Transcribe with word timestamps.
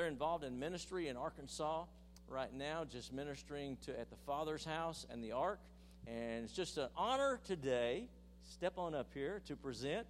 they're 0.00 0.08
involved 0.08 0.44
in 0.44 0.58
ministry 0.58 1.08
in 1.08 1.16
Arkansas 1.18 1.84
right 2.26 2.54
now, 2.54 2.84
just 2.90 3.12
ministering 3.12 3.76
to 3.84 3.90
at 4.00 4.08
the 4.08 4.16
Father's 4.24 4.64
house 4.64 5.04
and 5.10 5.22
the 5.22 5.32
Ark. 5.32 5.60
And 6.06 6.42
it's 6.42 6.54
just 6.54 6.78
an 6.78 6.88
honor 6.96 7.38
today. 7.44 8.08
Step 8.50 8.78
on 8.78 8.94
up 8.94 9.10
here 9.12 9.42
to 9.44 9.56
present 9.56 10.06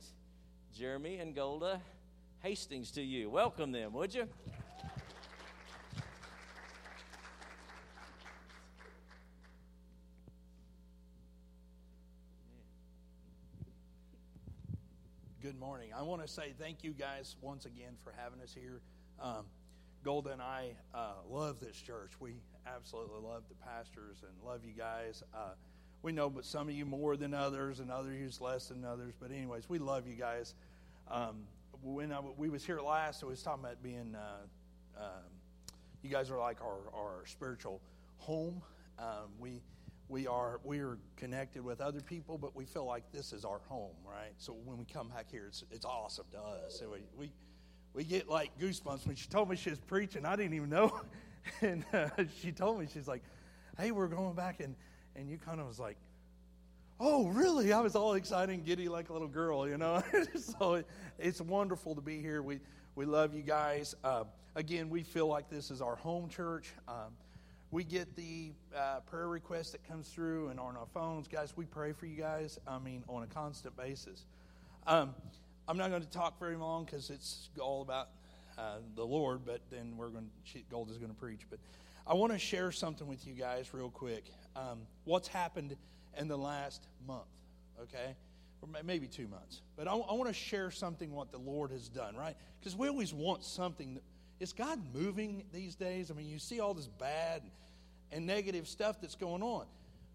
Jeremy 0.78 1.16
and 1.16 1.34
Golda 1.34 1.80
Hastings 2.38 2.92
to 2.92 3.02
you. 3.02 3.28
Welcome 3.30 3.72
them, 3.72 3.92
would 3.94 4.14
you? 4.14 4.28
Good 15.42 15.58
morning. 15.58 15.90
I 15.92 16.02
want 16.02 16.22
to 16.22 16.28
say 16.28 16.54
thank 16.60 16.84
you 16.84 16.92
guys 16.92 17.34
once 17.40 17.66
again 17.66 17.94
for 18.04 18.14
having 18.16 18.40
us 18.40 18.54
here. 18.54 18.80
Um, 19.20 19.46
Golda 20.04 20.30
and 20.30 20.42
I 20.42 20.72
uh, 20.94 21.14
love 21.28 21.60
this 21.60 21.76
church. 21.76 22.12
We 22.20 22.34
absolutely 22.66 23.20
love 23.22 23.42
the 23.48 23.54
pastors 23.54 24.22
and 24.22 24.32
love 24.46 24.64
you 24.64 24.72
guys. 24.72 25.22
Uh, 25.34 25.52
we 26.02 26.12
know, 26.12 26.30
but 26.30 26.44
some 26.44 26.68
of 26.68 26.74
you 26.74 26.86
more 26.86 27.16
than 27.16 27.34
others, 27.34 27.80
and 27.80 27.90
others 27.90 28.18
use 28.18 28.40
less 28.40 28.68
than 28.68 28.84
others. 28.84 29.12
But 29.20 29.30
anyways, 29.30 29.68
we 29.68 29.78
love 29.78 30.06
you 30.06 30.14
guys. 30.14 30.54
Um, 31.10 31.42
when 31.82 32.12
I, 32.12 32.20
we 32.36 32.48
was 32.48 32.64
here 32.64 32.80
last, 32.80 33.22
I 33.22 33.26
was 33.26 33.42
talking 33.42 33.64
about 33.64 33.82
being. 33.82 34.14
Uh, 34.14 35.02
um, 35.02 35.30
you 36.02 36.10
guys 36.10 36.30
are 36.30 36.38
like 36.38 36.62
our, 36.62 36.78
our 36.94 37.26
spiritual 37.26 37.80
home. 38.16 38.62
Um, 38.98 39.30
we 39.38 39.62
we 40.08 40.26
are 40.26 40.60
we 40.64 40.80
are 40.80 40.98
connected 41.16 41.62
with 41.62 41.80
other 41.80 42.00
people, 42.00 42.38
but 42.38 42.56
we 42.56 42.64
feel 42.64 42.84
like 42.84 43.04
this 43.12 43.32
is 43.32 43.44
our 43.44 43.60
home, 43.68 43.94
right? 44.04 44.32
So 44.38 44.56
when 44.64 44.78
we 44.78 44.84
come 44.84 45.08
back 45.08 45.30
here, 45.30 45.46
it's 45.48 45.64
it's 45.70 45.84
awesome 45.84 46.26
to 46.32 46.38
us. 46.38 46.78
So 46.78 46.90
we 46.90 47.00
we, 47.16 47.32
we 47.94 48.04
get 48.04 48.28
like 48.28 48.50
goosebumps. 48.58 49.06
When 49.06 49.16
she 49.16 49.28
told 49.28 49.48
me 49.48 49.56
she 49.56 49.70
was 49.70 49.80
preaching, 49.80 50.24
I 50.24 50.36
didn't 50.36 50.54
even 50.54 50.70
know, 50.70 51.00
and 51.60 51.84
uh, 51.92 52.08
she 52.40 52.52
told 52.52 52.80
me 52.80 52.86
she's 52.92 53.08
like, 53.08 53.22
"Hey, 53.78 53.90
we're 53.90 54.08
going 54.08 54.34
back," 54.34 54.60
and 54.60 54.74
and 55.16 55.28
you 55.28 55.38
kind 55.38 55.60
of 55.60 55.66
was 55.66 55.78
like, 55.78 55.96
"Oh, 56.98 57.28
really?" 57.28 57.72
I 57.72 57.80
was 57.80 57.96
all 57.96 58.14
excited 58.14 58.54
and 58.54 58.64
giddy 58.64 58.88
like 58.88 59.10
a 59.10 59.12
little 59.12 59.28
girl, 59.28 59.68
you 59.68 59.78
know. 59.78 60.02
so 60.36 60.74
it, 60.74 60.86
it's 61.18 61.40
wonderful 61.40 61.94
to 61.94 62.00
be 62.00 62.20
here. 62.20 62.42
We 62.42 62.60
we 62.94 63.04
love 63.04 63.34
you 63.34 63.42
guys. 63.42 63.94
Uh, 64.04 64.24
again, 64.54 64.90
we 64.90 65.02
feel 65.02 65.26
like 65.26 65.48
this 65.48 65.70
is 65.70 65.80
our 65.80 65.96
home 65.96 66.28
church. 66.28 66.72
Um, 66.88 67.14
we 67.72 67.84
get 67.84 68.16
the 68.16 68.50
uh, 68.76 69.00
prayer 69.00 69.28
request 69.28 69.72
that 69.72 69.86
comes 69.86 70.08
through 70.08 70.48
and 70.48 70.58
on 70.58 70.76
our 70.76 70.86
phones. 70.92 71.28
Guys, 71.28 71.52
we 71.56 71.66
pray 71.66 71.92
for 71.92 72.06
you 72.06 72.16
guys, 72.16 72.58
I 72.66 72.78
mean, 72.80 73.04
on 73.08 73.22
a 73.22 73.26
constant 73.26 73.76
basis. 73.76 74.24
Um, 74.88 75.14
I'm 75.70 75.76
not 75.76 75.90
going 75.90 76.02
to 76.02 76.10
talk 76.10 76.36
very 76.40 76.56
long 76.56 76.84
because 76.84 77.10
it's 77.10 77.48
all 77.60 77.80
about 77.80 78.08
uh, 78.58 78.78
the 78.96 79.06
Lord, 79.06 79.42
but 79.46 79.60
then 79.70 79.96
we're 79.96 80.08
going 80.08 80.28
to, 80.52 80.58
Gold 80.68 80.90
is 80.90 80.98
going 80.98 81.12
to 81.12 81.16
preach. 81.16 81.42
But 81.48 81.60
I 82.04 82.14
want 82.14 82.32
to 82.32 82.40
share 82.40 82.72
something 82.72 83.06
with 83.06 83.24
you 83.24 83.34
guys 83.34 83.72
real 83.72 83.88
quick. 83.88 84.24
Um, 84.56 84.80
what's 85.04 85.28
happened 85.28 85.76
in 86.18 86.26
the 86.26 86.36
last 86.36 86.88
month, 87.06 87.30
okay? 87.80 88.16
Or 88.62 88.82
maybe 88.82 89.06
two 89.06 89.28
months. 89.28 89.62
But 89.76 89.86
I, 89.86 89.92
I 89.92 90.14
want 90.14 90.26
to 90.26 90.34
share 90.34 90.72
something 90.72 91.12
what 91.12 91.30
the 91.30 91.38
Lord 91.38 91.70
has 91.70 91.88
done, 91.88 92.16
right? 92.16 92.34
Because 92.58 92.74
we 92.74 92.88
always 92.88 93.14
want 93.14 93.44
something. 93.44 93.94
That, 93.94 94.02
is 94.40 94.52
God 94.52 94.80
moving 94.92 95.44
these 95.52 95.76
days? 95.76 96.10
I 96.10 96.14
mean, 96.14 96.28
you 96.28 96.40
see 96.40 96.58
all 96.58 96.74
this 96.74 96.88
bad 96.88 97.42
and 98.10 98.26
negative 98.26 98.66
stuff 98.66 99.00
that's 99.00 99.14
going 99.14 99.44
on. 99.44 99.66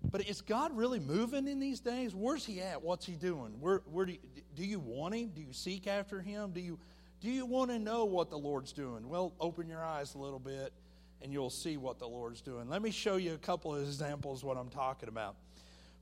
But 0.03 0.27
is 0.27 0.41
God 0.41 0.75
really 0.75 0.99
moving 0.99 1.47
in 1.47 1.59
these 1.59 1.79
days? 1.79 2.13
Where's 2.13 2.45
He 2.45 2.61
at? 2.61 2.83
What's 2.83 3.05
He 3.05 3.13
doing? 3.13 3.55
Where, 3.59 3.81
where 3.91 4.05
do, 4.05 4.13
you, 4.13 4.19
do 4.55 4.63
you 4.63 4.79
want 4.79 5.15
Him? 5.15 5.31
Do 5.35 5.41
you 5.41 5.51
seek 5.51 5.87
after 5.87 6.21
Him? 6.21 6.51
Do 6.51 6.61
you, 6.61 6.77
do 7.21 7.29
you 7.29 7.45
want 7.45 7.71
to 7.71 7.79
know 7.79 8.05
what 8.05 8.29
the 8.29 8.37
Lord's 8.37 8.71
doing? 8.71 9.09
Well, 9.09 9.33
open 9.39 9.67
your 9.67 9.83
eyes 9.83 10.15
a 10.15 10.17
little 10.17 10.39
bit 10.39 10.73
and 11.21 11.33
you'll 11.33 11.49
see 11.49 11.77
what 11.77 11.97
the 11.97 12.07
Lord's 12.07 12.41
doing. 12.41 12.69
Let 12.69 12.81
me 12.81 12.91
show 12.91 13.15
you 13.15 13.33
a 13.33 13.37
couple 13.37 13.75
of 13.75 13.81
examples 13.87 14.43
what 14.43 14.57
I'm 14.57 14.69
talking 14.69 15.09
about. 15.09 15.35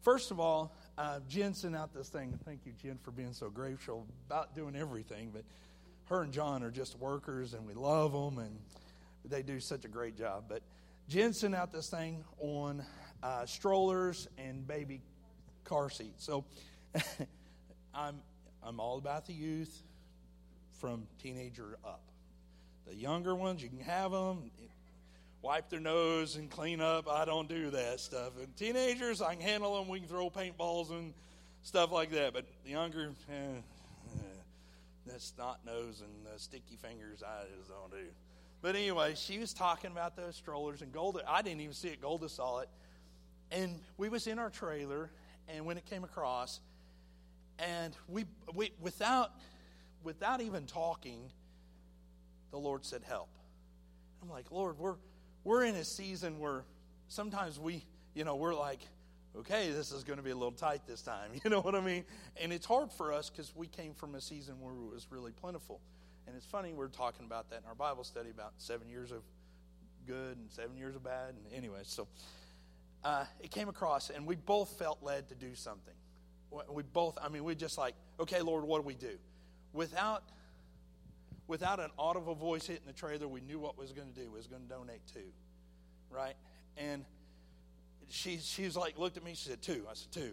First 0.01 0.31
of 0.31 0.39
all, 0.39 0.75
uh, 0.97 1.19
Jen 1.29 1.53
sent 1.53 1.75
out 1.77 1.93
this 1.93 2.09
thing. 2.09 2.37
Thank 2.43 2.65
you, 2.65 2.73
Jen, 2.81 2.99
for 3.01 3.11
being 3.11 3.31
so 3.31 3.49
grateful 3.49 4.05
about 4.27 4.53
doing 4.53 4.75
everything. 4.75 5.31
But 5.33 5.43
her 6.05 6.23
and 6.23 6.33
John 6.33 6.61
are 6.61 6.71
just 6.71 6.99
workers, 6.99 7.53
and 7.53 7.65
we 7.65 7.73
love 7.73 8.11
them, 8.11 8.37
and 8.37 8.59
they 9.23 9.41
do 9.41 9.61
such 9.61 9.85
a 9.85 9.87
great 9.87 10.17
job. 10.17 10.43
But 10.49 10.61
Jen 11.07 11.31
sent 11.31 11.55
out 11.55 11.71
this 11.71 11.89
thing 11.89 12.25
on 12.39 12.83
uh, 13.23 13.45
strollers 13.45 14.27
and 14.37 14.67
baby 14.67 15.01
car 15.63 15.89
seats. 15.89 16.23
So 16.25 16.43
I'm, 17.95 18.19
I'm 18.61 18.79
all 18.79 18.97
about 18.97 19.25
the 19.25 19.33
youth 19.33 19.81
from 20.79 21.07
teenager 21.21 21.77
up. 21.85 22.01
The 22.85 22.93
younger 22.93 23.33
ones, 23.33 23.63
you 23.63 23.69
can 23.69 23.79
have 23.79 24.11
them, 24.11 24.51
wipe 25.41 25.69
their 25.69 25.79
nose 25.79 26.35
and 26.35 26.51
clean 26.51 26.81
up. 26.81 27.07
I 27.09 27.23
don't 27.23 27.47
do 27.47 27.69
that 27.71 28.01
stuff. 28.01 28.33
And 28.37 28.53
teenagers, 28.57 29.21
I 29.21 29.35
can 29.35 29.41
handle 29.41 29.77
them. 29.79 29.87
We 29.87 29.99
can 29.99 30.09
throw 30.09 30.29
paintballs 30.29 30.91
and 30.91 31.13
stuff 31.61 31.93
like 31.93 32.11
that. 32.11 32.33
But 32.33 32.45
the 32.65 32.71
younger, 32.71 33.11
eh, 33.31 33.33
eh, 33.33 34.19
that 35.07 35.21
snot 35.21 35.59
nose 35.65 36.01
and 36.01 36.25
the 36.25 36.37
sticky 36.37 36.77
fingers, 36.81 37.23
I 37.23 37.45
just 37.57 37.69
don't 37.69 37.91
do. 37.91 38.07
But 38.61 38.75
anyway, 38.75 39.13
she 39.15 39.39
was 39.39 39.53
talking 39.53 39.91
about 39.91 40.15
those 40.17 40.35
strollers, 40.35 40.81
and 40.81 40.91
Golda, 40.91 41.21
I 41.27 41.41
didn't 41.41 41.61
even 41.61 41.73
see 41.73 41.89
it. 41.89 42.01
Golda 42.01 42.27
saw 42.29 42.59
it. 42.59 42.69
And 43.53 43.79
we 43.97 44.09
was 44.09 44.25
in 44.25 44.39
our 44.39 44.49
trailer, 44.49 45.11
and 45.47 45.65
when 45.65 45.77
it 45.77 45.85
came 45.85 46.03
across, 46.03 46.59
and 47.59 47.95
we, 48.07 48.25
we 48.55 48.71
without, 48.81 49.31
without 50.03 50.41
even 50.41 50.65
talking, 50.65 51.31
the 52.49 52.57
Lord 52.57 52.83
said, 52.83 53.03
help. 53.03 53.29
I'm 54.21 54.29
like, 54.29 54.51
Lord, 54.51 54.79
we're, 54.79 54.95
we're 55.43 55.63
in 55.65 55.75
a 55.75 55.83
season 55.83 56.39
where 56.39 56.63
sometimes 57.09 57.59
we, 57.59 57.85
you 58.15 58.23
know, 58.23 58.35
we're 58.35 58.55
like, 58.55 58.79
okay, 59.35 59.71
this 59.71 59.91
is 59.91 60.03
going 60.03 60.17
to 60.17 60.23
be 60.23 60.31
a 60.31 60.35
little 60.35 60.51
tight 60.51 60.81
this 60.87 61.01
time. 61.01 61.31
You 61.43 61.49
know 61.51 61.61
what 61.61 61.75
I 61.75 61.81
mean? 61.81 62.05
And 62.41 62.51
it's 62.51 62.65
hard 62.65 62.91
for 62.91 63.13
us 63.13 63.29
because 63.29 63.55
we 63.55 63.67
came 63.67 63.93
from 63.93 64.15
a 64.15 64.21
season 64.21 64.55
where 64.61 64.73
it 64.73 64.93
was 64.93 65.07
really 65.11 65.31
plentiful. 65.31 65.79
And 66.25 66.35
it's 66.35 66.45
funny, 66.45 66.73
we're 66.73 66.87
talking 66.87 67.25
about 67.25 67.49
that 67.51 67.59
in 67.59 67.65
our 67.67 67.75
Bible 67.75 68.03
study 68.03 68.29
about 68.31 68.53
seven 68.57 68.89
years 68.89 69.11
of 69.11 69.21
good 70.07 70.37
and 70.37 70.49
seven 70.49 70.75
years 70.77 70.95
of 70.95 71.03
bad. 71.03 71.29
And 71.35 71.53
anyway, 71.53 71.81
so 71.83 72.07
uh, 73.03 73.25
it 73.41 73.51
came 73.51 73.69
across, 73.69 74.09
and 74.09 74.25
we 74.25 74.35
both 74.35 74.69
felt 74.79 75.03
led 75.03 75.29
to 75.29 75.35
do 75.35 75.55
something. 75.55 75.93
We 76.69 76.83
both, 76.83 77.17
I 77.21 77.29
mean, 77.29 77.43
we 77.43 77.55
just 77.55 77.77
like, 77.77 77.95
okay, 78.19 78.41
Lord, 78.41 78.63
what 78.63 78.81
do 78.81 78.87
we 78.87 78.93
do? 78.93 79.17
Without 79.73 80.23
without 81.47 81.79
an 81.79 81.89
audible 81.99 82.35
voice 82.35 82.67
hitting 82.67 82.85
the 82.87 82.93
trailer, 82.93 83.27
we 83.27 83.41
knew 83.41 83.59
what 83.59 83.77
was 83.77 83.91
going 83.91 84.07
to 84.07 84.13
do. 84.13 84.29
We 84.29 84.37
was 84.37 84.47
going 84.47 84.61
to 84.61 84.69
donate 84.69 85.01
two, 85.13 85.31
right? 86.09 86.35
And 86.77 87.03
she 88.09 88.37
she's 88.37 88.75
like 88.77 88.97
looked 88.97 89.17
at 89.17 89.23
me. 89.23 89.31
She 89.35 89.49
said 89.49 89.61
two. 89.61 89.85
I 89.89 89.95
said 89.95 90.11
two. 90.11 90.31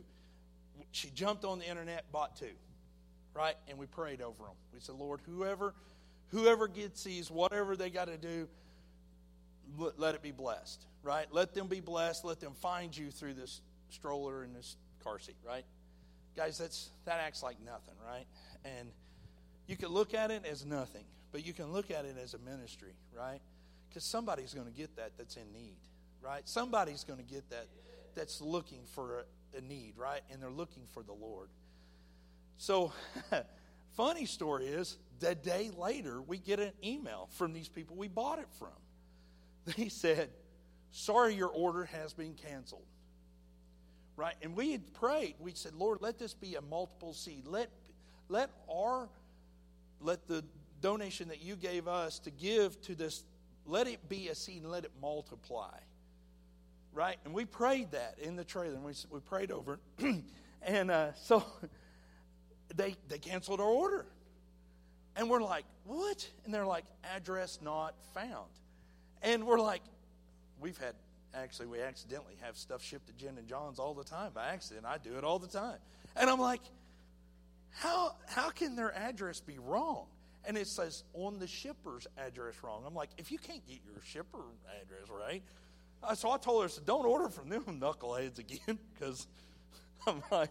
She 0.92 1.10
jumped 1.10 1.44
on 1.44 1.58
the 1.58 1.68
internet, 1.68 2.10
bought 2.12 2.36
two, 2.36 2.54
right? 3.34 3.56
And 3.68 3.78
we 3.78 3.86
prayed 3.86 4.20
over 4.20 4.44
them. 4.44 4.54
We 4.72 4.80
said, 4.80 4.94
Lord, 4.96 5.20
whoever 5.26 5.74
whoever 6.28 6.68
gets 6.68 7.02
these, 7.02 7.30
whatever 7.30 7.76
they 7.76 7.90
got 7.90 8.06
to 8.06 8.16
do, 8.16 8.46
let 9.96 10.14
it 10.14 10.22
be 10.22 10.32
blessed, 10.32 10.84
right? 11.02 11.26
Let 11.30 11.54
them 11.54 11.66
be 11.66 11.80
blessed. 11.80 12.24
Let 12.24 12.40
them 12.40 12.54
find 12.54 12.96
you 12.96 13.10
through 13.10 13.34
this 13.34 13.60
stroller 13.90 14.42
and 14.42 14.54
this 14.54 14.76
car 15.02 15.18
seat, 15.18 15.36
right? 15.46 15.64
Guys, 16.36 16.58
that's 16.58 16.90
that 17.04 17.20
acts 17.20 17.42
like 17.42 17.56
nothing, 17.64 17.94
right? 18.06 18.26
And 18.64 18.90
you 19.66 19.76
can 19.76 19.88
look 19.88 20.14
at 20.14 20.30
it 20.30 20.44
as 20.44 20.64
nothing, 20.64 21.04
but 21.32 21.46
you 21.46 21.52
can 21.52 21.72
look 21.72 21.90
at 21.90 22.04
it 22.04 22.16
as 22.22 22.34
a 22.34 22.38
ministry, 22.38 22.94
right? 23.16 23.40
Because 23.88 24.04
somebody's 24.04 24.54
going 24.54 24.66
to 24.66 24.72
get 24.72 24.96
that 24.96 25.12
that's 25.16 25.36
in 25.36 25.52
need, 25.52 25.78
right? 26.22 26.48
Somebody's 26.48 27.04
going 27.04 27.18
to 27.18 27.24
get 27.24 27.48
that 27.50 27.66
that's 28.14 28.40
looking 28.40 28.80
for 28.94 29.24
a, 29.54 29.58
a 29.58 29.60
need, 29.60 29.94
right? 29.96 30.20
And 30.30 30.42
they're 30.42 30.50
looking 30.50 30.84
for 30.92 31.02
the 31.02 31.12
Lord. 31.12 31.48
So, 32.58 32.92
funny 33.96 34.26
story 34.26 34.66
is, 34.66 34.96
the 35.18 35.34
day 35.34 35.70
later, 35.76 36.20
we 36.22 36.38
get 36.38 36.60
an 36.60 36.72
email 36.84 37.28
from 37.32 37.52
these 37.52 37.68
people 37.68 37.96
we 37.96 38.08
bought 38.08 38.38
it 38.38 38.48
from. 38.58 38.68
They 39.76 39.88
said, 39.88 40.30
Sorry, 40.92 41.34
your 41.34 41.48
order 41.48 41.84
has 41.84 42.12
been 42.12 42.34
canceled. 42.34 42.86
Right? 44.16 44.34
And 44.42 44.56
we 44.56 44.72
had 44.72 44.92
prayed. 44.94 45.34
We 45.38 45.52
said, 45.52 45.74
Lord, 45.74 45.98
let 46.00 46.18
this 46.18 46.34
be 46.34 46.56
a 46.56 46.60
multiple 46.60 47.12
seed. 47.14 47.46
Let, 47.46 47.70
let 48.28 48.50
our 48.68 49.08
let 50.00 50.26
the 50.26 50.44
donation 50.80 51.28
that 51.28 51.42
you 51.42 51.56
gave 51.56 51.86
us 51.86 52.18
to 52.20 52.30
give 52.30 52.80
to 52.82 52.94
this, 52.94 53.22
let 53.66 53.86
it 53.86 54.08
be 54.08 54.28
a 54.28 54.34
seed 54.34 54.62
and 54.62 54.70
let 54.70 54.84
it 54.84 54.92
multiply. 55.00 55.76
Right? 56.92 57.16
And 57.24 57.34
we 57.34 57.44
prayed 57.44 57.92
that 57.92 58.16
in 58.20 58.36
the 58.36 58.44
trailer, 58.44 58.74
and 58.74 58.84
we, 58.84 58.94
we 59.10 59.20
prayed 59.20 59.52
over 59.52 59.78
it. 59.98 60.24
and 60.62 60.90
uh, 60.90 61.14
so 61.14 61.44
they, 62.74 62.96
they 63.08 63.18
canceled 63.18 63.60
our 63.60 63.66
order. 63.66 64.06
And 65.16 65.28
we're 65.28 65.42
like, 65.42 65.64
what? 65.84 66.28
And 66.44 66.54
they're 66.54 66.66
like, 66.66 66.84
address 67.14 67.58
not 67.62 67.94
found. 68.14 68.48
And 69.22 69.46
we're 69.46 69.60
like, 69.60 69.82
we've 70.60 70.78
had, 70.78 70.94
actually, 71.34 71.66
we 71.66 71.80
accidentally 71.80 72.36
have 72.42 72.56
stuff 72.56 72.82
shipped 72.82 73.06
to 73.06 73.12
Jen 73.12 73.36
and 73.38 73.46
John's 73.46 73.78
all 73.78 73.94
the 73.94 74.04
time 74.04 74.32
by 74.34 74.48
accident. 74.48 74.86
I 74.86 74.98
do 74.98 75.16
it 75.16 75.24
all 75.24 75.38
the 75.38 75.48
time. 75.48 75.78
And 76.16 76.30
I'm 76.30 76.40
like, 76.40 76.62
how, 77.70 78.16
how 78.26 78.50
can 78.50 78.76
their 78.76 78.94
address 78.96 79.40
be 79.40 79.58
wrong? 79.58 80.06
and 80.44 80.56
it 80.56 80.66
says 80.66 81.04
on 81.14 81.38
the 81.38 81.46
shipper's 81.46 82.06
address 82.18 82.54
wrong. 82.62 82.82
I'm 82.86 82.94
like, 82.94 83.10
if 83.18 83.30
you 83.30 83.38
can't 83.38 83.66
get 83.66 83.78
your 83.84 84.02
shipper 84.04 84.38
address 84.82 85.08
right, 85.10 85.42
uh, 86.02 86.14
so 86.14 86.30
I 86.30 86.38
told 86.38 86.62
her, 86.62 86.68
said, 86.68 86.86
don't 86.86 87.04
order 87.04 87.28
from 87.28 87.48
them 87.48 87.64
knuckleheads 87.80 88.38
again, 88.38 88.78
because 88.94 89.26
I'm 90.06 90.22
like, 90.30 90.50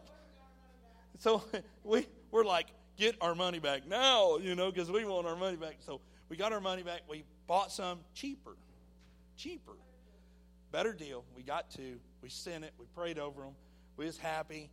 so 1.20 1.44
we 1.84 2.08
we're 2.32 2.46
like, 2.46 2.68
get 2.98 3.16
our 3.22 3.34
money 3.34 3.60
back 3.60 3.88
now, 3.88 4.38
you 4.38 4.56
know, 4.56 4.72
because 4.72 4.92
we 4.92 5.06
want 5.06 5.26
our 5.26 5.36
money 5.36 5.58
back. 5.58 5.78
So 5.80 6.02
we 6.30 6.38
got 6.38 6.54
our 6.54 6.62
money 6.62 6.84
back. 6.84 7.02
We 7.10 7.24
bought 7.50 7.72
some 7.72 8.00
cheaper, 8.14 8.56
cheaper, 9.36 9.74
better 10.72 10.94
deal. 10.94 11.26
We 11.36 11.42
got 11.42 11.72
two. 11.72 12.00
We 12.22 12.30
sent 12.30 12.64
it. 12.64 12.72
We 12.78 12.86
prayed 12.96 13.18
over 13.18 13.42
them. 13.42 13.54
We 13.98 14.06
was 14.06 14.20
happy. 14.20 14.70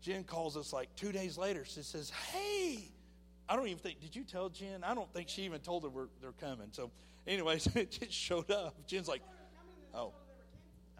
Jen 0.00 0.22
calls 0.22 0.56
us 0.56 0.72
like 0.72 0.94
two 0.94 1.10
days 1.10 1.36
later. 1.36 1.64
She 1.64 1.82
says, 1.82 2.10
"Hey, 2.10 2.88
I 3.48 3.56
don't 3.56 3.66
even 3.66 3.80
think. 3.80 4.00
Did 4.00 4.14
you 4.14 4.22
tell 4.22 4.48
Jen? 4.48 4.84
I 4.84 4.94
don't 4.94 5.12
think 5.12 5.28
she 5.28 5.42
even 5.42 5.60
told 5.60 5.82
her 5.82 5.88
we're, 5.88 6.06
they're 6.22 6.30
coming." 6.32 6.68
So, 6.70 6.92
anyways, 7.26 7.66
it 7.74 7.90
just 7.90 8.12
showed 8.12 8.48
up. 8.52 8.76
Jen's 8.86 9.08
like, 9.08 9.22
"Oh, 9.92 10.12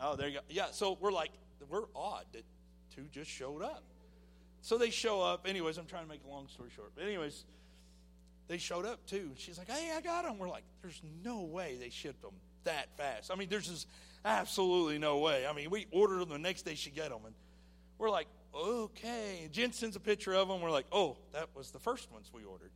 oh, 0.03 0.17
there 0.17 0.27
you 0.27 0.35
go." 0.35 0.41
Yeah. 0.51 0.67
So 0.73 0.99
we're 1.01 1.13
like, 1.13 1.31
we're 1.71 1.85
odd 1.95 2.25
that 2.33 2.43
two 2.93 3.05
just 3.13 3.31
showed 3.31 3.63
up. 3.63 3.85
So 4.63 4.79
they 4.79 4.91
show 4.91 5.23
up. 5.23 5.47
Anyways, 5.47 5.79
I'm 5.79 5.87
trying 5.87 6.03
to 6.03 6.09
make 6.09 6.25
a 6.27 6.29
long 6.29 6.49
story 6.49 6.71
short. 6.75 6.91
But 6.97 7.05
anyways, 7.05 7.45
they 8.49 8.59
showed 8.59 8.87
up 8.87 9.05
too. 9.07 9.33
She's 9.37 9.59
like, 9.59 9.69
"Hey, 9.69 9.93
I 9.97 10.01
got 10.01 10.25
them." 10.25 10.39
We're 10.39 10.49
like, 10.49 10.65
"There's 10.83 11.01
no 11.25 11.43
way 11.43 11.77
they 11.81 11.91
shipped 11.91 12.23
them 12.23 12.35
that 12.65 12.97
fast." 12.97 13.31
I 13.31 13.35
mean, 13.35 13.49
there's 13.49 13.69
just 13.69 13.89
absolutely 14.25 14.99
no 14.99 15.19
way. 15.19 15.47
I 15.47 15.53
mean, 15.53 15.71
we 15.71 15.87
ordered 15.91 16.21
them 16.21 16.29
the 16.29 16.39
next 16.39 16.63
day. 16.63 16.75
She 16.75 16.91
get 16.91 17.11
them, 17.11 17.25
and 17.25 17.35
we're 17.99 18.11
like, 18.11 18.29
"Okay." 18.55 19.41
And 19.45 19.53
Jen 19.53 19.73
sends 19.73 19.97
a 19.97 20.01
picture 20.01 20.35
of 20.35 20.49
them. 20.49 20.61
We're 20.61 20.71
like, 20.71 20.87
"Oh, 20.93 21.17
that 21.33 21.49
was 21.55 21.71
the 21.71 21.81
first 21.81 22.11
ones 22.13 22.31
we 22.33 22.45
ordered." 22.45 22.71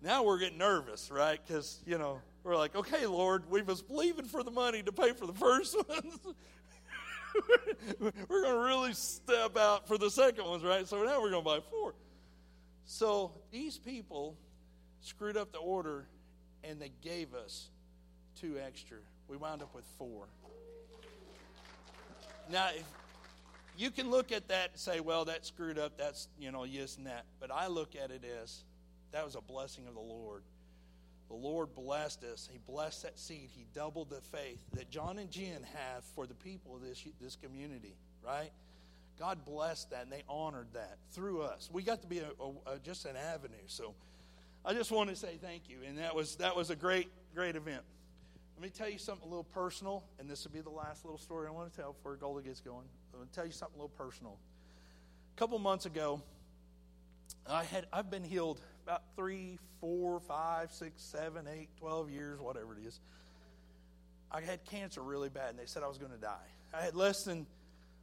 Now 0.00 0.22
we're 0.22 0.38
getting 0.38 0.58
nervous, 0.58 1.10
right? 1.10 1.40
Because 1.44 1.80
you 1.84 1.98
know 1.98 2.20
we're 2.44 2.56
like, 2.56 2.76
"Okay, 2.76 3.06
Lord, 3.06 3.50
we 3.50 3.62
was 3.62 3.82
believing 3.82 4.26
for 4.26 4.42
the 4.42 4.50
money 4.52 4.82
to 4.82 4.92
pay 4.92 5.12
for 5.12 5.26
the 5.26 5.34
first 5.34 5.76
ones." 5.88 6.18
we're 8.00 8.42
going 8.42 8.54
to 8.54 8.60
really 8.60 8.92
step 8.94 9.56
out 9.56 9.86
for 9.86 9.98
the 9.98 10.10
second 10.10 10.44
ones, 10.44 10.64
right? 10.64 10.86
So 10.88 11.02
now 11.04 11.20
we're 11.20 11.30
going 11.30 11.44
to 11.44 11.48
buy 11.48 11.60
four. 11.60 11.94
So 12.90 13.32
these 13.50 13.76
people 13.76 14.34
screwed 15.02 15.36
up 15.36 15.52
the 15.52 15.58
order 15.58 16.06
and 16.64 16.80
they 16.80 16.90
gave 17.02 17.34
us 17.34 17.68
two 18.40 18.56
extra. 18.58 18.96
We 19.28 19.36
wound 19.36 19.60
up 19.60 19.74
with 19.74 19.84
four. 19.98 20.24
Now, 22.50 22.70
if 22.74 22.84
you 23.76 23.90
can 23.90 24.10
look 24.10 24.32
at 24.32 24.48
that 24.48 24.70
and 24.70 24.80
say, 24.80 25.00
well, 25.00 25.26
that 25.26 25.44
screwed 25.44 25.78
up, 25.78 25.98
that's, 25.98 26.28
you 26.40 26.50
know, 26.50 26.64
yes 26.64 26.96
and 26.96 27.06
that. 27.06 27.26
But 27.40 27.50
I 27.52 27.66
look 27.66 27.94
at 27.94 28.10
it 28.10 28.24
as 28.42 28.64
that 29.12 29.22
was 29.22 29.34
a 29.34 29.42
blessing 29.42 29.86
of 29.86 29.92
the 29.92 30.00
Lord. 30.00 30.42
The 31.28 31.36
Lord 31.36 31.74
blessed 31.74 32.24
us. 32.24 32.48
He 32.50 32.58
blessed 32.66 33.02
that 33.02 33.18
seed. 33.18 33.50
He 33.54 33.66
doubled 33.74 34.08
the 34.08 34.22
faith 34.22 34.64
that 34.72 34.88
John 34.88 35.18
and 35.18 35.30
Jen 35.30 35.62
have 35.74 36.04
for 36.14 36.26
the 36.26 36.34
people 36.34 36.76
of 36.76 36.82
this, 36.82 37.04
this 37.20 37.36
community, 37.36 37.96
right? 38.24 38.50
God 39.18 39.44
blessed 39.44 39.90
that 39.90 40.02
and 40.04 40.12
they 40.12 40.22
honored 40.28 40.68
that 40.74 40.98
through 41.10 41.42
us. 41.42 41.68
We 41.72 41.82
got 41.82 42.02
to 42.02 42.08
be 42.08 42.18
a, 42.18 42.30
a, 42.40 42.74
a, 42.74 42.78
just 42.78 43.04
an 43.04 43.16
avenue. 43.16 43.56
So 43.66 43.94
I 44.64 44.74
just 44.74 44.90
want 44.92 45.10
to 45.10 45.16
say 45.16 45.38
thank 45.42 45.68
you. 45.68 45.78
And 45.86 45.98
that 45.98 46.14
was, 46.14 46.36
that 46.36 46.56
was 46.56 46.70
a 46.70 46.76
great, 46.76 47.08
great 47.34 47.56
event. 47.56 47.82
Let 48.56 48.62
me 48.62 48.70
tell 48.70 48.88
you 48.88 48.98
something 48.98 49.24
a 49.24 49.28
little 49.28 49.44
personal, 49.44 50.02
and 50.18 50.28
this 50.28 50.44
will 50.44 50.50
be 50.50 50.60
the 50.60 50.70
last 50.70 51.04
little 51.04 51.18
story 51.18 51.46
I 51.46 51.50
want 51.52 51.72
to 51.72 51.80
tell 51.80 51.92
before 51.92 52.16
Golda 52.16 52.42
gets 52.42 52.60
going. 52.60 52.86
I'm 53.12 53.20
going 53.20 53.28
to 53.28 53.34
tell 53.34 53.46
you 53.46 53.52
something 53.52 53.78
a 53.78 53.82
little 53.82 53.96
personal. 53.96 54.36
A 55.36 55.38
couple 55.38 55.58
months 55.60 55.86
ago, 55.86 56.20
I 57.48 57.62
had 57.62 57.86
I've 57.92 58.10
been 58.10 58.24
healed 58.24 58.60
about 58.84 59.02
three, 59.14 59.58
four, 59.80 60.18
five, 60.18 60.72
six, 60.72 61.02
seven, 61.02 61.46
eight, 61.46 61.68
twelve 61.78 62.10
years, 62.10 62.40
whatever 62.40 62.72
it 62.72 62.84
is. 62.84 62.98
I 64.32 64.40
had 64.40 64.64
cancer 64.64 65.02
really 65.02 65.28
bad, 65.28 65.50
and 65.50 65.58
they 65.58 65.66
said 65.66 65.84
I 65.84 65.86
was 65.88 65.98
going 65.98 66.12
to 66.12 66.18
die. 66.18 66.48
I 66.74 66.82
had 66.82 66.96
less 66.96 67.22
than 67.22 67.46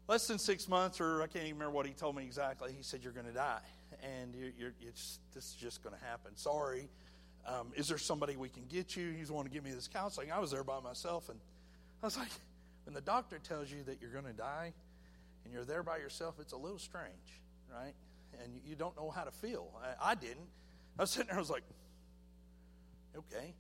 less 0.08 0.28
than 0.28 0.40
six 0.40 0.68
months, 0.68 1.02
or 1.02 1.22
I 1.22 1.28
can't 1.28 1.46
even 1.46 1.58
remember 1.58 1.76
what 1.76 1.86
he 1.86 1.94
told 1.94 2.16
me 2.16 2.24
exactly. 2.24 2.74
He 2.76 2.84
said 2.84 3.04
you're 3.04 3.14
going 3.14 3.26
to 3.26 3.34
die, 3.34 3.62
and 4.04 4.36
you're, 4.36 4.52
you're, 4.58 4.92
this 4.92 5.20
is 5.36 5.56
just 5.60 5.84
going 5.84 5.96
to 5.96 6.06
happen. 6.06 6.36
Sorry. 6.36 6.90
Um, 7.48 7.72
is 7.76 7.88
there 7.88 7.98
somebody 7.98 8.38
we 8.38 8.50
can 8.50 8.66
get 8.66 8.96
you? 8.96 9.12
He's 9.12 9.32
wanting 9.32 9.52
to 9.52 9.54
give 9.54 9.64
me 9.64 9.72
this 9.72 9.88
counseling. 9.88 10.32
I 10.32 10.40
was 10.40 10.52
there 10.52 10.64
by 10.64 10.80
myself, 10.80 11.30
and 11.30 11.40
I 12.02 12.06
was 12.06 12.18
like, 12.18 12.30
when 12.86 12.94
the 12.94 13.02
doctor 13.02 13.40
tells 13.40 13.72
you 13.72 13.84
that 13.84 14.02
you're 14.02 14.12
going 14.12 14.26
to 14.26 14.34
die, 14.34 14.74
and 15.44 15.54
you're 15.54 15.66
there 15.66 15.84
by 15.84 15.98
yourself, 15.98 16.36
it's 16.40 16.54
a 16.54 16.58
little 16.58 16.80
strange, 16.80 17.42
right? 17.72 17.94
and 18.44 18.60
you 18.66 18.76
don't 18.76 18.96
know 18.96 19.10
how 19.10 19.24
to 19.24 19.32
feel. 19.32 19.68
I, 19.82 20.12
I 20.12 20.16
didn't. 20.16 20.48
I 20.98 21.04
was 21.04 21.12
sitting 21.12 21.28
there, 21.28 21.38
I 21.38 21.40
was 21.40 21.50
like, 21.50 21.64
okay. 23.18 23.54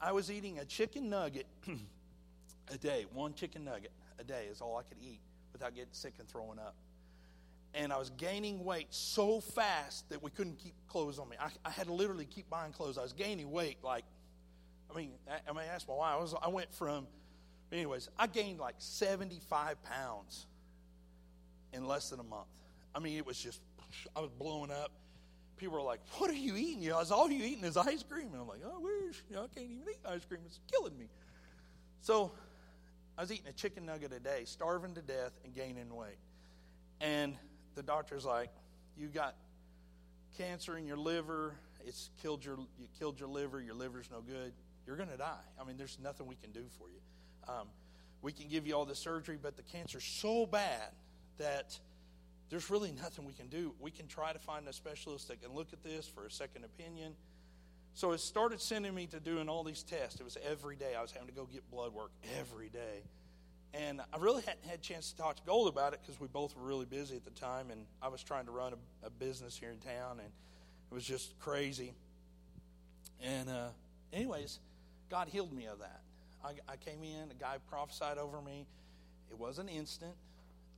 I 0.00 0.12
was 0.12 0.30
eating 0.30 0.58
a 0.58 0.64
chicken 0.64 1.08
nugget 1.08 1.46
a 2.72 2.76
day. 2.76 3.06
One 3.12 3.34
chicken 3.34 3.64
nugget 3.64 3.92
a 4.18 4.24
day 4.24 4.46
is 4.50 4.60
all 4.60 4.76
I 4.76 4.82
could 4.82 4.98
eat 5.02 5.20
without 5.56 5.74
getting 5.74 5.92
sick 5.92 6.14
and 6.18 6.28
throwing 6.28 6.58
up. 6.58 6.74
And 7.74 7.92
I 7.92 7.98
was 7.98 8.10
gaining 8.10 8.64
weight 8.64 8.88
so 8.90 9.40
fast 9.40 10.08
that 10.10 10.22
we 10.22 10.30
couldn't 10.30 10.58
keep 10.58 10.74
clothes 10.88 11.18
on 11.18 11.28
me. 11.28 11.36
I, 11.40 11.48
I 11.64 11.70
had 11.70 11.86
to 11.86 11.92
literally 11.92 12.24
keep 12.24 12.48
buying 12.48 12.72
clothes. 12.72 12.98
I 12.98 13.02
was 13.02 13.12
gaining 13.12 13.50
weight 13.50 13.78
like, 13.82 14.04
I 14.90 14.96
mean, 14.96 15.10
I, 15.30 15.50
I 15.50 15.52
mean, 15.52 15.64
ask 15.72 15.86
my 15.88 15.94
wife. 15.94 16.14
I, 16.14 16.20
was, 16.20 16.34
I 16.42 16.48
went 16.48 16.72
from, 16.74 17.06
anyways, 17.72 18.08
I 18.18 18.26
gained 18.26 18.60
like 18.60 18.76
75 18.78 19.82
pounds 19.82 20.46
in 21.72 21.86
less 21.86 22.10
than 22.10 22.20
a 22.20 22.24
month. 22.24 22.48
I 22.94 22.98
mean, 22.98 23.16
it 23.16 23.26
was 23.26 23.38
just 23.38 23.60
I 24.14 24.20
was 24.20 24.30
blowing 24.30 24.70
up. 24.70 24.90
People 25.56 25.76
were 25.76 25.82
like, 25.82 26.00
"What 26.18 26.30
are 26.30 26.34
you 26.34 26.56
eating?" 26.56 26.82
You 26.82 26.90
know, 26.90 27.02
all 27.10 27.30
you 27.30 27.44
eating 27.44 27.64
is 27.64 27.76
ice 27.76 28.02
cream, 28.02 28.28
and 28.32 28.40
I'm 28.42 28.48
like, 28.48 28.60
"Oh, 28.64 28.80
wish 28.80 29.22
you 29.28 29.36
know, 29.36 29.44
I 29.44 29.58
can't 29.58 29.70
even 29.70 29.84
eat 29.88 29.98
ice 30.06 30.24
cream. 30.24 30.40
It's 30.44 30.60
killing 30.70 30.98
me." 30.98 31.08
So, 32.00 32.32
I 33.16 33.22
was 33.22 33.32
eating 33.32 33.48
a 33.48 33.52
chicken 33.52 33.86
nugget 33.86 34.12
a 34.12 34.20
day, 34.20 34.42
starving 34.44 34.94
to 34.94 35.02
death 35.02 35.32
and 35.44 35.54
gaining 35.54 35.94
weight. 35.94 36.18
And 37.00 37.36
the 37.74 37.82
doctor's 37.82 38.24
like, 38.24 38.50
"You 38.96 39.08
got 39.08 39.36
cancer 40.36 40.76
in 40.76 40.86
your 40.86 40.98
liver. 40.98 41.56
It's 41.84 42.10
killed 42.20 42.44
your 42.44 42.58
you 42.78 42.88
killed 42.98 43.18
your 43.18 43.28
liver. 43.28 43.60
Your 43.60 43.74
liver's 43.74 44.10
no 44.10 44.20
good. 44.20 44.52
You're 44.86 44.96
going 44.96 45.08
to 45.08 45.16
die. 45.16 45.44
I 45.60 45.64
mean, 45.64 45.76
there's 45.76 45.98
nothing 45.98 46.26
we 46.26 46.36
can 46.36 46.52
do 46.52 46.64
for 46.78 46.88
you. 46.88 47.00
Um, 47.52 47.68
we 48.22 48.32
can 48.32 48.48
give 48.48 48.66
you 48.66 48.74
all 48.74 48.84
the 48.84 48.94
surgery, 48.94 49.38
but 49.40 49.56
the 49.56 49.62
cancer's 49.62 50.04
so 50.04 50.46
bad 50.46 50.92
that." 51.38 51.78
there's 52.48 52.70
really 52.70 52.92
nothing 52.92 53.24
we 53.24 53.32
can 53.32 53.48
do. 53.48 53.74
We 53.80 53.90
can 53.90 54.06
try 54.06 54.32
to 54.32 54.38
find 54.38 54.68
a 54.68 54.72
specialist 54.72 55.28
that 55.28 55.42
can 55.42 55.52
look 55.52 55.72
at 55.72 55.82
this 55.82 56.06
for 56.06 56.26
a 56.26 56.30
second 56.30 56.64
opinion. 56.64 57.14
So 57.94 58.12
it 58.12 58.20
started 58.20 58.60
sending 58.60 58.94
me 58.94 59.06
to 59.06 59.20
doing 59.20 59.48
all 59.48 59.64
these 59.64 59.82
tests. 59.82 60.20
It 60.20 60.24
was 60.24 60.36
every 60.48 60.76
day. 60.76 60.94
I 60.96 61.02
was 61.02 61.12
having 61.12 61.28
to 61.28 61.34
go 61.34 61.46
get 61.46 61.68
blood 61.70 61.92
work 61.92 62.10
every 62.38 62.68
day. 62.68 63.02
And 63.76 64.00
I 64.00 64.16
really 64.18 64.42
hadn't 64.42 64.64
had 64.64 64.78
a 64.78 64.82
chance 64.82 65.10
to 65.10 65.16
talk 65.16 65.36
to 65.36 65.42
Gold 65.44 65.68
about 65.68 65.92
it 65.92 66.00
because 66.02 66.18
we 66.18 66.28
both 66.28 66.56
were 66.56 66.62
really 66.62 66.86
busy 66.86 67.16
at 67.16 67.24
the 67.24 67.30
time, 67.30 67.70
and 67.70 67.84
I 68.00 68.08
was 68.08 68.22
trying 68.22 68.46
to 68.46 68.50
run 68.50 68.72
a, 68.72 69.06
a 69.06 69.10
business 69.10 69.56
here 69.56 69.70
in 69.70 69.78
town, 69.78 70.12
and 70.18 70.28
it 70.90 70.94
was 70.94 71.04
just 71.04 71.38
crazy. 71.40 71.92
And, 73.22 73.50
uh, 73.50 73.68
anyways, 74.12 74.60
God 75.10 75.28
healed 75.28 75.52
me 75.52 75.66
of 75.66 75.80
that. 75.80 76.00
I, 76.42 76.52
I 76.72 76.76
came 76.76 77.02
in, 77.02 77.30
a 77.30 77.34
guy 77.34 77.56
prophesied 77.68 78.18
over 78.18 78.40
me. 78.40 78.66
It 79.30 79.38
wasn't 79.38 79.68
instant. 79.70 80.14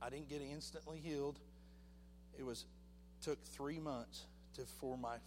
I 0.01 0.09
didn't 0.09 0.29
get 0.29 0.41
instantly 0.41 0.99
healed 0.99 1.39
it 2.39 2.45
was 2.45 2.65
took 3.21 3.43
three 3.43 3.79
months 3.79 4.25
to, 4.55 4.61
for 4.79 4.97
my 4.97 5.17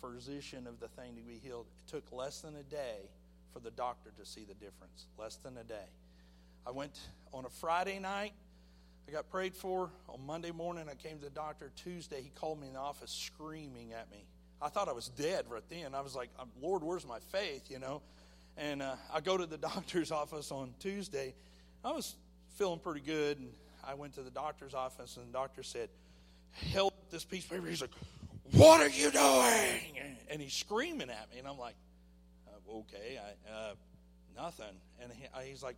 physician 0.00 0.66
of 0.66 0.80
the 0.80 0.88
thing 0.88 1.14
to 1.14 1.22
be 1.22 1.38
healed. 1.42 1.66
It 1.86 1.90
took 1.90 2.12
less 2.12 2.40
than 2.40 2.56
a 2.56 2.62
day 2.64 3.08
for 3.52 3.60
the 3.60 3.70
doctor 3.70 4.10
to 4.18 4.26
see 4.26 4.44
the 4.44 4.54
difference. 4.54 5.06
Less 5.16 5.36
than 5.36 5.56
a 5.56 5.64
day. 5.64 5.86
I 6.66 6.72
went 6.72 6.98
on 7.32 7.44
a 7.44 7.48
Friday 7.48 8.00
night. 8.00 8.32
I 9.08 9.12
got 9.12 9.30
prayed 9.30 9.54
for. 9.54 9.90
On 10.08 10.26
Monday 10.26 10.50
morning, 10.50 10.86
I 10.90 10.94
came 10.94 11.18
to 11.18 11.24
the 11.24 11.30
doctor. 11.30 11.70
Tuesday, 11.76 12.20
he 12.20 12.30
called 12.30 12.60
me 12.60 12.66
in 12.66 12.72
the 12.72 12.80
office 12.80 13.12
screaming 13.12 13.92
at 13.92 14.10
me. 14.10 14.26
I 14.60 14.68
thought 14.68 14.88
I 14.88 14.92
was 14.92 15.08
dead 15.10 15.44
right 15.48 15.62
then. 15.70 15.94
I 15.94 16.00
was 16.00 16.16
like, 16.16 16.30
Lord, 16.60 16.82
where's 16.82 17.06
my 17.06 17.20
faith, 17.30 17.70
you 17.70 17.78
know? 17.78 18.02
And 18.56 18.82
uh, 18.82 18.96
I 19.14 19.20
go 19.20 19.36
to 19.36 19.46
the 19.46 19.58
doctor's 19.74 20.10
office 20.10 20.50
on 20.50 20.74
Tuesday. 20.80 21.34
I 21.84 21.92
was 21.92 22.16
feeling 22.56 22.80
pretty 22.80 23.00
good, 23.00 23.38
and 23.38 23.50
I 23.86 23.94
went 23.94 24.14
to 24.14 24.22
the 24.22 24.30
doctor's 24.30 24.74
office, 24.74 25.16
and 25.18 25.28
the 25.28 25.32
doctor 25.32 25.62
said, 25.62 25.88
Help 26.72 26.94
this 27.10 27.24
piece 27.24 27.44
of 27.44 27.50
paper. 27.50 27.66
He's 27.68 27.82
like, 27.82 27.94
What 28.52 28.80
are 28.80 28.88
you 28.88 29.12
doing? 29.12 30.16
And 30.28 30.42
he's 30.42 30.54
screaming 30.54 31.10
at 31.10 31.30
me. 31.30 31.38
And 31.38 31.46
I'm 31.46 31.58
like, 31.58 31.76
uh, 32.48 32.78
Okay, 32.78 33.20
I, 33.22 33.52
uh, 33.52 33.74
nothing. 34.34 34.74
And 35.00 35.12
he, 35.12 35.26
I, 35.32 35.44
he's 35.44 35.62
like, 35.62 35.76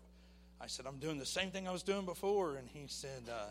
I 0.61 0.67
said, 0.67 0.87
I'm 0.87 0.99
doing 0.99 1.19
the 1.19 1.27
same 1.27 1.51
thing 1.51 1.69
I 1.69 1.73
was 1.73 1.83
doing 1.83 2.05
before. 2.05 2.57
And 2.57 2.69
he 2.69 2.85
said, 2.89 3.23
uh, 3.31 3.47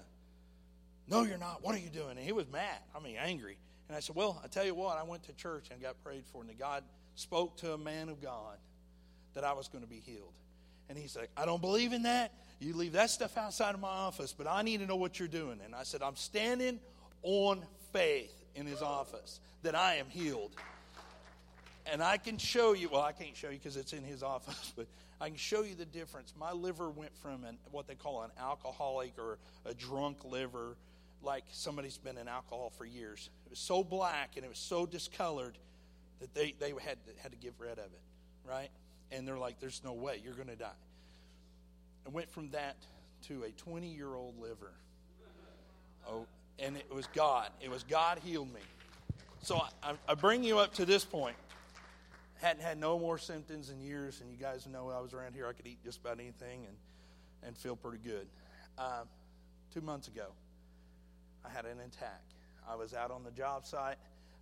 No, 1.08 1.24
you're 1.24 1.38
not. 1.38 1.64
What 1.64 1.76
are 1.76 1.80
you 1.80 1.90
doing? 1.90 2.12
And 2.12 2.20
he 2.20 2.32
was 2.32 2.50
mad. 2.52 2.80
I 2.96 3.00
mean, 3.00 3.16
angry. 3.18 3.58
And 3.88 3.96
I 3.96 4.00
said, 4.02 4.16
Well, 4.16 4.42
I 4.44 4.48
tell 4.48 4.66
you 4.66 4.76
what, 4.76 4.98
I 4.98 5.04
went 5.04 5.24
to 5.24 5.34
church 5.34 5.68
and 5.72 5.82
got 5.82 6.02
prayed 6.04 6.24
for. 6.32 6.42
And 6.42 6.58
God 6.60 6.84
spoke 7.16 7.58
to 7.58 7.74
a 7.74 7.78
man 7.78 8.10
of 8.10 8.22
God 8.22 8.58
that 9.34 9.44
I 9.44 9.54
was 9.54 9.68
going 9.68 9.84
to 9.84 9.90
be 9.90 10.02
healed. 10.06 10.34
And 10.90 10.98
he's 10.98 11.16
like, 11.16 11.30
I 11.36 11.46
don't 11.46 11.62
believe 11.62 11.94
in 11.94 12.04
that. 12.04 12.32
You 12.60 12.74
leave 12.74 12.94
that 12.94 13.10
stuff 13.10 13.38
outside 13.38 13.76
of 13.76 13.82
my 13.82 13.88
office, 13.88 14.34
but 14.34 14.48
I 14.48 14.62
need 14.62 14.80
to 14.80 14.86
know 14.86 14.96
what 14.96 15.20
you're 15.20 15.28
doing. 15.28 15.60
And 15.64 15.76
I 15.76 15.84
said, 15.84 16.02
I'm 16.02 16.16
standing 16.16 16.80
on 17.24 17.62
faith 17.94 18.34
in 18.56 18.66
his 18.66 18.82
office 18.82 19.40
that 19.64 19.76
I 19.76 19.96
am 19.96 20.08
healed. 20.08 20.52
And 21.86 22.02
I 22.02 22.18
can 22.18 22.38
show 22.38 22.74
you, 22.74 22.90
well, 22.90 23.02
I 23.02 23.12
can't 23.12 23.36
show 23.36 23.50
you 23.50 23.58
because 23.58 23.78
it's 23.78 23.94
in 23.94 24.04
his 24.04 24.24
office, 24.36 24.74
but 24.76 24.88
I 25.20 25.30
can 25.30 25.38
show 25.38 25.64
you 25.64 25.76
the 25.76 25.86
difference. 25.86 26.34
My 26.40 26.52
liver 26.52 26.90
went 26.90 27.16
from 27.18 27.44
an, 27.44 27.58
what 27.72 27.88
they 27.88 27.96
call 27.96 28.22
an 28.24 28.32
alcoholic 28.40 29.18
or 29.18 29.40
a 29.66 29.74
drunk 29.74 30.24
liver, 30.24 30.78
like 31.24 31.44
somebody's 31.52 31.98
been 31.98 32.18
in 32.18 32.28
alcohol 32.28 32.72
for 32.78 32.86
years. 32.86 33.30
It 33.46 33.50
was 33.50 33.60
so 33.60 33.84
black 33.84 34.34
and 34.36 34.46
it 34.46 34.50
was 34.50 34.60
so 34.60 34.86
discolored 34.86 35.58
that 36.20 36.34
they, 36.34 36.54
they 36.60 36.70
had, 36.70 36.98
had 37.18 37.32
to 37.32 37.38
get 37.38 37.54
rid 37.58 37.74
of 37.74 37.86
it, 37.86 38.02
right? 38.48 38.70
And 39.12 39.28
they're 39.28 39.38
like, 39.38 39.60
there's 39.60 39.82
no 39.84 39.94
way, 39.94 40.22
you're 40.24 40.34
going 40.34 40.50
to 40.50 40.56
die. 40.56 40.70
I 42.06 42.10
went 42.10 42.30
from 42.30 42.52
that 42.52 42.78
to 43.28 43.44
a 43.44 43.50
20 43.52 43.88
year 43.88 44.14
old 44.14 44.40
liver. 44.40 44.72
Oh, 46.08 46.26
and 46.60 46.78
it 46.78 46.94
was 46.94 47.08
God. 47.14 47.50
It 47.60 47.70
was 47.70 47.84
God 47.84 48.20
healed 48.24 48.54
me. 48.54 48.62
So 49.42 49.62
I, 49.84 49.94
I 50.08 50.14
bring 50.14 50.44
you 50.44 50.60
up 50.60 50.74
to 50.76 50.86
this 50.86 51.04
point. 51.04 51.36
Hadn't 52.42 52.62
had 52.62 52.80
no 52.80 53.00
more 53.00 53.18
symptoms 53.18 53.70
in 53.70 53.82
years, 53.82 54.22
and 54.22 54.32
you 54.32 54.38
guys 54.38 54.68
know 54.68 54.90
I 54.90 55.02
was 55.02 55.14
around 55.14 55.34
here. 55.34 55.48
I 55.48 55.54
could 55.54 55.66
eat 55.66 55.84
just 55.84 56.00
about 56.02 56.20
anything 56.20 56.66
and, 56.68 56.78
and 57.44 57.58
feel 57.58 57.76
pretty 57.76 57.98
good. 58.04 58.28
Uh, 58.78 59.04
two 59.74 59.82
months 59.82 60.08
ago, 60.08 60.28
I 61.44 61.50
had 61.50 61.66
an 61.66 61.80
attack. 61.80 62.22
I 62.70 62.76
was 62.76 62.94
out 62.94 63.10
on 63.10 63.24
the 63.24 63.32
job 63.32 63.66
site. 63.66 63.98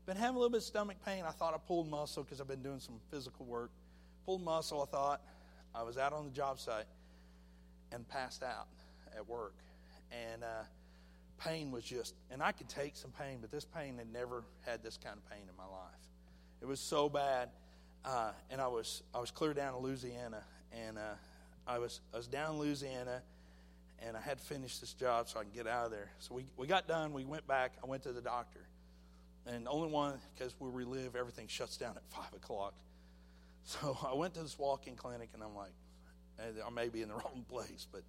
Been 0.05 0.17
having 0.17 0.35
a 0.35 0.39
little 0.39 0.51
bit 0.51 0.57
of 0.57 0.63
stomach 0.63 0.97
pain. 1.05 1.23
I 1.25 1.31
thought 1.31 1.53
I 1.53 1.57
pulled 1.57 1.89
muscle 1.89 2.23
because 2.23 2.41
I've 2.41 2.47
been 2.47 2.61
doing 2.61 2.79
some 2.79 2.95
physical 3.11 3.45
work. 3.45 3.71
Pulled 4.25 4.43
muscle, 4.43 4.81
I 4.81 4.85
thought. 4.85 5.21
I 5.73 5.83
was 5.83 5.97
out 5.97 6.13
on 6.13 6.25
the 6.25 6.31
job 6.31 6.59
site 6.59 6.85
and 7.91 8.07
passed 8.07 8.43
out 8.43 8.67
at 9.15 9.27
work. 9.27 9.55
And 10.11 10.43
uh, 10.43 10.63
pain 11.39 11.71
was 11.71 11.83
just, 11.83 12.15
and 12.29 12.41
I 12.41 12.51
could 12.51 12.69
take 12.69 12.95
some 12.95 13.11
pain, 13.11 13.39
but 13.41 13.51
this 13.51 13.65
pain 13.65 13.97
had 13.97 14.11
never 14.11 14.43
had 14.65 14.83
this 14.83 14.97
kind 15.01 15.17
of 15.17 15.29
pain 15.29 15.41
in 15.49 15.55
my 15.57 15.63
life. 15.65 15.91
It 16.61 16.67
was 16.67 16.79
so 16.79 17.09
bad. 17.09 17.49
Uh, 18.05 18.31
and 18.51 18.62
I 18.62 18.67
was 18.67 19.01
I 19.13 19.19
was 19.19 19.31
clear 19.31 19.53
down 19.53 19.74
to 19.74 19.79
Louisiana, 19.79 20.43
and 20.71 20.97
uh, 20.97 21.15
I 21.67 21.79
was 21.79 22.01
I 22.13 22.17
was 22.17 22.27
down 22.27 22.53
in 22.53 22.59
Louisiana, 22.59 23.21
and 24.00 24.15
I 24.15 24.21
had 24.21 24.38
to 24.38 24.43
finish 24.43 24.77
this 24.77 24.93
job 24.93 25.27
so 25.27 25.39
I 25.39 25.43
can 25.43 25.51
get 25.51 25.65
out 25.65 25.85
of 25.85 25.91
there. 25.91 26.12
So 26.19 26.35
we 26.35 26.45
we 26.55 26.67
got 26.67 26.88
done. 26.88 27.13
We 27.13 27.25
went 27.25 27.47
back. 27.47 27.74
I 27.83 27.88
went 27.88 28.03
to 28.03 28.13
the 28.13 28.21
doctor, 28.21 28.62
and 29.47 29.67
only 29.67 29.89
one 29.89 30.19
because 30.35 30.53
where 30.59 30.69
we 30.69 30.83
live, 30.83 31.15
everything 31.15 31.47
shuts 31.47 31.77
down 31.77 31.95
at 31.97 32.03
five 32.09 32.31
o'clock. 32.35 32.75
So 33.63 33.97
I 34.07 34.13
went 34.13 34.35
to 34.35 34.41
this 34.41 34.59
walk-in 34.59 34.95
clinic, 34.95 35.29
and 35.33 35.41
I'm 35.41 35.55
like, 35.55 35.74
I 36.39 36.69
may 36.69 36.89
be 36.89 37.01
in 37.01 37.09
the 37.09 37.15
wrong 37.24 37.43
place, 37.50 37.88
but 37.91 38.03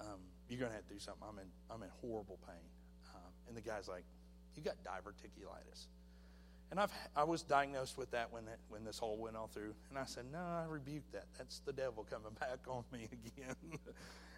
um, 0.00 0.18
you're 0.48 0.68
to 0.68 0.74
have 0.74 0.86
to 0.88 0.94
do 0.94 1.00
something. 1.00 1.22
I'm 1.28 1.38
in, 1.38 1.46
I'm 1.70 1.82
in 1.82 1.88
horrible 2.00 2.38
pain. 2.46 2.66
Um, 3.14 3.30
and 3.48 3.56
the 3.56 3.60
guy's 3.60 3.88
like, 3.88 4.04
you 4.56 4.62
got 4.62 4.74
diverticulitis. 4.84 5.86
And 6.72 6.80
I've, 6.80 6.92
I 7.14 7.24
was 7.24 7.42
diagnosed 7.42 7.98
with 7.98 8.10
that 8.12 8.32
when, 8.32 8.44
it, 8.44 8.58
when 8.70 8.82
this 8.82 8.98
whole 8.98 9.18
went 9.18 9.36
all 9.36 9.46
through. 9.46 9.74
And 9.90 9.98
I 9.98 10.06
said, 10.06 10.24
no, 10.32 10.38
I 10.38 10.64
rebuke 10.66 11.02
that. 11.12 11.26
That's 11.36 11.58
the 11.58 11.72
devil 11.74 12.06
coming 12.08 12.32
back 12.40 12.60
on 12.66 12.82
me 12.90 13.10
again. 13.12 13.54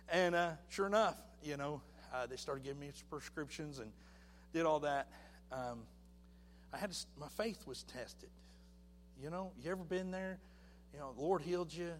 and 0.08 0.34
uh, 0.34 0.50
sure 0.68 0.88
enough, 0.88 1.16
you 1.44 1.56
know, 1.56 1.80
uh, 2.12 2.26
they 2.26 2.34
started 2.34 2.64
giving 2.64 2.80
me 2.80 2.90
prescriptions 3.08 3.78
and 3.78 3.92
did 4.52 4.66
all 4.66 4.80
that. 4.80 5.06
Um, 5.52 5.82
I 6.72 6.78
had 6.78 6.90
to, 6.90 7.06
my 7.20 7.28
faith 7.28 7.68
was 7.68 7.84
tested. 7.84 8.30
You 9.22 9.30
know, 9.30 9.52
you 9.62 9.70
ever 9.70 9.84
been 9.84 10.10
there? 10.10 10.40
You 10.92 10.98
know, 10.98 11.12
the 11.16 11.22
Lord 11.22 11.40
healed 11.40 11.72
you, 11.72 11.92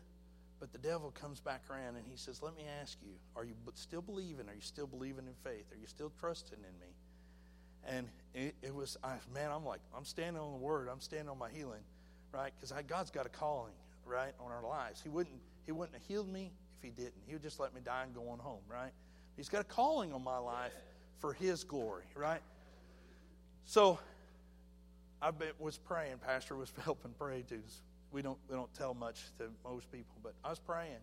but 0.59 0.73
the 0.73 0.79
devil 0.79 1.13
comes 1.13 1.39
back 1.39 1.63
around 1.71 1.95
and 1.95 2.05
he 2.11 2.17
says, 2.17 2.43
Let 2.43 2.57
me 2.57 2.65
ask 2.83 2.99
you, 3.03 3.13
are 3.37 3.45
you 3.45 3.55
still 3.75 4.03
believing? 4.03 4.49
Are 4.49 4.55
you 4.55 4.61
still 4.63 4.89
believing 4.89 5.29
in 5.29 5.35
faith? 5.45 5.71
Are 5.71 5.79
you 5.81 5.87
still 5.87 6.11
trusting 6.19 6.59
in 6.59 6.81
me? 6.81 6.93
And 7.89 8.09
it, 8.35 8.55
it 8.63 8.75
was, 8.75 8.97
I, 9.05 9.17
man, 9.33 9.51
I'm 9.51 9.65
like, 9.65 9.81
I'm 9.97 10.05
standing 10.05 10.41
on 10.41 10.53
the 10.53 10.59
word. 10.59 10.89
I'm 10.91 11.01
standing 11.01 11.29
on 11.29 11.39
my 11.39 11.51
healing, 11.51 11.83
right? 12.33 12.53
Because 12.59 12.75
God's 12.87 13.11
got 13.11 13.27
a 13.27 13.29
calling, 13.29 13.75
right, 14.07 14.33
on 14.41 14.51
our 14.51 14.63
lives. 14.63 15.01
He 15.03 15.09
wouldn't, 15.09 15.41
he 15.67 15.73
wouldn't 15.73 15.97
have 15.97 16.07
healed 16.07 16.33
me 16.33 16.53
if 16.77 16.83
He 16.83 16.91
didn't. 16.91 17.23
He 17.27 17.35
would 17.35 17.43
just 17.43 17.61
let 17.61 17.75
me 17.75 17.81
die 17.85 18.05
and 18.05 18.15
go 18.15 18.29
on 18.29 18.39
home, 18.39 18.63
right? 18.69 18.93
He's 19.37 19.49
got 19.49 19.61
a 19.61 19.65
calling 19.65 20.13
on 20.13 20.23
my 20.25 20.39
life 20.39 20.73
for 21.19 21.33
His 21.33 21.65
glory, 21.65 22.05
right? 22.15 22.41
So 23.67 23.99
I 25.21 25.31
was 25.59 25.79
praying. 25.79 26.19
Pastor 26.19 26.57
was 26.57 26.73
helping 26.85 27.13
pray 27.19 27.43
too 27.49 27.63
we 28.15 28.23
don't 28.23 28.39
we 28.49 28.55
don't 28.55 28.73
tell 28.75 28.95
much 28.95 29.21
to 29.39 29.51
most 29.65 29.91
people, 29.91 30.15
but 30.23 30.35
I 30.45 30.49
was 30.49 30.61
praying. 30.61 31.03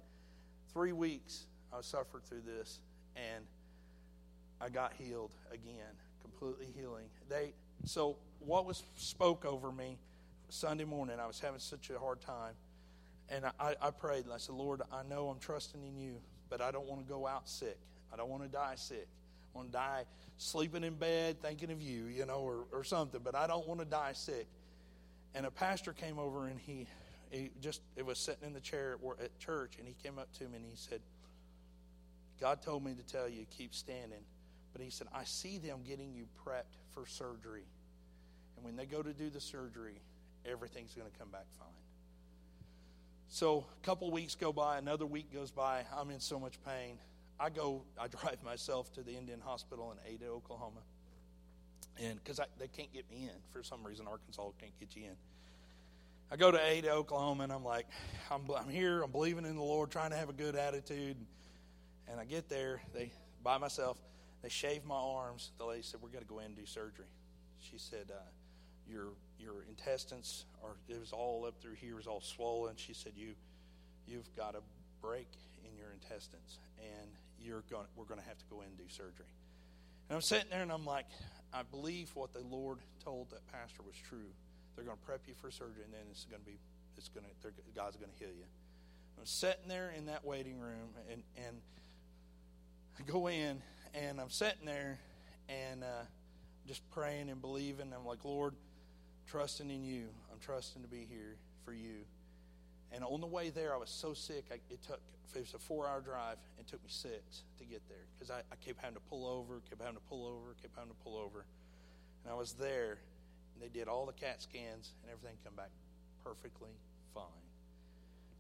Three 0.74 0.94
weeks 0.94 1.46
I 1.72 1.82
suffered 1.82 2.24
through 2.24 2.44
this, 2.48 2.80
and 3.18 3.46
I 4.62 4.70
got 4.70 4.94
healed 4.98 5.34
again, 5.52 5.94
completely 6.22 6.68
healing. 6.76 7.06
They 7.30 7.54
so 7.86 8.18
what 8.40 8.66
was 8.66 8.84
spoke 8.96 9.46
over 9.46 9.72
me 9.72 9.98
Sunday 10.50 10.84
morning. 10.84 11.20
I 11.20 11.28
was 11.28 11.40
having 11.40 11.60
such 11.60 11.90
a 11.90 12.00
hard 12.00 12.22
time, 12.22 12.54
and 13.30 13.46
I, 13.60 13.76
I 13.82 13.92
prayed. 13.92 14.26
And 14.26 14.34
I 14.34 14.38
said, 14.38 14.56
Lord, 14.56 14.82
I 14.92 15.04
know 15.04 15.30
I'm 15.30 15.40
trusting 15.40 15.82
in 15.82 15.98
you, 15.98 16.16
but 16.50 16.62
I 16.62 16.72
don't 16.72 16.86
want 16.86 17.06
to 17.06 17.08
go 17.12 17.26
out 17.28 17.48
sick. 17.48 17.78
I 18.14 18.18
don't 18.18 18.30
want 18.30 18.44
to 18.44 18.50
die 18.50 18.76
sick. 18.76 19.08
I 19.54 19.58
want 19.58 19.70
to 19.70 19.74
die 19.74 20.04
sleeping 20.38 20.84
in 20.84 20.96
bed 20.96 21.42
thinking 21.42 21.72
of 21.72 21.82
you, 21.82 22.06
you 22.06 22.26
know, 22.26 22.40
or, 22.40 22.66
or 22.72 22.84
something. 22.84 23.22
But 23.24 23.36
I 23.36 23.48
don't 23.48 23.68
want 23.68 23.80
to 23.80 23.86
die 23.86 24.14
sick. 24.14 24.48
And 25.34 25.46
a 25.46 25.52
pastor 25.52 25.94
came 25.94 26.20
over 26.20 26.48
and 26.48 26.60
he 26.60 26.88
he 27.30 27.50
just 27.62 27.82
it 27.96 28.06
was 28.06 28.20
sitting 28.20 28.46
in 28.46 28.54
the 28.54 28.60
chair 28.60 28.98
at, 29.02 29.24
at 29.24 29.40
church, 29.40 29.76
and 29.80 29.88
he 29.88 29.96
came 30.04 30.20
up 30.20 30.32
to 30.34 30.44
me 30.44 30.58
and 30.58 30.66
he 30.66 30.76
said, 30.76 31.00
"God 32.42 32.62
told 32.62 32.84
me 32.84 32.94
to 32.94 33.04
tell 33.04 33.30
you 33.30 33.46
keep 33.58 33.74
standing." 33.74 34.24
But 34.74 34.82
he 34.82 34.90
said, 34.90 35.08
I 35.14 35.24
see 35.24 35.58
them 35.58 35.80
getting 35.86 36.14
you 36.14 36.26
prepped 36.46 36.78
for 36.92 37.06
surgery. 37.06 37.66
And 38.56 38.66
when 38.66 38.76
they 38.76 38.86
go 38.86 39.02
to 39.02 39.14
do 39.14 39.30
the 39.30 39.42
surgery, 39.42 40.00
everything's 40.46 40.94
going 40.94 41.10
to 41.10 41.18
come 41.18 41.30
back 41.30 41.46
fine. 41.60 41.68
So 43.28 43.66
a 43.82 43.86
couple 43.86 44.12
weeks 44.12 44.36
go 44.36 44.52
by, 44.52 44.78
another 44.78 45.06
week 45.06 45.34
goes 45.34 45.52
by. 45.52 45.84
I'm 45.98 46.10
in 46.10 46.20
so 46.20 46.40
much 46.40 46.60
pain. 46.66 46.98
I 47.40 47.50
go, 47.50 47.84
I 48.00 48.08
drive 48.22 48.44
myself 48.44 48.92
to 48.94 49.04
the 49.04 49.16
Indian 49.16 49.40
Hospital 49.40 49.94
in 49.94 50.14
Ada, 50.14 50.28
Oklahoma. 50.28 50.82
And 52.02 52.22
because 52.24 52.40
they 52.58 52.68
can't 52.68 52.92
get 52.94 53.10
me 53.10 53.24
in. 53.24 53.42
For 53.52 53.64
some 53.64 53.84
reason, 53.86 54.08
Arkansas 54.08 54.50
can't 54.60 54.78
get 54.80 54.96
you 54.96 55.04
in. 55.04 55.16
I 56.32 56.38
go 56.38 56.50
to 56.50 56.62
Ada, 56.62 56.92
Oklahoma, 56.92 57.44
and 57.44 57.52
I'm 57.52 57.66
like, 57.66 57.88
I'm, 58.32 58.44
I'm 58.58 58.70
here, 58.70 59.02
I'm 59.02 59.12
believing 59.12 59.46
in 59.46 59.58
the 59.58 59.62
Lord, 59.62 59.92
trying 59.92 60.12
to 60.12 60.18
have 60.18 60.30
a 60.30 60.34
good 60.34 60.56
attitude. 60.56 61.18
And 62.08 62.20
I 62.20 62.26
get 62.26 62.48
there, 62.48 62.82
they 62.94 63.12
by 63.44 63.58
myself, 63.58 63.98
they 64.42 64.50
shaved 64.50 64.86
my 64.86 64.96
arms. 64.96 65.52
The 65.58 65.66
lady 65.66 65.84
said, 65.84 66.02
We're 66.02 66.10
going 66.10 66.24
to 66.24 66.30
go 66.30 66.40
in 66.40 66.46
and 66.46 66.56
do 66.56 66.66
surgery. 66.66 67.06
She 67.60 67.78
said, 67.78 68.12
uh, 68.12 68.20
your, 68.90 69.10
your 69.40 69.64
intestines 69.70 70.46
are, 70.64 70.76
it 70.90 71.00
was 71.00 71.12
all 71.12 71.46
up 71.46 71.62
through 71.62 71.76
here, 71.76 71.94
it 71.94 71.98
was 71.98 72.08
all 72.08 72.22
swollen. 72.22 72.76
She 72.76 72.94
said, 72.94 73.14
you, 73.16 73.34
You've 74.08 74.36
got 74.36 74.56
a 74.56 74.62
break 75.02 75.30
in 75.64 75.78
your 75.78 75.92
intestines, 75.94 76.60
and 76.80 77.12
you're 77.40 77.64
going, 77.70 77.86
we're 77.96 78.06
going 78.06 78.20
to 78.20 78.28
have 78.28 78.38
to 78.38 78.46
go 78.50 78.62
in 78.62 78.68
and 78.68 78.78
do 78.78 78.84
surgery. 78.90 79.30
And 80.10 80.16
I'm 80.16 80.22
sitting 80.22 80.50
there, 80.50 80.64
and 80.64 80.72
I'm 80.72 80.86
like, 80.86 81.06
I 81.54 81.62
believe 81.64 82.10
what 82.16 82.34
the 82.34 82.42
Lord 82.42 82.80
told 83.04 83.30
that 83.30 83.46
pastor 83.52 83.84
was 83.86 83.96
true 83.96 84.32
they're 84.76 84.86
going 84.86 84.98
to 84.98 85.06
prep 85.06 85.22
you 85.28 85.34
for 85.42 85.52
surgery, 85.52 85.84
and 85.84 85.94
then 85.94 86.02
it's 86.10 86.26
going 86.26 86.42
to 86.42 86.46
be, 86.46 86.58
it's 86.98 87.10
going 87.10 87.26
to, 87.26 87.50
God's 87.76 87.98
going 87.98 88.12
to 88.12 88.18
heal 88.18 88.34
you. 88.34 88.46
I'm 89.20 89.26
sitting 89.26 89.68
there 89.68 89.94
in 89.96 90.06
that 90.08 90.26
waiting 90.26 90.60
room, 90.60 90.90
and 91.12 91.22
and 91.38 91.58
I 92.98 93.04
go 93.04 93.28
in, 93.28 93.62
and 93.94 94.20
I'm 94.20 94.30
sitting 94.30 94.66
there, 94.66 95.00
and 95.50 95.84
uh, 95.84 96.04
just 96.68 96.90
praying 96.92 97.30
and 97.30 97.42
believing. 97.42 97.92
I'm 97.96 98.06
like, 98.06 98.24
Lord, 98.24 98.56
trusting 99.28 99.70
in 99.70 99.84
you. 99.84 100.06
I'm 100.32 100.40
trusting 100.40 100.82
to 100.82 100.88
be 100.88 101.06
here 101.10 101.36
for 101.66 101.74
you. 101.74 102.06
And 102.92 103.04
on 103.04 103.22
the 103.22 103.28
way 103.28 103.50
there, 103.50 103.74
I 103.74 103.78
was 103.78 103.90
so 103.90 104.14
sick. 104.14 104.46
I, 104.52 104.56
it 104.70 104.82
took 104.86 105.00
it 105.34 105.40
was 105.40 105.54
a 105.54 105.60
four-hour 105.60 106.02
drive. 106.02 106.38
And 106.58 106.66
it 106.66 106.70
took 106.70 106.84
me 106.84 106.90
six 106.90 107.44
to 107.60 107.66
get 107.66 107.82
there 107.88 108.06
because 108.18 108.30
I, 108.30 108.40
I 108.52 108.56
kept 108.66 108.80
having 108.80 108.96
to 108.96 109.02
pull 109.10 109.26
over, 109.26 109.62
kept 109.70 109.82
having 109.82 109.96
to 109.96 110.04
pull 110.10 110.28
over, 110.28 110.56
kept 110.62 110.76
having 110.76 110.92
to 110.92 110.98
pull 111.04 111.18
over. 111.18 111.46
And 112.24 112.32
I 112.32 112.36
was 112.36 112.54
there, 112.54 113.00
and 113.54 113.64
they 113.64 113.70
did 113.70 113.88
all 113.88 114.06
the 114.06 114.14
CAT 114.14 114.42
scans, 114.42 114.94
and 115.02 115.12
everything 115.12 115.38
come 115.44 115.56
back 115.56 115.72
perfectly 116.24 116.72
fine. 117.14 117.51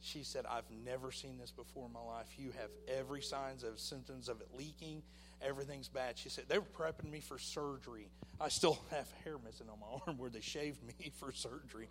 She 0.02 0.24
said, 0.24 0.46
I've 0.50 0.70
never 0.84 1.12
seen 1.12 1.38
this 1.38 1.52
before 1.52 1.86
in 1.86 1.94
my 1.94 2.02
life. 2.02 2.28
You 2.38 2.52
have 2.60 2.70
every 2.88 3.22
signs 3.22 3.64
of 3.64 3.80
symptoms 3.80 4.30
of 4.30 4.42
it 4.42 4.48
leaking. 4.58 5.04
Everything's 5.42 5.90
bad. 5.90 6.18
She 6.18 6.30
said, 6.30 6.46
they 6.48 6.58
were 6.58 6.66
prepping 6.66 7.10
me 7.10 7.20
for 7.20 7.38
surgery. 7.38 8.10
I 8.40 8.50
still 8.50 8.80
have 8.90 9.08
hair 9.24 9.36
missing 9.44 9.68
on 9.70 9.80
my 9.80 10.00
arm 10.08 10.18
where 10.18 10.30
they 10.30 10.42
shaved 10.42 10.80
me 10.84 11.12
for 11.20 11.32
surgery. 11.32 11.88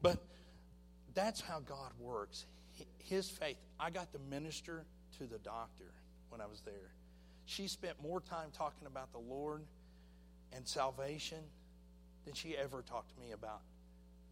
But 0.00 0.18
that's 1.14 1.42
how 1.42 1.60
God 1.60 1.92
works. 1.98 2.46
His 2.98 3.28
faith. 3.28 3.58
I 3.78 3.90
got 3.90 4.12
to 4.12 4.18
minister 4.30 4.84
to 5.18 5.26
the 5.26 5.38
doctor 5.38 5.92
when 6.30 6.40
I 6.40 6.46
was 6.46 6.62
there. 6.62 6.94
She 7.44 7.68
spent 7.68 8.02
more 8.02 8.20
time 8.20 8.48
talking 8.56 8.86
about 8.86 9.12
the 9.12 9.18
Lord 9.18 9.62
and 10.54 10.66
salvation 10.66 11.38
than 12.24 12.32
she 12.34 12.56
ever 12.56 12.82
talked 12.82 13.14
to 13.14 13.20
me 13.20 13.32
about 13.32 13.60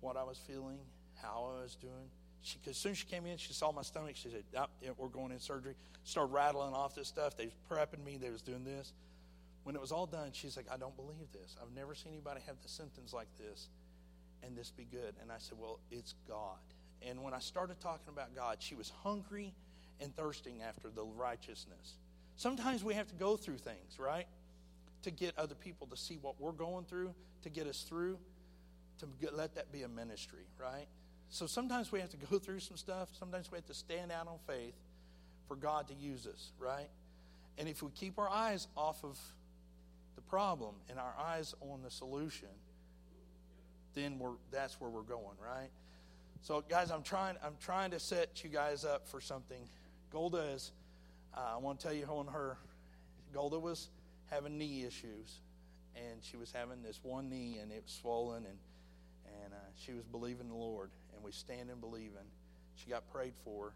what 0.00 0.16
I 0.16 0.22
was 0.22 0.38
feeling, 0.38 0.78
how 1.20 1.52
I 1.58 1.62
was 1.62 1.76
doing. 1.76 2.08
She, 2.42 2.58
as 2.68 2.76
soon 2.76 2.92
as 2.92 2.98
she 2.98 3.06
came 3.06 3.26
in, 3.26 3.36
she 3.36 3.52
saw 3.52 3.70
my 3.72 3.82
stomach. 3.82 4.16
She 4.16 4.30
said, 4.30 4.44
oh, 4.56 4.66
"We're 4.96 5.08
going 5.08 5.32
in 5.32 5.40
surgery." 5.40 5.74
Started 6.04 6.32
rattling 6.32 6.74
off 6.74 6.94
this 6.94 7.08
stuff. 7.08 7.36
They 7.36 7.46
was 7.46 7.54
prepping 7.70 8.04
me. 8.04 8.16
They 8.16 8.30
was 8.30 8.42
doing 8.42 8.64
this. 8.64 8.92
when 9.64 9.74
it 9.74 9.80
was 9.80 9.92
all 9.92 10.06
done, 10.06 10.30
she's 10.32 10.56
like, 10.56 10.66
I 10.72 10.78
don't 10.78 10.96
believe 10.96 11.30
this. 11.32 11.54
I've 11.60 11.74
never 11.74 11.94
seen 11.94 12.12
anybody 12.12 12.40
have 12.46 12.56
the 12.62 12.68
symptoms 12.68 13.12
like 13.12 13.28
this 13.38 13.68
and 14.42 14.56
this 14.56 14.70
be 14.70 14.84
good. 14.84 15.14
And 15.20 15.30
I 15.30 15.36
said, 15.38 15.58
Well, 15.58 15.78
it's 15.90 16.14
God. 16.26 16.58
And 17.06 17.22
when 17.22 17.34
I 17.34 17.38
started 17.38 17.80
talking 17.80 18.08
about 18.08 18.34
God, 18.34 18.56
she 18.60 18.74
was 18.74 18.92
hungry 19.02 19.52
and 20.00 20.14
thirsting 20.16 20.62
after 20.62 20.88
the 20.88 21.04
righteousness. 21.04 21.96
Sometimes 22.36 22.82
we 22.84 22.94
have 22.94 23.08
to 23.08 23.14
go 23.14 23.36
through 23.36 23.58
things, 23.58 23.98
right? 23.98 24.26
To 25.02 25.10
get 25.10 25.38
other 25.38 25.54
people 25.54 25.86
to 25.88 25.96
see 25.96 26.18
what 26.20 26.40
we're 26.40 26.52
going 26.52 26.84
through, 26.84 27.14
to 27.42 27.50
get 27.50 27.66
us 27.66 27.82
through, 27.82 28.18
to 28.98 29.06
get, 29.20 29.34
let 29.34 29.54
that 29.54 29.72
be 29.72 29.82
a 29.82 29.88
ministry, 29.88 30.44
right? 30.58 30.86
So 31.30 31.46
sometimes 31.46 31.92
we 31.92 32.00
have 32.00 32.10
to 32.10 32.16
go 32.16 32.38
through 32.38 32.60
some 32.60 32.76
stuff. 32.76 33.08
Sometimes 33.18 33.50
we 33.50 33.56
have 33.56 33.66
to 33.66 33.74
stand 33.74 34.12
out 34.12 34.26
on 34.26 34.38
faith 34.46 34.74
for 35.46 35.56
God 35.56 35.88
to 35.88 35.94
use 35.94 36.26
us, 36.26 36.52
right? 36.58 36.88
And 37.56 37.68
if 37.68 37.82
we 37.82 37.90
keep 37.90 38.18
our 38.18 38.28
eyes 38.28 38.66
off 38.76 39.04
of 39.04 39.18
the 40.16 40.22
problem 40.22 40.74
and 40.88 40.98
our 40.98 41.14
eyes 41.18 41.54
on 41.60 41.82
the 41.82 41.90
solution, 41.90 42.48
then 43.94 44.18
we're, 44.18 44.34
that's 44.50 44.80
where 44.80 44.90
we're 44.90 45.02
going, 45.02 45.36
right? 45.42 45.70
So, 46.42 46.64
guys, 46.68 46.90
I'm 46.90 47.02
trying, 47.02 47.36
I'm 47.44 47.56
trying 47.60 47.90
to 47.90 48.00
set 48.00 48.42
you 48.42 48.50
guys 48.50 48.84
up 48.84 49.08
for 49.08 49.20
something. 49.20 49.62
Golda 50.12 50.38
is, 50.38 50.72
uh, 51.36 51.54
I 51.54 51.56
want 51.58 51.80
to 51.80 51.86
tell 51.86 51.94
you 51.94 52.06
on 52.06 52.26
her, 52.28 52.56
Golda 53.32 53.58
was 53.58 53.90
having 54.30 54.56
knee 54.56 54.84
issues, 54.84 55.40
and 55.94 56.22
she 56.22 56.36
was 56.36 56.50
having 56.50 56.82
this 56.82 57.00
one 57.02 57.28
knee, 57.28 57.58
and 57.60 57.70
it 57.70 57.82
was 57.84 57.92
swollen, 57.92 58.46
and, 58.46 58.58
and 59.44 59.52
uh, 59.52 59.56
she 59.76 59.92
was 59.92 60.04
believing 60.06 60.48
the 60.48 60.54
Lord, 60.54 60.90
and 61.20 61.24
we 61.26 61.32
stand 61.32 61.68
and 61.68 61.80
believing. 61.82 62.26
She 62.76 62.88
got 62.88 63.06
prayed 63.12 63.34
for 63.44 63.74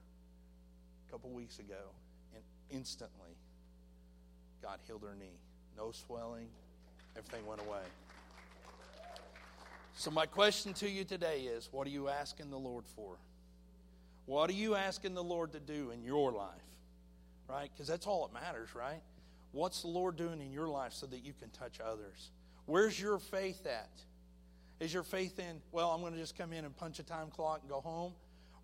a 1.07 1.11
couple 1.11 1.29
weeks 1.31 1.59
ago, 1.59 1.93
and 2.35 2.43
instantly, 2.71 3.37
God 4.63 4.79
healed 4.87 5.03
her 5.03 5.15
knee. 5.19 5.39
No 5.77 5.93
swelling, 5.93 6.49
everything 7.15 7.47
went 7.47 7.61
away. 7.61 7.83
So, 9.97 10.11
my 10.11 10.25
question 10.25 10.73
to 10.75 10.89
you 10.89 11.05
today 11.05 11.41
is 11.41 11.69
what 11.71 11.87
are 11.87 11.91
you 11.91 12.09
asking 12.09 12.51
the 12.51 12.59
Lord 12.59 12.85
for? 12.97 13.17
What 14.25 14.49
are 14.49 14.55
you 14.55 14.75
asking 14.75 15.13
the 15.13 15.23
Lord 15.23 15.53
to 15.53 15.61
do 15.61 15.91
in 15.91 16.03
your 16.03 16.33
life? 16.33 16.49
Right? 17.47 17.71
Because 17.75 17.89
that's 17.89 18.07
all 18.07 18.27
that 18.27 18.33
matters, 18.33 18.75
right? 18.75 19.03
What's 19.53 19.83
the 19.83 19.89
Lord 19.89 20.17
doing 20.17 20.41
in 20.41 20.51
your 20.51 20.67
life 20.67 20.95
so 20.95 21.07
that 21.09 21.23
you 21.23 21.35
can 21.39 21.51
touch 21.51 21.79
others? 21.79 22.31
Where's 22.65 22.99
your 22.99 23.19
faith 23.19 23.67
at? 23.67 23.91
Is 24.81 24.93
your 24.93 25.03
faith 25.03 25.39
in, 25.39 25.61
well, 25.73 25.91
I'm 25.91 26.01
going 26.01 26.13
to 26.13 26.19
just 26.19 26.37
come 26.37 26.53
in 26.53 26.65
and 26.65 26.77
punch 26.77 26.99
a 26.99 27.03
time 27.03 27.29
clock 27.31 27.61
and 27.61 27.71
go 27.71 27.81
home? 27.81 28.13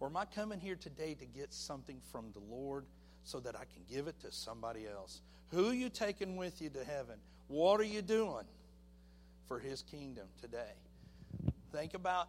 Or 0.01 0.09
am 0.09 0.17
I 0.17 0.25
coming 0.25 0.61
here 0.61 0.77
today 0.77 1.15
to 1.15 1.27
get 1.27 1.53
something 1.53 2.01
from 2.11 2.33
the 2.33 2.41
Lord 2.55 2.87
so 3.25 3.39
that 3.41 3.55
I 3.55 3.65
can 3.65 3.83
give 3.89 4.09
it 4.09 4.19
to 4.21 4.33
somebody 4.33 4.87
else? 4.87 5.21
Who 5.51 5.69
are 5.69 5.75
you 5.75 5.89
taking 5.89 6.37
with 6.37 6.61
you 6.63 6.71
to 6.71 6.85
heaven? 6.85 7.17
What 7.49 7.81
are 7.81 7.85
you 7.85 8.03
doing 8.03 8.45
for 9.47 9.59
His 9.59 9.83
kingdom 9.83 10.27
today? 10.41 10.73
Think 11.73 11.95
about 11.95 12.29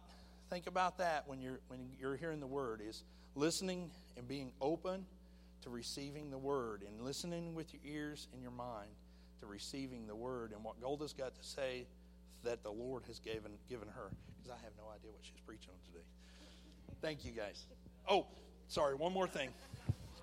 think 0.50 0.66
about 0.66 0.98
that 0.98 1.26
when 1.26 1.40
you're 1.40 1.60
when 1.68 1.80
you're 1.98 2.16
hearing 2.16 2.38
the 2.38 2.46
word 2.46 2.82
is 2.86 3.04
listening 3.34 3.90
and 4.18 4.28
being 4.28 4.52
open 4.60 5.06
to 5.62 5.70
receiving 5.70 6.30
the 6.30 6.36
word 6.36 6.82
and 6.86 7.00
listening 7.02 7.54
with 7.54 7.72
your 7.72 7.80
ears 7.86 8.28
and 8.32 8.42
your 8.42 8.50
mind 8.50 8.90
to 9.40 9.46
receiving 9.46 10.06
the 10.06 10.14
word 10.14 10.52
and 10.52 10.62
what 10.62 10.80
Golda's 10.80 11.12
got 11.12 11.34
to 11.34 11.44
say 11.44 11.86
that 12.44 12.62
the 12.62 12.70
Lord 12.70 13.04
has 13.06 13.18
given 13.18 13.52
given 13.68 13.88
her 13.88 14.10
because 14.36 14.50
I 14.50 14.62
have 14.64 14.72
no 14.76 14.84
idea 14.94 15.10
what 15.12 15.22
she's 15.22 15.40
preaching 15.46 15.70
on 15.70 15.78
today. 15.86 16.04
Thank 17.00 17.24
you 17.24 17.32
guys. 17.32 17.66
Oh, 18.08 18.26
sorry, 18.68 18.94
one 18.94 19.12
more 19.12 19.28
thing. 19.28 19.50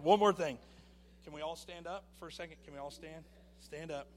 One 0.01 0.19
more 0.19 0.33
thing. 0.33 0.57
Can 1.23 1.33
we 1.33 1.41
all 1.41 1.55
stand 1.55 1.87
up 1.87 2.05
for 2.19 2.27
a 2.27 2.31
second? 2.31 2.55
Can 2.63 2.73
we 2.73 2.79
all 2.79 2.91
stand? 2.91 3.23
Stand 3.59 3.91
up 3.91 4.07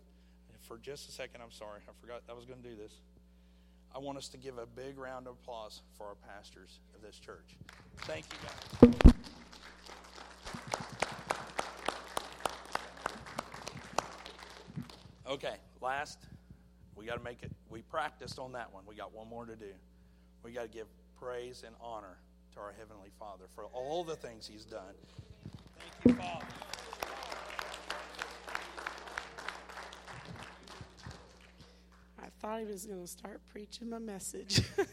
for 0.67 0.79
just 0.79 1.09
a 1.09 1.13
second. 1.13 1.41
I'm 1.43 1.51
sorry. 1.51 1.81
I 1.89 1.93
forgot 2.01 2.23
I 2.29 2.33
was 2.33 2.45
going 2.45 2.63
to 2.63 2.69
do 2.69 2.77
this. 2.77 2.93
I 3.95 3.99
want 3.99 4.17
us 4.17 4.29
to 4.29 4.39
give 4.39 4.59
a 4.59 4.67
big 4.67 4.97
round 4.99 5.27
of 5.27 5.35
applause 5.35 5.83
for 5.99 6.07
our 6.07 6.15
pastors 6.15 6.79
of 6.95 7.03
this 7.03 7.19
church. 7.19 7.57
Thank 8.03 8.25
you, 8.33 8.39
guys. 8.47 9.03
Okay, 15.29 15.57
last, 15.81 16.19
we 16.97 17.07
got 17.07 17.17
to 17.17 17.25
make 17.25 17.43
it. 17.43 17.51
We 17.71 17.83
practiced 17.83 18.39
on 18.39 18.53
that 18.53 18.73
one. 18.73 18.85
We 18.87 18.95
got 18.95 19.15
one 19.15 19.29
more 19.29 19.45
to 19.45 19.57
do. 19.57 19.73
We 20.43 20.53
got 20.53 20.63
to 20.63 20.69
give 20.69 20.87
praise 21.19 21.63
and 21.67 21.75
honor 21.81 22.19
to 22.55 22.61
our 22.61 22.75
Heavenly 22.79 23.11
Father 23.19 23.45
for 23.55 23.65
all 23.67 24.05
the 24.05 24.17
things 24.17 24.47
He's 24.47 24.65
done. 24.65 24.95
Thank 26.05 26.19
you, 26.19 26.23
Father. 26.23 26.45
I 32.23 32.27
thought 32.41 32.61
he 32.61 32.67
was 32.67 32.87
going 32.87 33.01
to 33.01 33.07
start 33.07 33.41
preaching 33.53 33.89
my 33.89 33.99
message. 33.99 34.61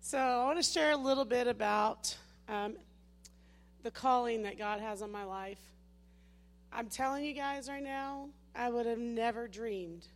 so, 0.00 0.18
I 0.18 0.44
want 0.44 0.58
to 0.58 0.64
share 0.64 0.92
a 0.92 0.96
little 0.96 1.24
bit 1.24 1.46
about 1.46 2.14
um, 2.48 2.76
the 3.82 3.90
calling 3.90 4.42
that 4.42 4.58
God 4.58 4.80
has 4.80 5.02
on 5.02 5.10
my 5.10 5.24
life. 5.24 5.60
I'm 6.72 6.88
telling 6.88 7.24
you 7.24 7.32
guys 7.32 7.68
right 7.68 7.82
now, 7.82 8.28
I 8.54 8.68
would 8.68 8.86
have 8.86 8.98
never 8.98 9.48
dreamed, 9.48 10.06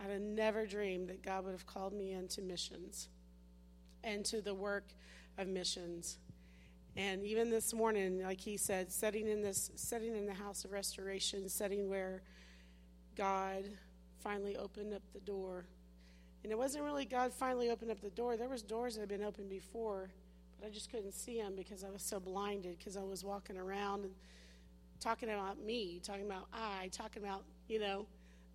I'd 0.00 0.10
have 0.10 0.20
never 0.20 0.66
dreamed 0.66 1.08
that 1.08 1.22
God 1.22 1.44
would 1.44 1.52
have 1.52 1.66
called 1.66 1.92
me 1.92 2.12
into 2.12 2.42
missions 2.42 3.08
and 4.04 4.24
to 4.26 4.40
the 4.40 4.54
work 4.54 4.84
of 5.38 5.48
missions. 5.48 6.18
And 6.96 7.24
even 7.24 7.48
this 7.48 7.72
morning, 7.72 8.22
like 8.22 8.40
he 8.40 8.56
said, 8.58 8.92
setting 8.92 9.26
in 9.28 9.40
this, 9.40 9.70
sitting 9.76 10.14
in 10.14 10.26
the 10.26 10.34
house 10.34 10.64
of 10.64 10.72
restoration, 10.72 11.48
setting 11.48 11.88
where 11.88 12.22
God 13.16 13.64
finally 14.22 14.56
opened 14.56 14.92
up 14.92 15.02
the 15.14 15.20
door. 15.20 15.64
And 16.42 16.52
it 16.52 16.58
wasn't 16.58 16.84
really 16.84 17.04
God 17.04 17.32
finally 17.32 17.70
opened 17.70 17.90
up 17.90 18.00
the 18.00 18.10
door. 18.10 18.36
There 18.36 18.48
was 18.48 18.62
doors 18.62 18.94
that 18.94 19.00
had 19.00 19.08
been 19.08 19.22
opened 19.22 19.48
before, 19.48 20.10
but 20.58 20.66
I 20.66 20.70
just 20.70 20.90
couldn't 20.90 21.14
see 21.14 21.40
them 21.40 21.54
because 21.56 21.82
I 21.82 21.90
was 21.90 22.02
so 22.02 22.20
blinded 22.20 22.78
because 22.78 22.96
I 22.96 23.02
was 23.02 23.24
walking 23.24 23.56
around 23.56 24.04
and 24.04 24.12
talking 25.02 25.30
about 25.30 25.60
me, 25.60 26.00
talking 26.02 26.26
about 26.26 26.46
I, 26.52 26.88
talking 26.92 27.22
about, 27.22 27.42
you 27.68 27.80
know, 27.80 28.06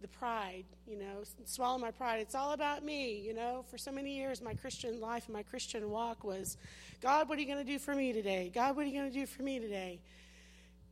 the 0.02 0.08
pride, 0.08 0.64
you 0.88 0.98
know, 0.98 1.24
swallow 1.46 1.78
my 1.78 1.92
pride. 1.92 2.20
It's 2.20 2.36
all 2.36 2.54
about 2.54 2.86
me, 2.86 3.20
you 3.20 3.34
know. 3.34 3.66
For 3.70 3.78
so 3.78 3.92
many 3.92 4.16
years, 4.16 4.42
my 4.42 4.54
Christian 4.54 5.00
life 5.00 5.26
and 5.26 5.34
my 5.34 5.44
Christian 5.44 5.90
walk 5.90 6.24
was, 6.24 6.58
God, 7.02 7.28
what 7.28 7.38
are 7.38 7.42
you 7.42 7.48
going 7.48 7.66
to 7.66 7.72
do 7.72 7.80
for 7.80 7.96
me 7.96 8.14
today? 8.14 8.52
God, 8.54 8.76
what 8.76 8.86
are 8.86 8.90
you 8.90 8.98
going 8.98 9.12
to 9.12 9.20
do 9.20 9.26
for 9.26 9.44
me 9.44 9.60
today? 9.60 10.00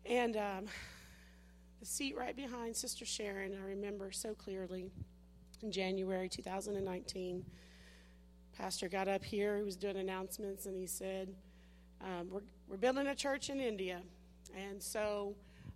And 0.05 0.35
um, 0.35 0.65
the 1.79 1.85
seat 1.85 2.17
right 2.17 2.35
behind 2.35 2.75
Sister 2.75 3.05
Sharon, 3.05 3.55
I 3.55 3.65
remember 3.67 4.11
so 4.11 4.33
clearly 4.33 4.91
in 5.61 5.71
January 5.71 6.27
2019. 6.27 7.45
Pastor 8.57 8.89
got 8.89 9.07
up 9.07 9.23
here, 9.23 9.57
he 9.57 9.63
was 9.63 9.75
doing 9.75 9.97
announcements, 9.97 10.65
and 10.65 10.75
he 10.75 10.87
said, 10.87 11.29
um, 12.01 12.29
we're, 12.31 12.41
we're 12.67 12.77
building 12.77 13.07
a 13.07 13.15
church 13.15 13.49
in 13.49 13.59
India. 13.59 14.01
And 14.55 14.81
so, 14.81 15.35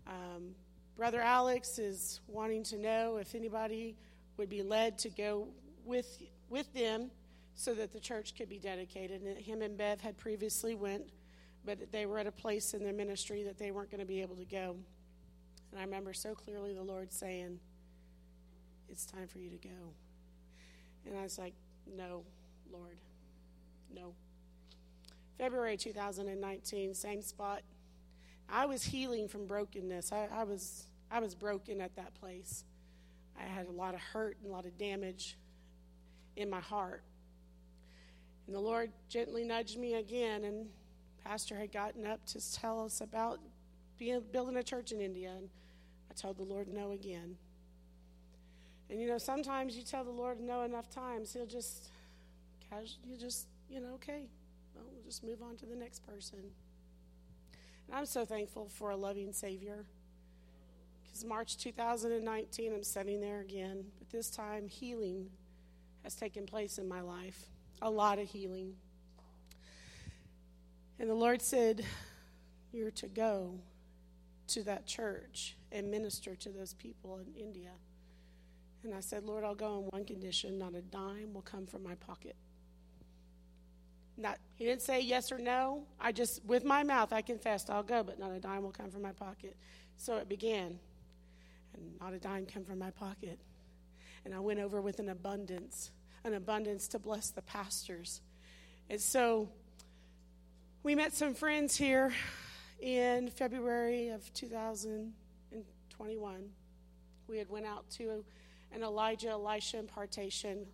um, 0.10 0.56
Brother 0.98 1.22
Alex 1.22 1.80
is 1.80 2.20
wanting 2.28 2.64
to 2.64 2.78
know 2.78 3.18
if 3.18 3.36
anybody 3.36 3.96
would 4.38 4.50
be 4.50 4.62
led 4.62 4.98
to 5.00 5.10
go 5.10 5.48
with, 5.86 6.22
with 6.50 6.74
them 6.74 7.12
so 7.56 7.74
that 7.74 7.94
the 7.94 8.00
church 8.00 8.36
could 8.36 8.50
be 8.50 8.58
dedicated. 8.58 9.22
And 9.22 9.38
him 9.38 9.62
and 9.62 9.78
Bev 9.78 10.02
had 10.02 10.18
previously 10.18 10.76
went, 10.76 11.04
but 11.66 11.92
they 11.92 12.06
were 12.06 12.18
at 12.18 12.28
a 12.28 12.32
place 12.32 12.74
in 12.74 12.84
their 12.84 12.94
ministry 12.94 13.44
that 13.44 13.58
they 13.58 13.72
weren't 13.72 13.92
going 13.92 14.02
to 14.02 14.06
be 14.06 14.22
able 14.22 14.36
to 14.36 14.46
go. 14.46 14.76
And 15.72 15.80
I 15.80 15.84
remember 15.84 16.14
so 16.14 16.34
clearly 16.34 16.74
the 16.74 16.84
Lord 16.84 17.14
saying, 17.14 17.60
It's 18.90 19.06
time 19.06 19.28
for 19.28 19.40
you 19.40 19.50
to 19.52 19.58
go. 19.58 19.94
And 21.06 21.18
I 21.18 21.24
was 21.24 21.38
like, 21.38 21.54
No, 21.86 22.24
Lord, 22.72 22.98
no. 23.94 24.14
February 25.38 25.78
2019, 25.78 26.94
same 26.94 27.22
spot. 27.22 27.62
I 28.52 28.66
was 28.66 28.84
healing 28.84 29.28
from 29.28 29.46
brokenness. 29.46 30.12
I, 30.12 30.28
I, 30.34 30.44
was 30.44 30.86
I 31.12 31.20
was 31.20 31.36
broken 31.36 31.82
at 31.82 31.96
that 31.96 32.14
place. 32.16 32.64
I 33.40 33.44
had 33.44 33.68
a 33.68 33.72
lot 33.72 33.94
of 33.94 34.02
hurt 34.02 34.38
and 34.42 34.50
a 34.50 34.54
lot 34.54 34.66
of 34.66 34.78
damage 34.78 35.38
in 36.36 36.50
my 36.50 36.60
heart. 36.60 37.04
And 38.48 38.56
the 38.56 38.60
Lord 38.60 38.92
gently 39.10 39.44
nudged 39.44 39.78
me 39.78 39.96
again, 39.96 40.44
and 40.44 40.68
Pastor 41.24 41.58
had 41.58 41.72
gotten 41.72 42.06
up 42.06 42.26
to 42.28 42.54
tell 42.54 42.84
us 42.84 43.02
about 43.02 43.40
being, 43.98 44.22
building 44.32 44.58
a 44.58 44.64
church 44.64 44.92
in 44.92 45.00
India. 45.00 45.34
And 45.38 45.50
I 46.10 46.14
told 46.16 46.38
the 46.38 46.44
Lord 46.44 46.68
no 46.68 46.92
again. 46.92 47.36
And 48.90 49.00
you 49.00 49.08
know, 49.08 49.20
sometimes 49.20 49.78
you 49.78 49.84
tell 49.84 50.04
the 50.04 50.10
Lord 50.10 50.40
no 50.40 50.64
enough 50.64 50.90
times, 50.90 51.34
He'll 51.34 51.46
just, 51.46 51.90
you 53.06 53.18
just, 53.18 53.46
you 53.70 53.80
know, 53.80 53.94
okay, 53.96 54.24
well, 54.74 54.86
we'll 54.92 55.04
just 55.04 55.24
move 55.24 55.44
on 55.44 55.56
to 55.58 55.68
the 55.68 55.76
next 55.76 56.06
person. 56.08 56.40
And 57.90 57.98
I'm 57.98 58.06
so 58.06 58.24
thankful 58.24 58.70
for 58.70 58.92
a 58.92 58.96
loving 58.96 59.34
Savior. 59.34 59.84
Because 61.04 61.26
March 61.26 61.58
2019, 61.58 62.72
I'm 62.72 62.84
sitting 62.84 63.20
there 63.20 63.42
again, 63.42 63.84
but 63.98 64.12
this 64.12 64.30
time 64.30 64.68
healing 64.68 65.32
has 66.04 66.14
taken 66.14 66.46
place 66.46 66.78
in 66.78 66.88
my 66.88 67.02
life. 67.02 67.48
A 67.82 67.90
lot 67.90 68.20
of 68.20 68.30
healing. 68.30 68.76
And 71.00 71.10
the 71.10 71.16
Lord 71.16 71.42
said, 71.42 71.84
You're 72.72 72.92
to 72.92 73.08
go 73.08 73.60
to 74.50 74.64
that 74.64 74.86
church 74.86 75.56
and 75.72 75.90
minister 75.90 76.36
to 76.36 76.50
those 76.50 76.76
people 76.76 77.18
in 77.18 77.42
India. 77.42 77.72
And 78.84 78.94
I 78.94 79.00
said, 79.00 79.24
Lord, 79.24 79.44
I'll 79.44 79.56
go 79.56 79.78
on 79.78 79.84
one 79.90 80.06
condition 80.06 80.60
not 80.60 80.76
a 80.76 80.82
dime 80.82 81.34
will 81.34 81.42
come 81.42 81.66
from 81.66 81.84
my 81.84 81.96
pocket. 81.96 82.36
Not, 84.20 84.38
he 84.56 84.66
didn't 84.66 84.82
say 84.82 85.00
yes 85.00 85.32
or 85.32 85.38
no. 85.38 85.84
I 86.00 86.12
just, 86.12 86.44
with 86.44 86.66
my 86.66 86.84
mouth, 86.84 87.14
I 87.14 87.22
confessed, 87.22 87.70
I'll 87.70 87.84
go, 87.84 88.04
but 88.04 88.20
not 88.20 88.32
a 88.32 88.40
dime 88.40 88.64
will 88.64 88.72
come 88.72 88.92
from 88.92 89.02
my 89.02 89.14
pocket. 89.14 89.56
So 89.96 90.18
it 90.18 90.28
began. 90.28 90.78
And 91.74 91.98
not 92.02 92.12
a 92.12 92.20
dime 92.20 92.46
came 92.46 92.66
from 92.66 92.80
my 92.80 92.92
pocket. 92.92 93.40
And 94.26 94.36
I 94.36 94.42
went 94.42 94.60
over 94.60 94.82
with 94.82 95.00
an 95.00 95.08
abundance, 95.08 95.92
an 96.26 96.34
abundance 96.34 96.90
to 96.90 97.00
bless 97.00 97.30
the 97.30 97.42
pastors. 97.42 98.20
And 98.90 99.00
so 99.00 99.48
we 100.84 100.96
met 100.96 101.14
some 101.14 101.34
friends 101.34 101.78
here 101.78 102.12
in 102.82 103.30
February 103.30 104.10
of 104.10 104.34
2021. 104.34 106.50
We 107.28 107.38
had 107.38 107.50
went 107.50 107.66
out 107.66 107.90
to 107.92 108.26
an 108.74 108.84
Elijah 108.84 109.30
Elisha 109.30 109.80
impartation, 109.80 110.66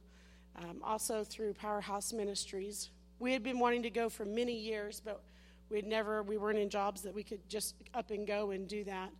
um, 0.55 0.81
also 0.84 1.23
through 1.23 1.53
Powerhouse 1.53 2.12
Ministries. 2.12 2.89
We 3.19 3.34
had 3.34 3.43
been 3.43 3.60
wanting 3.60 3.84
to 3.84 3.89
go 3.89 4.10
for 4.10 4.25
many 4.25 4.58
years, 4.58 5.01
but 5.04 5.21
we 5.69 5.78
had 5.78 5.86
never, 5.86 6.21
we 6.21 6.38
weren't 6.38 6.60
in 6.60 6.69
jobs 6.69 7.01
that 7.04 7.13
we 7.13 7.23
could 7.23 7.47
just 7.49 7.75
up 7.93 8.12
and 8.12 8.28
go 8.28 8.51
and 8.51 8.67
do 8.67 8.84
that. 8.84 9.12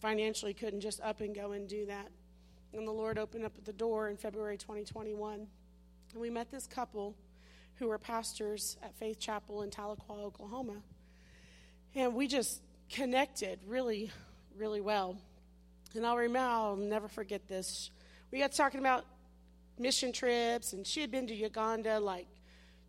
Financially, 0.00 0.54
couldn't 0.54 0.80
just 0.80 1.00
up 1.00 1.20
and 1.20 1.34
go 1.34 1.52
and 1.52 1.68
do 1.68 1.86
that. 1.86 2.08
And 2.72 2.86
the 2.86 2.92
Lord 2.92 3.18
opened 3.18 3.44
up 3.44 3.52
the 3.64 3.72
door 3.72 4.08
in 4.08 4.16
February 4.16 4.58
2021. 4.58 5.46
And 6.12 6.20
we 6.20 6.30
met 6.30 6.50
this 6.50 6.66
couple 6.66 7.14
who 7.76 7.88
were 7.88 7.98
pastors 7.98 8.76
at 8.82 8.94
Faith 8.96 9.18
Chapel 9.18 9.62
in 9.62 9.70
Tahlequah, 9.70 10.22
Oklahoma. 10.22 10.82
And 11.94 12.14
we 12.14 12.26
just 12.26 12.60
connected 12.90 13.60
really, 13.66 14.10
really 14.56 14.80
well. 14.80 15.16
And 15.94 16.06
I'll 16.06 16.16
remember, 16.16 16.48
I'll 16.48 16.76
never 16.76 17.08
forget 17.08 17.48
this. 17.48 17.90
We 18.30 18.40
got 18.40 18.52
talking 18.52 18.80
about 18.80 19.04
mission 19.78 20.12
trips, 20.12 20.72
and 20.72 20.86
she 20.86 21.00
had 21.00 21.10
been 21.10 21.26
to 21.28 21.34
Uganda 21.34 21.98
like 21.98 22.26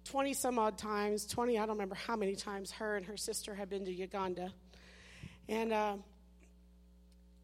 20 0.10 0.34
some 0.34 0.58
odd 0.58 0.76
times 0.76 1.28
20 1.28 1.60
i 1.60 1.62
don't 1.62 1.76
remember 1.76 1.94
how 1.94 2.16
many 2.16 2.36
times 2.36 2.72
her 2.72 2.98
and 2.98 3.06
her 3.06 3.16
sister 3.16 3.54
had 3.54 3.70
been 3.70 3.86
to 3.86 3.94
uganda. 3.94 4.52
And 5.48 5.72
uh, 5.72 5.98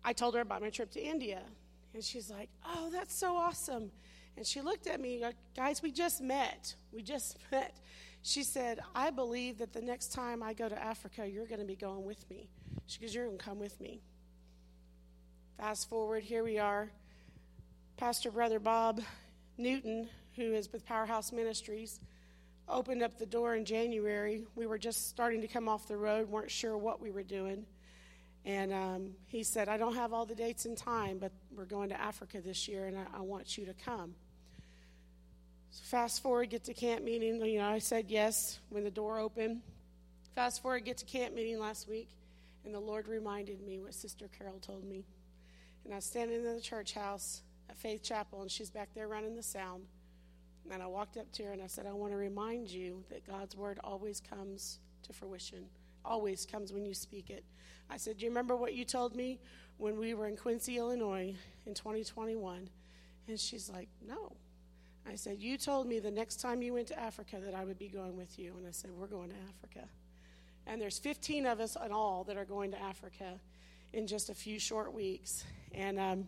i 0.03 0.13
told 0.13 0.33
her 0.33 0.41
about 0.41 0.61
my 0.61 0.71
trip 0.71 0.89
to 0.91 0.99
india 0.99 1.41
and 1.93 2.03
she's 2.03 2.31
like 2.31 2.49
oh 2.65 2.89
that's 2.91 3.15
so 3.15 3.35
awesome. 3.35 3.91
And 4.37 4.45
she 4.45 4.61
looked 4.61 4.87
at 4.87 4.99
me 4.99 5.19
like 5.21 5.35
guys 5.55 5.81
we 5.81 5.91
just 5.91 6.21
met. 6.21 6.75
We 6.91 7.01
just 7.03 7.37
met. 7.51 7.77
She 8.23 8.41
said 8.41 8.79
i 8.95 9.11
believe 9.11 9.59
that 9.59 9.71
the 9.71 9.81
next 9.81 10.11
time 10.11 10.41
i 10.41 10.53
go 10.53 10.67
to 10.67 10.83
africa 10.83 11.27
you're 11.27 11.45
going 11.45 11.61
to 11.61 11.67
be 11.67 11.75
going 11.75 12.03
with 12.03 12.27
me. 12.31 12.49
She 12.87 12.99
goes 12.99 13.13
you're 13.13 13.27
going 13.27 13.37
to 13.37 13.43
come 13.43 13.59
with 13.59 13.79
me. 13.79 14.01
Fast 15.59 15.87
forward 15.87 16.23
here 16.23 16.43
we 16.43 16.57
are. 16.57 16.89
Pastor 17.95 18.31
brother 18.31 18.59
bob 18.59 19.01
newton 19.55 20.09
who 20.35 20.53
is 20.53 20.73
with 20.73 20.83
powerhouse 20.83 21.31
ministries 21.31 21.99
opened 22.67 23.03
up 23.03 23.17
the 23.17 23.25
door 23.25 23.55
in 23.55 23.65
January. 23.65 24.43
We 24.55 24.65
were 24.65 24.77
just 24.77 25.09
starting 25.09 25.41
to 25.41 25.47
come 25.47 25.69
off 25.69 25.87
the 25.87 25.97
road, 25.97 26.29
weren't 26.29 26.51
sure 26.51 26.77
what 26.77 27.01
we 27.01 27.11
were 27.11 27.23
doing. 27.23 27.65
And 28.45 28.71
um, 28.73 29.11
he 29.27 29.43
said, 29.43 29.69
I 29.69 29.77
don't 29.77 29.95
have 29.95 30.13
all 30.13 30.25
the 30.25 30.35
dates 30.35 30.65
and 30.65 30.77
time, 30.77 31.17
but 31.17 31.31
we're 31.55 31.65
going 31.65 31.89
to 31.89 31.99
Africa 31.99 32.41
this 32.41 32.67
year, 32.67 32.85
and 32.85 32.97
I, 32.97 33.17
I 33.17 33.21
want 33.21 33.57
you 33.57 33.65
to 33.65 33.73
come. 33.73 34.13
So 35.71 35.83
fast 35.83 36.21
forward, 36.21 36.51
get 36.51 36.63
to 36.65 36.73
camp 36.73 37.03
meeting. 37.03 37.43
You 37.43 37.59
know, 37.59 37.67
I 37.67 37.79
said 37.79 38.05
yes 38.07 38.59
when 38.69 38.83
the 38.83 38.91
door 38.91 39.19
opened. 39.19 39.61
Fast 40.35 40.61
forward, 40.61 40.85
get 40.85 40.97
to 40.97 41.05
camp 41.05 41.33
meeting 41.33 41.59
last 41.59 41.89
week, 41.89 42.09
and 42.65 42.73
the 42.73 42.79
Lord 42.79 43.07
reminded 43.07 43.61
me 43.61 43.79
what 43.79 43.93
Sister 43.93 44.29
Carol 44.37 44.59
told 44.59 44.85
me. 44.85 45.05
And 45.83 45.93
I 45.93 45.97
was 45.97 46.05
standing 46.05 46.37
in 46.37 46.55
the 46.55 46.61
church 46.61 46.93
house 46.93 47.41
at 47.69 47.77
Faith 47.77 48.03
Chapel, 48.03 48.41
and 48.41 48.51
she's 48.51 48.69
back 48.69 48.89
there 48.93 49.07
running 49.07 49.35
the 49.35 49.43
sound. 49.43 49.85
And 50.71 50.81
I 50.81 50.87
walked 50.87 51.17
up 51.17 51.31
to 51.33 51.43
her 51.43 51.51
and 51.51 51.61
I 51.61 51.67
said, 51.67 51.85
I 51.85 51.93
want 51.93 52.11
to 52.11 52.17
remind 52.17 52.69
you 52.69 53.03
that 53.09 53.25
God's 53.25 53.55
word 53.55 53.79
always 53.83 54.19
comes 54.19 54.79
to 55.03 55.13
fruition, 55.13 55.65
always 56.03 56.45
comes 56.45 56.73
when 56.73 56.85
you 56.85 56.93
speak 56.93 57.29
it. 57.29 57.43
I 57.89 57.97
said, 57.97 58.17
Do 58.17 58.25
you 58.25 58.31
remember 58.31 58.55
what 58.55 58.73
you 58.73 58.83
told 58.83 59.15
me 59.15 59.39
when 59.77 59.97
we 59.97 60.13
were 60.13 60.27
in 60.27 60.37
Quincy, 60.37 60.77
Illinois 60.77 61.35
in 61.65 61.73
2021? 61.73 62.69
And 63.27 63.39
she's 63.39 63.69
like, 63.69 63.89
No. 64.05 64.35
I 65.07 65.15
said, 65.15 65.39
You 65.39 65.57
told 65.57 65.87
me 65.87 65.99
the 65.99 66.11
next 66.11 66.41
time 66.41 66.61
you 66.61 66.73
went 66.73 66.87
to 66.87 66.99
Africa 66.99 67.37
that 67.43 67.53
I 67.53 67.63
would 67.63 67.77
be 67.77 67.87
going 67.87 68.17
with 68.17 68.39
you. 68.39 68.55
And 68.57 68.67
I 68.67 68.71
said, 68.71 68.91
We're 68.91 69.07
going 69.07 69.29
to 69.29 69.35
Africa. 69.49 69.87
And 70.67 70.81
there's 70.81 70.97
15 70.97 71.45
of 71.45 71.59
us 71.59 71.77
in 71.83 71.91
all 71.91 72.23
that 72.23 72.37
are 72.37 72.45
going 72.45 72.71
to 72.71 72.81
Africa 72.81 73.39
in 73.93 74.07
just 74.07 74.29
a 74.29 74.33
few 74.33 74.59
short 74.59 74.93
weeks. 74.93 75.43
And 75.73 75.99
um, 75.99 76.27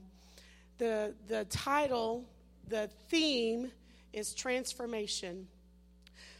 the, 0.77 1.15
the 1.27 1.45
title, 1.45 2.23
the 2.67 2.87
theme, 3.09 3.71
is 4.13 4.33
transformation. 4.33 5.47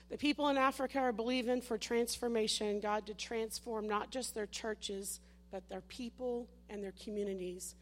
The 0.09 0.17
people 0.17 0.47
in 0.49 0.57
Africa 0.57 0.99
are 0.99 1.11
believing 1.11 1.61
for 1.61 1.77
transformation, 1.77 2.79
God 2.79 3.05
to 3.07 3.13
transform 3.13 3.87
not 3.87 4.09
just 4.09 4.33
their 4.33 4.45
churches, 4.45 5.19
but 5.51 5.67
their 5.69 5.81
people 5.81 6.47
and 6.69 6.83
their 6.83 6.93
communities. 7.03 7.75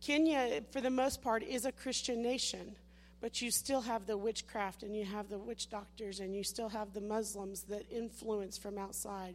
Kenya, 0.00 0.62
for 0.70 0.80
the 0.80 0.90
most 0.90 1.22
part, 1.22 1.42
is 1.42 1.64
a 1.64 1.72
Christian 1.72 2.22
nation, 2.22 2.74
but 3.20 3.42
you 3.42 3.50
still 3.50 3.80
have 3.80 4.06
the 4.06 4.16
witchcraft 4.16 4.82
and 4.82 4.96
you 4.96 5.04
have 5.04 5.28
the 5.28 5.38
witch 5.38 5.68
doctors 5.68 6.20
and 6.20 6.34
you 6.34 6.44
still 6.44 6.68
have 6.68 6.94
the 6.94 7.00
Muslims 7.00 7.62
that 7.64 7.82
influence 7.90 8.56
from 8.56 8.78
outside. 8.78 9.34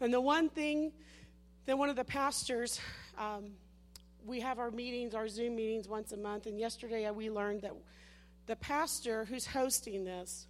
And 0.00 0.12
the 0.12 0.20
one 0.20 0.48
thing 0.48 0.92
that 1.64 1.76
one 1.76 1.88
of 1.88 1.96
the 1.96 2.04
pastors, 2.04 2.78
um, 3.18 3.52
we 4.24 4.40
have 4.40 4.58
our 4.58 4.70
meetings, 4.70 5.14
our 5.14 5.26
Zoom 5.26 5.56
meetings 5.56 5.88
once 5.88 6.12
a 6.12 6.16
month, 6.16 6.46
and 6.46 6.58
yesterday 6.58 7.10
we 7.10 7.30
learned 7.30 7.62
that 7.62 7.72
the 8.46 8.56
pastor 8.56 9.24
who's 9.24 9.46
hosting 9.46 10.04
this, 10.04 10.46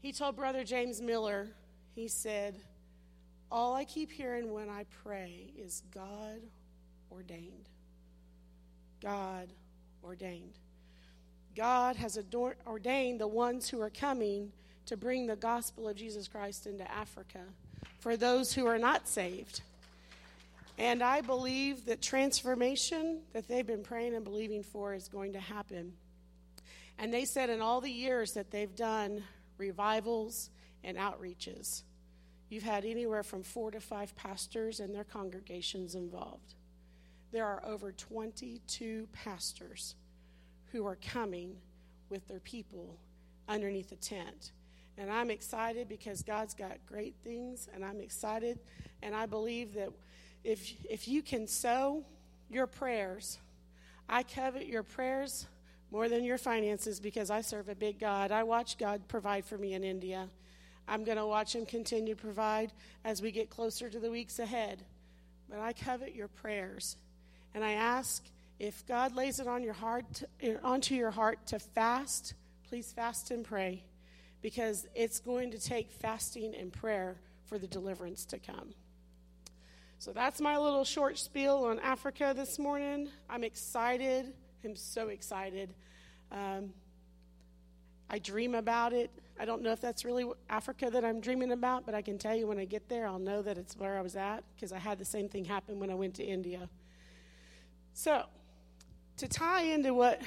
he 0.00 0.12
told 0.12 0.36
Brother 0.36 0.64
James 0.64 1.00
Miller, 1.00 1.48
he 1.94 2.08
said, 2.08 2.56
All 3.50 3.74
I 3.74 3.84
keep 3.84 4.10
hearing 4.10 4.52
when 4.52 4.68
I 4.68 4.84
pray 5.02 5.52
is 5.58 5.82
God 5.92 6.40
ordained. 7.10 7.68
God 9.02 9.48
ordained. 10.04 10.58
God 11.54 11.96
has 11.96 12.18
ordained 12.66 13.20
the 13.20 13.26
ones 13.26 13.68
who 13.68 13.80
are 13.80 13.90
coming 13.90 14.52
to 14.86 14.96
bring 14.96 15.26
the 15.26 15.36
gospel 15.36 15.88
of 15.88 15.96
Jesus 15.96 16.28
Christ 16.28 16.66
into 16.66 16.90
Africa 16.90 17.40
for 17.98 18.16
those 18.16 18.52
who 18.52 18.66
are 18.66 18.78
not 18.78 19.08
saved. 19.08 19.62
And 20.78 21.02
I 21.02 21.22
believe 21.22 21.86
that 21.86 22.02
transformation 22.02 23.22
that 23.32 23.48
they've 23.48 23.66
been 23.66 23.82
praying 23.82 24.14
and 24.14 24.24
believing 24.24 24.62
for 24.62 24.92
is 24.94 25.08
going 25.08 25.32
to 25.32 25.40
happen. 25.40 25.94
And 26.98 27.12
they 27.12 27.24
said 27.24 27.50
in 27.50 27.60
all 27.60 27.80
the 27.80 27.90
years 27.90 28.32
that 28.32 28.50
they've 28.50 28.74
done 28.74 29.22
revivals 29.58 30.50
and 30.82 30.96
outreaches, 30.96 31.82
you've 32.48 32.62
had 32.62 32.84
anywhere 32.84 33.22
from 33.22 33.42
four 33.42 33.70
to 33.70 33.80
five 33.80 34.14
pastors 34.16 34.80
and 34.80 34.94
their 34.94 35.04
congregations 35.04 35.94
involved. 35.94 36.54
There 37.32 37.44
are 37.44 37.62
over 37.66 37.92
22 37.92 39.08
pastors 39.12 39.94
who 40.72 40.86
are 40.86 40.96
coming 40.96 41.56
with 42.08 42.26
their 42.28 42.40
people 42.40 42.98
underneath 43.48 43.90
the 43.90 43.96
tent. 43.96 44.52
And 44.98 45.10
I'm 45.10 45.30
excited 45.30 45.88
because 45.88 46.22
God's 46.22 46.54
got 46.54 46.78
great 46.86 47.14
things, 47.22 47.68
and 47.74 47.84
I'm 47.84 48.00
excited. 48.00 48.58
And 49.02 49.14
I 49.14 49.26
believe 49.26 49.74
that 49.74 49.90
if, 50.42 50.72
if 50.88 51.06
you 51.08 51.22
can 51.22 51.46
sow 51.46 52.04
your 52.48 52.66
prayers, 52.66 53.38
I 54.08 54.22
covet 54.22 54.66
your 54.66 54.82
prayers 54.82 55.46
more 55.90 56.08
than 56.08 56.24
your 56.24 56.38
finances 56.38 57.00
because 57.00 57.30
I 57.30 57.40
serve 57.40 57.68
a 57.68 57.74
big 57.74 57.98
God. 57.98 58.32
I 58.32 58.42
watch 58.42 58.78
God 58.78 59.06
provide 59.08 59.44
for 59.44 59.56
me 59.56 59.74
in 59.74 59.84
India. 59.84 60.28
I'm 60.88 61.04
going 61.04 61.18
to 61.18 61.26
watch 61.26 61.54
Him 61.54 61.66
continue 61.66 62.14
to 62.14 62.20
provide 62.20 62.72
as 63.04 63.22
we 63.22 63.30
get 63.30 63.50
closer 63.50 63.88
to 63.88 63.98
the 63.98 64.10
weeks 64.10 64.38
ahead. 64.38 64.82
But 65.48 65.60
I 65.60 65.72
covet 65.72 66.14
your 66.14 66.28
prayers. 66.28 66.96
And 67.54 67.64
I 67.64 67.72
ask 67.72 68.24
if 68.58 68.86
God 68.86 69.14
lays 69.14 69.38
it 69.40 69.46
on 69.46 69.62
your 69.62 69.74
heart 69.74 70.04
to, 70.14 70.28
eh, 70.42 70.56
onto 70.62 70.94
your 70.94 71.10
heart 71.10 71.46
to 71.48 71.58
fast, 71.58 72.34
please 72.68 72.92
fast 72.92 73.30
and 73.30 73.44
pray 73.44 73.82
because 74.42 74.86
it's 74.94 75.20
going 75.20 75.50
to 75.50 75.58
take 75.58 75.90
fasting 75.90 76.54
and 76.54 76.72
prayer 76.72 77.16
for 77.44 77.58
the 77.58 77.66
deliverance 77.66 78.24
to 78.26 78.38
come. 78.38 78.74
So 79.98 80.12
that's 80.12 80.40
my 80.40 80.58
little 80.58 80.84
short 80.84 81.18
spiel 81.18 81.64
on 81.64 81.80
Africa 81.80 82.32
this 82.36 82.58
morning. 82.58 83.08
I'm 83.30 83.44
excited 83.44 84.34
am 84.66 84.76
so 84.76 85.08
excited. 85.08 85.72
Um, 86.30 86.72
I 88.10 88.18
dream 88.18 88.54
about 88.54 88.92
it. 88.92 89.10
I 89.38 89.44
don't 89.44 89.62
know 89.62 89.72
if 89.72 89.80
that's 89.80 90.04
really 90.04 90.24
Africa 90.48 90.90
that 90.90 91.04
I'm 91.04 91.20
dreaming 91.20 91.52
about, 91.52 91.84
but 91.84 91.94
I 91.94 92.02
can 92.02 92.18
tell 92.18 92.34
you 92.34 92.46
when 92.46 92.58
I 92.58 92.64
get 92.64 92.88
there, 92.88 93.06
I'll 93.06 93.18
know 93.18 93.42
that 93.42 93.58
it's 93.58 93.76
where 93.76 93.98
I 93.98 94.00
was 94.00 94.16
at 94.16 94.44
because 94.54 94.72
I 94.72 94.78
had 94.78 94.98
the 94.98 95.04
same 95.04 95.28
thing 95.28 95.44
happen 95.44 95.78
when 95.78 95.90
I 95.90 95.94
went 95.94 96.14
to 96.14 96.24
India. 96.24 96.68
So, 97.92 98.24
to 99.18 99.28
tie 99.28 99.62
into 99.62 99.94
what 99.94 100.20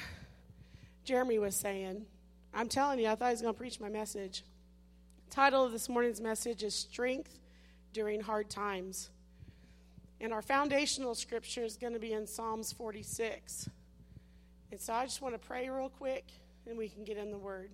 Jeremy 1.04 1.38
was 1.38 1.56
saying, 1.56 2.04
I'm 2.52 2.68
telling 2.68 2.98
you, 2.98 3.08
I 3.08 3.14
thought 3.14 3.28
he 3.28 3.32
was 3.32 3.42
going 3.42 3.54
to 3.54 3.58
preach 3.58 3.80
my 3.80 3.88
message. 3.88 4.44
Title 5.30 5.64
of 5.64 5.72
this 5.72 5.88
morning's 5.88 6.20
message 6.20 6.62
is 6.62 6.74
Strength 6.74 7.38
During 7.92 8.20
Hard 8.20 8.50
Times. 8.50 9.10
And 10.20 10.32
our 10.32 10.42
foundational 10.42 11.14
scripture 11.14 11.64
is 11.64 11.76
going 11.76 11.92
to 11.94 11.98
be 11.98 12.12
in 12.12 12.26
Psalms 12.26 12.72
46. 12.72 13.68
And 14.70 14.80
so 14.80 14.92
I 14.92 15.04
just 15.04 15.20
want 15.20 15.34
to 15.34 15.38
pray 15.38 15.68
real 15.68 15.88
quick 15.88 16.26
and 16.66 16.78
we 16.78 16.88
can 16.88 17.04
get 17.04 17.16
in 17.16 17.30
the 17.30 17.38
word. 17.38 17.70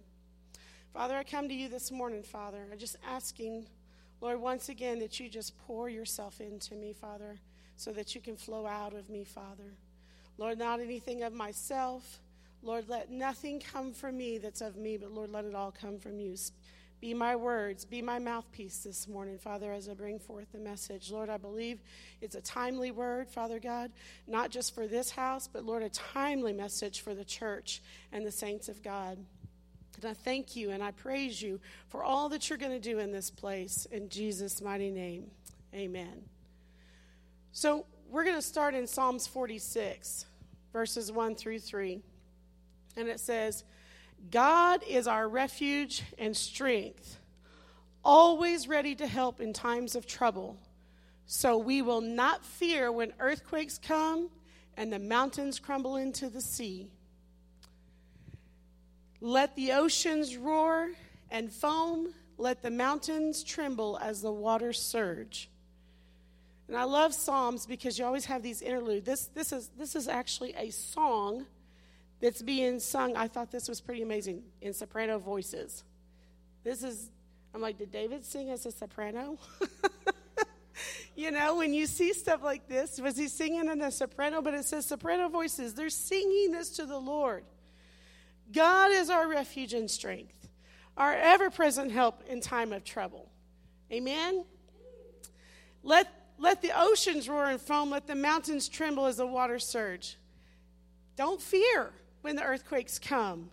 Father, 0.93 1.17
I 1.17 1.25
come 1.25 1.49
to 1.49 1.55
you 1.55 1.69
this 1.69 1.91
morning, 1.91 2.23
Father. 2.23 2.67
I'm 2.73 2.79
just 2.79 2.97
asking, 3.07 3.67
Lord, 4.23 4.41
once 4.41 4.71
again 4.71 4.99
that 5.01 5.21
you 5.21 5.29
just 5.29 5.59
pour 5.67 5.91
yourself 5.91 6.41
into 6.41 6.75
me, 6.75 6.95
Father, 6.95 7.39
so 7.77 7.93
that 7.93 8.15
you 8.15 8.21
can 8.23 8.37
flow 8.37 8.67
out 8.67 8.95
of 8.95 9.11
me, 9.11 9.25
Father. 9.25 9.75
Lord, 10.39 10.59
not 10.59 10.81
anything 10.81 11.23
of 11.23 11.35
myself. 11.35 12.21
Lord, 12.63 12.89
let 12.89 13.11
nothing 13.11 13.61
come 13.61 13.93
from 13.93 14.17
me 14.17 14.39
that's 14.39 14.63
of 14.63 14.77
me, 14.77 14.97
but 14.97 15.13
Lord, 15.13 15.31
let 15.31 15.45
it 15.45 15.55
all 15.55 15.71
come 15.71 15.99
from 15.99 16.19
you. 16.19 16.35
Be 17.01 17.13
my 17.13 17.37
words, 17.37 17.85
be 17.85 18.01
my 18.01 18.19
mouthpiece 18.19 18.79
this 18.79 19.07
morning, 19.07 19.39
Father, 19.39 19.73
as 19.73 19.89
I 19.89 19.95
bring 19.95 20.19
forth 20.19 20.51
the 20.53 20.59
message. 20.59 21.11
Lord, 21.11 21.29
I 21.29 21.37
believe 21.37 21.81
it's 22.23 22.35
a 22.35 22.41
timely 22.41 22.91
word, 22.91 23.29
Father 23.29 23.59
God, 23.59 23.93
not 24.27 24.51
just 24.51 24.75
for 24.75 24.87
this 24.87 25.11
house, 25.11 25.47
but 25.47 25.65
Lord, 25.65 25.83
a 25.83 25.91
timely 25.91 26.55
message 26.55 27.03
for 27.03 27.15
the 27.15 27.25
church 27.25 27.83
and 28.13 28.25
the 28.25 28.33
saints 28.33 28.71
of 28.71 28.83
God. 28.83 29.19
And 29.97 30.05
I 30.11 30.15
thank 30.15 30.57
you 30.57 30.71
and 30.71 30.83
I 30.83 30.91
praise 30.91 31.41
you 31.41 31.61
for 31.89 32.03
all 32.03 32.31
that 32.31 32.49
you're 32.49 32.59
going 32.59 32.73
to 32.73 32.81
do 32.81 32.99
in 32.99 33.13
this 33.13 33.31
place. 33.31 33.87
In 33.91 34.09
Jesus' 34.09 34.63
mighty 34.63 34.91
name, 34.91 35.31
amen. 35.75 36.23
So 37.53 37.87
we're 38.09 38.25
going 38.25 38.37
to 38.37 38.43
start 38.43 38.75
in 38.75 38.87
Psalms 38.87 39.27
46, 39.27 40.27
verses 40.73 41.13
1 41.13 41.35
through 41.35 41.59
3. 41.59 42.01
And 42.97 43.09
it 43.09 43.21
says, 43.21 43.65
God 44.31 44.83
is 44.89 45.07
our 45.07 45.29
refuge 45.29 46.03
and 46.19 46.37
strength, 46.37 47.19
always 48.05 48.69
ready 48.69 48.95
to 48.97 49.07
help 49.07 49.41
in 49.41 49.53
times 49.53 49.95
of 49.95 50.07
trouble. 50.07 50.57
So 51.27 51.59
we 51.59 51.83
will 51.83 52.01
not 52.01 52.45
fear 52.45 52.91
when 52.91 53.13
earthquakes 53.19 53.79
come 53.79 54.31
and 54.77 54.93
the 54.93 54.99
mountains 54.99 55.59
crumble 55.59 55.97
into 55.97 56.29
the 56.29 56.41
sea. 56.41 56.89
Let 59.21 59.57
the 59.57 59.73
oceans 59.73 60.37
roar 60.37 60.91
and 61.31 61.51
foam, 61.51 62.13
let 62.39 62.63
the 62.63 62.71
mountains 62.71 63.43
tremble 63.43 63.99
as 64.01 64.23
the 64.23 64.31
waters 64.31 64.81
surge. 64.81 65.49
And 66.69 66.77
I 66.77 66.85
love 66.85 67.15
Psalms 67.15 67.67
because 67.67 67.99
you 67.99 68.05
always 68.05 68.25
have 68.27 68.43
these 68.43 68.61
interludes. 68.61 69.07
This, 69.07 69.27
this, 69.27 69.53
is, 69.53 69.71
this 69.79 69.95
is 69.97 70.09
actually 70.09 70.55
a 70.57 70.71
song 70.71 71.47
that's 72.21 72.43
being 72.43 72.81
sung. 72.81 73.17
I 73.17 73.29
thought 73.29 73.51
this 73.51 73.69
was 73.69 73.81
pretty 73.81 74.03
amazing 74.03 74.43
in 74.61 74.73
soprano 74.73 75.19
voices. 75.19 75.85
This 76.65 76.83
is, 76.83 77.11
I'm 77.55 77.61
like, 77.61 77.79
did 77.79 77.93
David 77.93 78.25
sing 78.25 78.51
as 78.51 78.67
a 78.67 78.73
soprano? 78.73 79.39
you 81.17 81.31
know, 81.31 81.57
when 81.57 81.75
you 81.75 81.87
see 81.87 82.13
stuff 82.13 82.43
like 82.43 82.69
this, 82.69 82.99
was 83.01 83.17
he 83.17 83.29
singing 83.29 83.69
in 83.71 83.81
a 83.83 83.91
soprano? 83.91 84.43
But 84.43 84.55
it 84.55 84.65
says 84.65 84.87
soprano 84.87 85.29
voices. 85.29 85.75
They're 85.75 85.91
singing 85.91 86.53
this 86.53 86.71
to 86.71 86.87
the 86.87 86.99
Lord. 86.99 87.45
God 88.53 88.93
is 88.93 89.11
our 89.11 89.29
refuge 89.29 89.75
and 89.75 89.91
strength, 89.91 90.49
our 90.97 91.13
ever 91.13 91.51
present 91.51 91.91
help 91.91 92.23
in 92.29 92.41
time 92.41 92.73
of 92.73 92.85
trouble. 92.85 93.29
Amen? 93.93 94.45
Let, 95.83 96.09
let 96.39 96.63
the 96.63 96.73
oceans 96.77 97.29
roar 97.29 97.47
and 97.47 97.61
foam, 97.61 97.91
let 97.91 98.07
the 98.07 98.15
mountains 98.15 98.69
tremble 98.69 99.07
as 99.07 99.17
the 99.17 99.27
waters 99.27 99.67
surge. 99.67 100.17
Don't 101.17 101.41
fear 101.41 101.93
when 102.27 102.35
the 102.35 102.43
earthquakes 102.43 102.99
come 102.99 103.49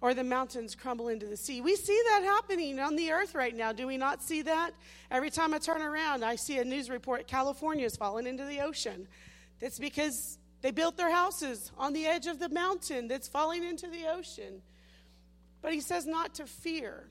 or 0.00 0.14
the 0.14 0.22
mountains 0.22 0.76
crumble 0.76 1.08
into 1.08 1.26
the 1.26 1.36
sea. 1.36 1.60
We 1.60 1.74
see 1.74 2.00
that 2.10 2.22
happening 2.22 2.78
on 2.78 2.94
the 2.94 3.10
earth 3.10 3.34
right 3.34 3.54
now. 3.54 3.72
Do 3.72 3.88
we 3.88 3.96
not 3.96 4.22
see 4.22 4.42
that? 4.42 4.70
Every 5.10 5.28
time 5.28 5.52
I 5.52 5.58
turn 5.58 5.82
around, 5.82 6.24
I 6.24 6.36
see 6.36 6.58
a 6.58 6.64
news 6.64 6.88
report 6.88 7.26
California 7.26 7.84
is 7.84 7.96
falling 7.96 8.28
into 8.28 8.44
the 8.44 8.60
ocean. 8.60 9.08
That's 9.58 9.80
because 9.80 10.38
they 10.60 10.70
built 10.70 10.96
their 10.96 11.10
houses 11.10 11.72
on 11.76 11.94
the 11.94 12.06
edge 12.06 12.28
of 12.28 12.38
the 12.38 12.48
mountain 12.48 13.08
that's 13.08 13.26
falling 13.26 13.64
into 13.64 13.88
the 13.88 14.06
ocean. 14.14 14.62
But 15.60 15.72
he 15.72 15.80
says 15.80 16.06
not 16.06 16.34
to 16.34 16.46
fear, 16.46 17.08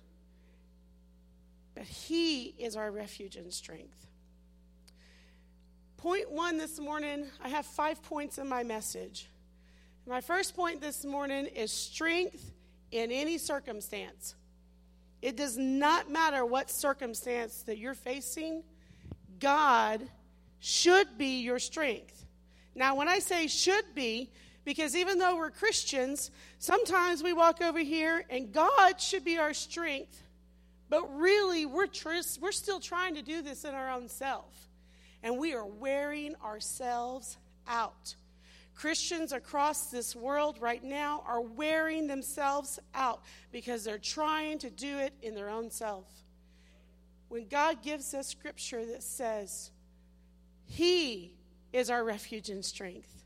but 1.76 1.84
he 1.84 2.56
is 2.58 2.78
our 2.78 2.90
refuge 2.90 3.36
and 3.36 3.52
strength. 3.52 4.08
Point 5.98 6.32
one 6.32 6.58
this 6.58 6.80
morning, 6.80 7.26
I 7.44 7.50
have 7.50 7.66
five 7.66 8.02
points 8.02 8.38
in 8.38 8.48
my 8.48 8.64
message. 8.64 9.28
My 10.08 10.20
first 10.20 10.56
point 10.56 10.82
this 10.82 11.06
morning 11.06 11.46
is 11.46 11.72
strength 11.72 12.52
in 12.92 13.12
any 13.12 13.38
circumstance. 13.38 14.36
It 15.22 15.38
does 15.38 15.58
not 15.58 16.10
matter 16.10 16.44
what 16.44 16.72
circumstance 16.72 17.62
that 17.64 17.78
you're 17.78 17.94
facing, 17.94 18.64
God 19.40 20.02
should 20.60 21.18
be 21.18 21.42
your 21.42 21.60
strength. 21.60 22.26
Now, 22.74 22.96
when 22.96 23.08
I 23.08 23.20
say 23.20 23.46
should 23.48 23.94
be, 23.94 24.32
because 24.66 24.96
even 24.96 25.20
though 25.20 25.36
we're 25.36 25.52
Christians, 25.52 26.32
sometimes 26.58 27.22
we 27.22 27.34
walk 27.34 27.62
over 27.62 27.80
here 27.80 28.24
and 28.30 28.52
God 28.52 29.00
should 29.00 29.24
be 29.24 29.38
our 29.38 29.54
strength, 29.54 30.24
but 30.90 31.04
really 31.16 31.66
we're, 31.68 31.88
tr- 31.88 32.22
we're 32.40 32.52
still 32.52 32.80
trying 32.80 33.16
to 33.16 33.22
do 33.22 33.42
this 33.44 33.66
in 33.66 33.76
our 33.76 33.92
own 33.92 34.08
self. 34.10 34.68
And 35.22 35.38
we 35.38 35.54
are 35.54 35.66
wearing 35.66 36.36
ourselves 36.44 37.38
out. 37.68 38.16
Christians 38.76 39.32
across 39.32 39.88
this 39.88 40.16
world 40.16 40.58
right 40.60 40.84
now 40.84 41.24
are 41.28 41.42
wearing 41.42 42.08
themselves 42.08 42.80
out 42.96 43.22
because 43.52 43.84
they're 43.84 43.98
trying 43.98 44.60
to 44.60 44.70
do 44.70 44.98
it 45.00 45.14
in 45.22 45.36
their 45.36 45.50
own 45.50 45.70
self. 45.70 46.06
When 47.28 47.48
God 47.48 47.82
gives 47.82 48.14
us 48.14 48.28
scripture 48.28 48.86
that 48.86 49.04
says, 49.04 49.72
He 50.66 51.34
is 51.72 51.90
our 51.90 52.04
refuge 52.04 52.50
and 52.50 52.66
strength, 52.66 53.24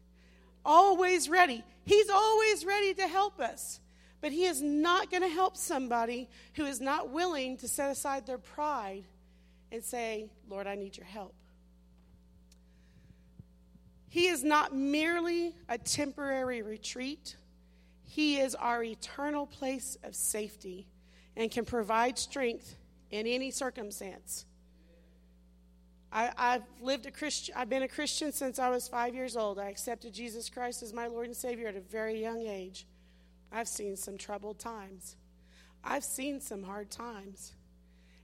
always 0.63 1.29
ready, 1.29 1.63
He's 1.85 2.09
always 2.09 2.65
ready 2.65 2.93
to 2.95 3.07
help 3.07 3.39
us. 3.39 3.79
But 4.21 4.31
He 4.31 4.45
is 4.45 4.61
not 4.61 5.11
going 5.11 5.23
to 5.23 5.29
help 5.29 5.55
somebody 5.55 6.29
who 6.55 6.65
is 6.65 6.81
not 6.81 7.11
willing 7.11 7.57
to 7.57 7.67
set 7.67 7.91
aside 7.91 8.25
their 8.25 8.37
pride 8.37 9.03
and 9.71 9.83
say, 9.83 10.29
Lord, 10.49 10.67
I 10.67 10.75
need 10.75 10.97
your 10.97 11.05
help. 11.05 11.35
He 14.15 14.27
is 14.27 14.45
not 14.45 14.73
merely 14.73 15.53
a 15.67 15.77
temporary 15.77 16.61
retreat, 16.61 17.35
He 18.05 18.37
is 18.39 18.55
our 18.55 18.81
eternal 18.81 19.45
place 19.45 19.97
of 20.05 20.15
safety 20.15 20.87
and 21.35 21.51
can 21.51 21.65
provide 21.65 22.17
strength 22.17 22.77
in 23.11 23.27
any 23.27 23.51
circumstance. 23.51 24.45
I, 26.13 26.31
have 26.37 26.63
lived 26.79 27.07
a 27.07 27.11
Christian. 27.11 27.55
I've 27.57 27.67
been 27.67 27.83
a 27.83 27.89
Christian 27.89 28.31
since 28.31 28.57
I 28.57 28.69
was 28.69 28.87
five 28.87 29.13
years 29.13 29.35
old. 29.35 29.59
I 29.59 29.65
accepted 29.65 30.13
Jesus 30.13 30.49
Christ 30.49 30.81
as 30.81 30.93
my 30.93 31.07
Lord 31.07 31.27
and 31.27 31.35
Savior 31.35 31.67
at 31.67 31.75
a 31.75 31.81
very 31.81 32.21
young 32.21 32.47
age. 32.47 32.87
I've 33.51 33.67
seen 33.67 33.97
some 33.97 34.17
troubled 34.17 34.59
times. 34.59 35.17
I've 35.83 36.05
seen 36.05 36.39
some 36.39 36.63
hard 36.63 36.89
times. 36.89 37.51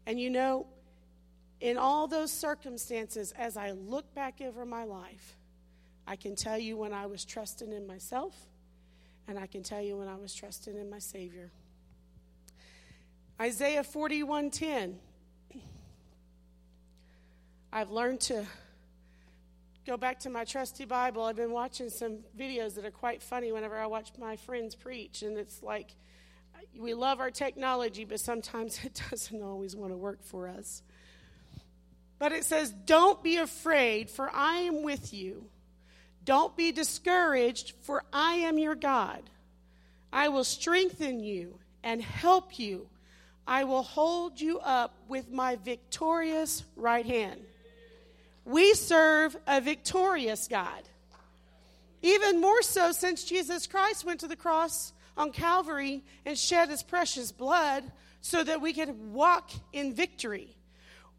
And 0.06 0.18
you 0.22 0.30
know, 0.30 0.68
in 1.60 1.78
all 1.78 2.08
those 2.08 2.32
circumstances, 2.32 3.34
as 3.34 3.58
I 3.58 3.72
look 3.72 4.16
back 4.16 4.40
over 4.40 4.66
my 4.66 4.86
life, 4.86 5.36
I 6.08 6.16
can 6.16 6.36
tell 6.36 6.58
you 6.58 6.78
when 6.78 6.94
I 6.94 7.06
was 7.06 7.26
trusting 7.26 7.72
in 7.72 7.88
myself, 7.88 8.36
and 9.28 9.38
I 9.38 9.48
can 9.48 9.64
tell 9.64 9.82
you 9.82 9.98
when 9.98 10.08
I 10.08 10.16
was 10.16 10.34
trusting 10.34 10.78
in 10.78 10.90
my 10.90 11.00
Savior. 11.00 11.52
Isaiah 13.40 13.84
41:10. 13.84 14.96
I've 17.74 17.92
learned 17.92 18.22
to 18.22 18.46
go 19.86 19.98
back 19.98 20.20
to 20.20 20.30
my 20.30 20.44
trusty 20.44 20.86
Bible. 20.86 21.24
I've 21.24 21.36
been 21.36 21.52
watching 21.52 21.90
some 21.90 22.20
videos 22.38 22.76
that 22.76 22.86
are 22.86 22.92
quite 22.92 23.22
funny 23.22 23.52
whenever 23.52 23.78
I 23.78 23.88
watch 23.88 24.12
my 24.20 24.36
friends 24.36 24.76
preach, 24.76 25.24
and 25.24 25.38
it's 25.38 25.64
like 25.64 25.96
we 26.78 26.94
love 26.94 27.20
our 27.20 27.32
technology, 27.32 28.06
but 28.06 28.20
sometimes 28.20 28.80
it 28.84 29.02
doesn't 29.10 29.42
always 29.42 29.76
want 29.76 29.92
to 29.92 29.98
work 29.98 30.24
for 30.24 30.48
us. 30.48 30.84
But 32.20 32.32
it 32.32 32.44
says, 32.46 32.72
Don't 32.72 33.24
be 33.24 33.38
afraid, 33.38 34.10
for 34.10 34.30
I 34.32 34.58
am 34.58 34.84
with 34.84 35.14
you. 35.14 35.46
Don't 36.24 36.56
be 36.56 36.72
discouraged, 36.72 37.74
for 37.82 38.04
I 38.14 38.34
am 38.36 38.58
your 38.58 38.76
God. 38.76 39.22
I 40.14 40.28
will 40.28 40.44
strengthen 40.44 41.20
you 41.20 41.58
and 41.84 42.02
help 42.02 42.60
you. 42.60 42.88
I 43.48 43.64
will 43.64 43.84
hold 43.84 44.40
you 44.40 44.60
up 44.60 44.96
with 45.08 45.32
my 45.32 45.56
victorious 45.56 46.64
right 46.76 47.06
hand. 47.06 47.42
We 48.46 48.74
serve 48.74 49.36
a 49.48 49.62
victorious 49.62 50.48
God. 50.48 50.84
Even 52.02 52.42
more 52.42 52.62
so 52.62 52.92
since 52.92 53.24
Jesus 53.24 53.68
Christ 53.68 54.06
went 54.06 54.20
to 54.22 54.28
the 54.28 54.36
cross 54.36 54.94
on 55.18 55.32
Calvary 55.32 56.04
and 56.26 56.38
shed 56.38 56.70
his 56.70 56.84
precious 56.84 57.32
blood 57.32 57.84
so 58.22 58.44
that 58.44 58.62
we 58.62 58.74
could 58.74 59.12
walk 59.12 59.52
in 59.74 59.94
victory. 59.94 60.56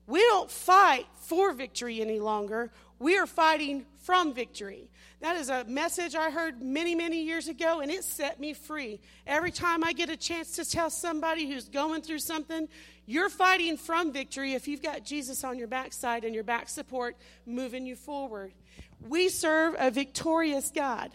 We 0.07 0.21
don't 0.21 0.51
fight 0.51 1.07
for 1.15 1.53
victory 1.53 2.01
any 2.01 2.19
longer. 2.19 2.73
We 2.99 3.17
are 3.19 3.27
fighting 3.27 3.87
from 3.99 4.35
victory. 4.35 4.91
That 5.23 5.37
is 5.37 5.51
a 5.51 5.65
message 5.67 6.17
I 6.17 6.31
heard 6.31 6.61
many, 6.61 6.97
many 6.97 7.23
years 7.23 7.47
ago, 7.47 7.79
and 7.79 7.93
it 7.93 8.03
set 8.03 8.41
me 8.41 8.55
free. 8.55 8.99
Every 9.25 9.53
time 9.53 9.85
I 9.85 9.93
get 9.93 10.11
a 10.11 10.17
chance 10.17 10.57
to 10.57 10.69
tell 10.69 10.91
somebody 10.91 11.49
who's 11.49 11.69
going 11.69 12.03
through 12.03 12.19
something, 12.19 12.69
you're 13.07 13.29
fighting 13.29 13.77
from 13.77 14.13
victory 14.13 14.55
if 14.55 14.67
you've 14.67 14.83
got 14.83 15.05
Jesus 15.05 15.45
on 15.45 15.59
your 15.59 15.69
backside 15.69 16.25
and 16.25 16.35
your 16.35 16.43
back 16.43 16.69
support 16.69 17.17
moving 17.47 17.87
you 17.87 17.95
forward. 17.95 18.53
We 19.01 19.29
serve 19.29 19.77
a 19.79 19.93
victorious 19.93 20.73
God. 20.75 21.13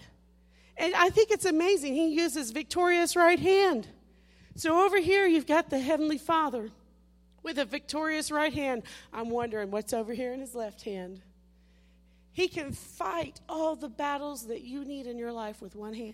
And 0.77 0.95
I 0.95 1.09
think 1.09 1.31
it's 1.31 1.45
amazing. 1.45 1.93
He 1.93 2.13
uses 2.13 2.51
victorious 2.51 3.17
right 3.17 3.39
hand. 3.39 3.89
So 4.55 4.85
over 4.85 5.01
here, 5.01 5.27
you've 5.27 5.47
got 5.47 5.69
the 5.69 5.79
Heavenly 5.79 6.17
Father 6.17 6.69
with 7.43 7.59
a 7.59 7.65
victorious 7.65 8.31
right 8.31 8.53
hand. 8.53 8.83
I'm 9.11 9.29
wondering 9.29 9.69
what's 9.69 9.91
over 9.91 10.13
here 10.13 10.31
in 10.31 10.39
his 10.39 10.55
left 10.55 10.83
hand. 10.83 11.21
He 12.37 12.47
can 12.47 12.71
fight 12.71 13.41
all 13.49 13.75
the 13.75 13.89
battles 13.89 14.45
that 14.45 14.61
you 14.61 14.85
need 14.85 15.07
in 15.07 15.17
your 15.17 15.31
life 15.31 15.59
with 15.59 15.75
one 15.75 15.95
hand. 15.95 16.13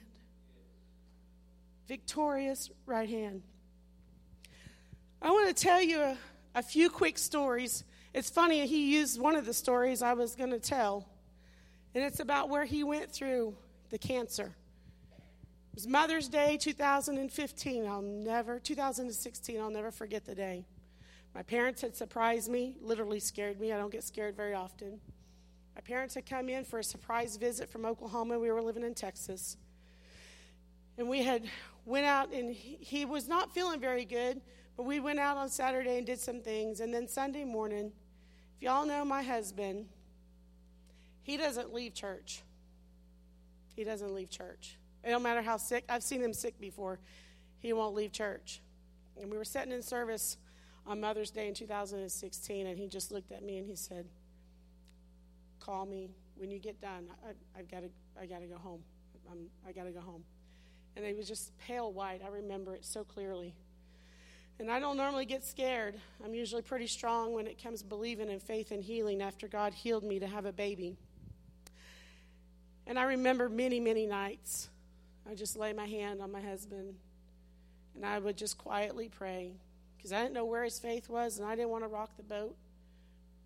Victorious 1.86 2.70
right 2.86 3.10
hand. 3.10 3.42
I 5.22 5.32
want 5.32 5.54
to 5.54 5.64
tell 5.64 5.82
you 5.82 6.00
a, 6.00 6.18
a 6.56 6.64
few 6.64 6.90
quick 6.90 7.18
stories. 7.18 7.84
It's 8.14 8.30
funny, 8.30 8.66
he 8.66 8.96
used 8.96 9.20
one 9.20 9.36
of 9.36 9.46
the 9.46 9.54
stories 9.54 10.02
I 10.02 10.14
was 10.14 10.34
going 10.34 10.52
to 10.52 10.62
tell, 10.62 11.10
and 11.94 12.06
it's 12.06 12.22
about 12.22 12.48
where 12.48 12.64
he 12.64 12.86
went 12.86 13.12
through 13.12 13.58
the 13.90 13.98
cancer. 13.98 14.56
It 15.74 15.76
was 15.76 15.88
Mother's 15.88 16.30
Day 16.30 16.56
2015. 16.56 17.86
I'll 17.86 18.02
never, 18.02 18.60
2016, 18.60 19.60
I'll 19.60 19.70
never 19.70 19.92
forget 19.92 20.24
the 20.24 20.36
day. 20.36 20.64
My 21.36 21.44
parents 21.44 21.82
had 21.82 21.98
surprised 21.98 22.50
me, 22.50 22.78
literally 22.80 23.20
scared 23.20 23.60
me. 23.60 23.74
I 23.74 23.78
don't 23.78 23.92
get 23.92 24.06
scared 24.06 24.38
very 24.38 24.54
often. 24.54 25.02
My 25.76 25.82
parents 25.82 26.16
had 26.16 26.26
come 26.26 26.50
in 26.50 26.64
for 26.64 26.80
a 26.80 26.84
surprise 26.84 27.38
visit 27.38 27.70
from 27.70 27.86
Oklahoma. 27.86 28.40
We 28.40 28.52
were 28.52 28.62
living 28.62 28.84
in 28.84 28.94
Texas. 28.94 29.58
And 30.98 31.10
we 31.10 31.24
had 31.24 31.44
went 31.86 32.06
out 32.06 32.32
and 32.32 32.54
he, 32.54 32.78
he 32.80 33.06
was 33.06 33.28
not 33.28 33.54
feeling 33.54 33.80
very 33.80 34.06
good, 34.06 34.42
but 34.78 34.84
we 34.84 35.00
went 35.00 35.20
out 35.20 35.38
on 35.38 35.50
Saturday 35.50 35.98
and 35.98 36.06
did 36.06 36.20
some 36.20 36.42
things. 36.42 36.80
And 36.80 36.94
then 36.94 37.08
Sunday 37.08 37.44
morning, 37.44 37.92
if 38.56 38.62
y'all 38.62 38.86
know 38.86 39.04
my 39.04 39.24
husband, 39.24 39.88
he 41.24 41.38
doesn't 41.38 41.74
leave 41.74 41.94
church. 41.94 42.44
He 43.76 43.84
doesn't 43.84 44.14
leave 44.14 44.30
church. 44.30 44.78
It 45.04 45.10
don't 45.10 45.24
matter 45.24 45.42
how 45.42 45.58
sick. 45.58 45.84
I've 45.90 46.04
seen 46.04 46.22
him 46.22 46.34
sick 46.34 46.60
before. 46.60 47.00
He 47.60 47.74
won't 47.74 47.96
leave 47.96 48.12
church. 48.12 48.62
And 49.20 49.32
we 49.32 49.38
were 49.38 49.46
sitting 49.46 49.72
in 49.72 49.82
service 49.82 50.38
on 50.86 51.00
Mother's 51.00 51.32
Day 51.32 51.48
in 51.48 51.54
2016, 51.54 52.68
and 52.68 52.78
he 52.78 52.88
just 52.88 53.12
looked 53.12 53.32
at 53.32 53.44
me 53.44 53.58
and 53.58 53.68
he 53.68 53.76
said, 53.76 54.06
"Call 55.64 55.86
me 55.86 56.10
when 56.36 56.52
you 56.52 56.60
get 56.60 56.82
done. 56.82 57.08
I, 57.24 57.58
have 57.58 57.70
got 57.70 57.82
to, 57.82 57.90
I 58.20 58.26
got 58.26 58.40
to 58.40 58.48
go 58.48 58.58
home. 58.58 58.82
I'm, 59.32 59.48
I 59.68 59.72
got 59.72 59.86
to 59.86 59.92
go 59.92 60.02
home." 60.02 60.24
And 60.96 61.06
he 61.06 61.14
was 61.14 61.28
just 61.28 61.58
pale 61.58 61.92
white. 61.92 62.22
I 62.24 62.30
remember 62.30 62.76
it 62.76 62.86
so 62.86 63.04
clearly. 63.04 63.56
And 64.60 64.70
I 64.70 64.80
don't 64.80 64.98
normally 64.98 65.26
get 65.26 65.44
scared. 65.44 65.96
I'm 66.24 66.36
usually 66.36 66.62
pretty 66.62 66.88
strong 66.88 67.34
when 67.34 67.48
it 67.48 67.62
comes 67.62 67.82
to 67.82 67.88
believing 67.88 68.30
in 68.30 68.40
faith 68.40 68.72
and 68.72 68.84
healing 68.84 69.22
after 69.22 69.48
God 69.48 69.74
healed 69.74 70.04
me 70.04 70.20
to 70.20 70.28
have 70.28 70.46
a 70.46 70.54
baby. 70.54 70.98
And 72.86 73.00
I 73.00 73.04
remember 73.04 73.50
many, 73.50 73.80
many 73.80 74.06
nights. 74.06 74.70
I 75.30 75.34
just 75.34 75.58
lay 75.58 75.74
my 75.74 75.88
hand 75.88 76.22
on 76.22 76.32
my 76.32 76.42
husband 76.42 76.96
and 77.96 78.06
I 78.06 78.20
would 78.20 78.38
just 78.38 78.58
quietly 78.58 79.10
pray 79.10 79.54
because 79.98 80.12
I 80.12 80.22
didn't 80.22 80.34
know 80.34 80.46
where 80.46 80.64
his 80.64 80.80
faith 80.80 81.10
was 81.10 81.40
and 81.40 81.48
I 81.48 81.56
didn't 81.56 81.70
want 81.70 81.84
to 81.84 81.88
rock 81.88 82.12
the 82.18 82.24
boat. 82.24 82.56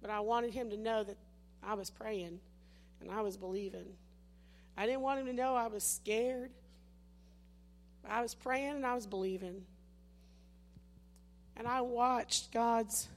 But 0.01 0.09
I 0.09 0.19
wanted 0.19 0.53
him 0.53 0.69
to 0.71 0.77
know 0.77 1.03
that 1.03 1.17
I 1.63 1.73
was 1.73 1.89
praying 1.89 2.39
and 3.01 3.11
I 3.11 3.21
was 3.21 3.37
believing. 3.37 3.87
I 4.77 4.85
didn't 4.85 5.01
want 5.01 5.19
him 5.19 5.25
to 5.27 5.33
know 5.33 5.55
I 5.55 5.67
was 5.67 5.83
scared. 5.83 6.51
I 8.07 8.21
was 8.21 8.35
praying 8.35 8.75
and 8.75 8.85
I 8.85 8.93
was 8.93 9.07
believing. 9.07 9.63
And 11.55 11.67
I 11.67 11.81
watched 11.81 12.51
God's 12.53 13.07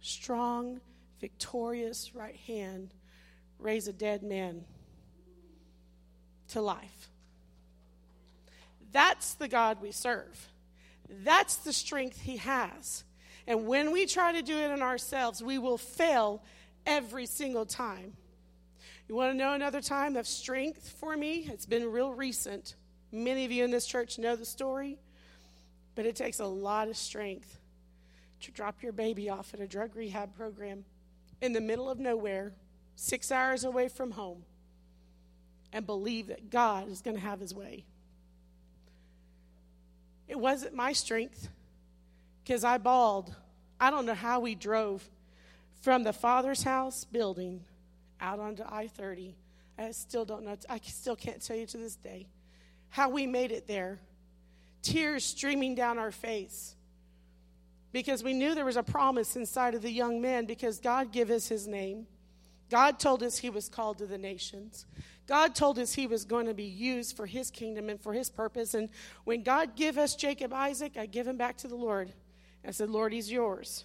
strong, 0.00 0.80
victorious 1.20 2.14
right 2.14 2.36
hand 2.46 2.94
raise 3.58 3.88
a 3.88 3.92
dead 3.92 4.22
man 4.22 4.64
to 6.48 6.60
life. 6.60 7.10
That's 8.92 9.34
the 9.34 9.48
God 9.48 9.80
we 9.80 9.92
serve. 9.92 10.48
That's 11.08 11.56
the 11.56 11.72
strength 11.72 12.22
He 12.22 12.38
has. 12.38 13.04
And 13.46 13.66
when 13.66 13.92
we 13.92 14.06
try 14.06 14.32
to 14.32 14.42
do 14.42 14.56
it 14.56 14.70
in 14.70 14.82
ourselves, 14.82 15.42
we 15.42 15.58
will 15.58 15.78
fail 15.78 16.42
every 16.86 17.26
single 17.26 17.66
time. 17.66 18.14
You 19.08 19.16
want 19.16 19.32
to 19.32 19.36
know 19.36 19.54
another 19.54 19.80
time 19.80 20.16
of 20.16 20.26
strength 20.26 20.94
for 21.00 21.16
me? 21.16 21.48
It's 21.52 21.66
been 21.66 21.90
real 21.90 22.12
recent. 22.12 22.76
Many 23.12 23.44
of 23.44 23.50
you 23.50 23.64
in 23.64 23.70
this 23.70 23.86
church 23.86 24.18
know 24.18 24.36
the 24.36 24.44
story, 24.44 24.98
but 25.94 26.06
it 26.06 26.14
takes 26.14 26.38
a 26.38 26.46
lot 26.46 26.88
of 26.88 26.96
strength 26.96 27.58
to 28.42 28.52
drop 28.52 28.82
your 28.82 28.92
baby 28.92 29.28
off 29.28 29.52
at 29.52 29.60
a 29.60 29.66
drug 29.66 29.96
rehab 29.96 30.34
program 30.34 30.84
in 31.40 31.52
the 31.52 31.60
middle 31.60 31.90
of 31.90 31.98
nowhere, 31.98 32.52
six 32.94 33.32
hours 33.32 33.64
away 33.64 33.88
from 33.88 34.12
home, 34.12 34.44
and 35.72 35.86
believe 35.86 36.28
that 36.28 36.50
God 36.50 36.88
is 36.88 37.00
going 37.00 37.16
to 37.16 37.22
have 37.22 37.40
his 37.40 37.54
way. 37.54 37.84
It 40.28 40.38
wasn't 40.38 40.74
my 40.74 40.92
strength 40.92 41.48
because 42.44 42.62
I 42.62 42.78
bawled. 42.78 43.34
I 43.80 43.90
don't 43.90 44.06
know 44.06 44.14
how 44.14 44.38
we 44.40 44.54
drove 44.54 45.08
from 45.80 46.04
the 46.04 46.12
Father's 46.12 46.62
house 46.62 47.04
building 47.04 47.64
out 48.20 48.38
onto 48.38 48.62
I 48.66 48.88
30. 48.88 49.34
I 49.78 49.90
still 49.92 50.24
don't 50.24 50.44
know. 50.44 50.56
I 50.68 50.78
still 50.82 51.16
can't 51.16 51.42
tell 51.42 51.56
you 51.56 51.66
to 51.66 51.78
this 51.78 51.96
day 51.96 52.28
how 52.90 53.08
we 53.08 53.26
made 53.26 53.52
it 53.52 53.66
there. 53.66 54.00
Tears 54.82 55.24
streaming 55.24 55.74
down 55.74 55.98
our 55.98 56.10
face 56.10 56.74
because 57.92 58.22
we 58.22 58.34
knew 58.34 58.54
there 58.54 58.64
was 58.64 58.76
a 58.76 58.82
promise 58.82 59.36
inside 59.36 59.74
of 59.74 59.82
the 59.82 59.90
young 59.90 60.20
man 60.20 60.46
because 60.46 60.78
God 60.78 61.12
gave 61.12 61.30
us 61.30 61.48
his 61.48 61.66
name. 61.66 62.06
God 62.70 62.98
told 62.98 63.22
us 63.22 63.38
he 63.38 63.50
was 63.50 63.68
called 63.68 63.98
to 63.98 64.06
the 64.06 64.18
nations. 64.18 64.86
God 65.26 65.54
told 65.54 65.78
us 65.78 65.92
he 65.92 66.06
was 66.06 66.24
going 66.24 66.46
to 66.46 66.54
be 66.54 66.64
used 66.64 67.16
for 67.16 67.26
his 67.26 67.50
kingdom 67.50 67.88
and 67.88 68.00
for 68.00 68.12
his 68.12 68.30
purpose. 68.30 68.74
And 68.74 68.88
when 69.24 69.42
God 69.42 69.76
gave 69.76 69.98
us 69.98 70.14
Jacob 70.14 70.52
Isaac, 70.52 70.96
I 70.96 71.06
give 71.06 71.26
him 71.26 71.36
back 71.36 71.56
to 71.58 71.68
the 71.68 71.76
Lord. 71.76 72.12
I 72.66 72.70
said, 72.70 72.90
Lord, 72.90 73.12
he's 73.12 73.30
yours. 73.30 73.84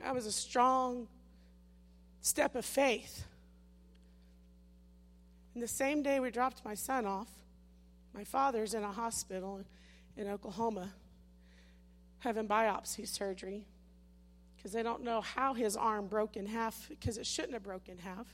That 0.00 0.14
was 0.14 0.26
a 0.26 0.32
strong 0.32 1.08
step 2.20 2.54
of 2.54 2.64
faith. 2.64 3.26
And 5.54 5.62
the 5.62 5.68
same 5.68 6.02
day 6.02 6.20
we 6.20 6.30
dropped 6.30 6.64
my 6.64 6.74
son 6.74 7.06
off, 7.06 7.30
my 8.14 8.24
father's 8.24 8.74
in 8.74 8.82
a 8.82 8.92
hospital 8.92 9.62
in 10.16 10.28
Oklahoma 10.28 10.90
having 12.18 12.48
biopsy 12.48 13.06
surgery 13.06 13.66
because 14.56 14.72
they 14.72 14.82
don't 14.82 15.02
know 15.02 15.20
how 15.20 15.54
his 15.54 15.76
arm 15.76 16.08
broke 16.08 16.36
in 16.36 16.46
half 16.46 16.88
because 16.88 17.18
it 17.18 17.26
shouldn't 17.26 17.52
have 17.52 17.62
broken 17.62 17.92
in 17.92 17.98
half. 17.98 18.26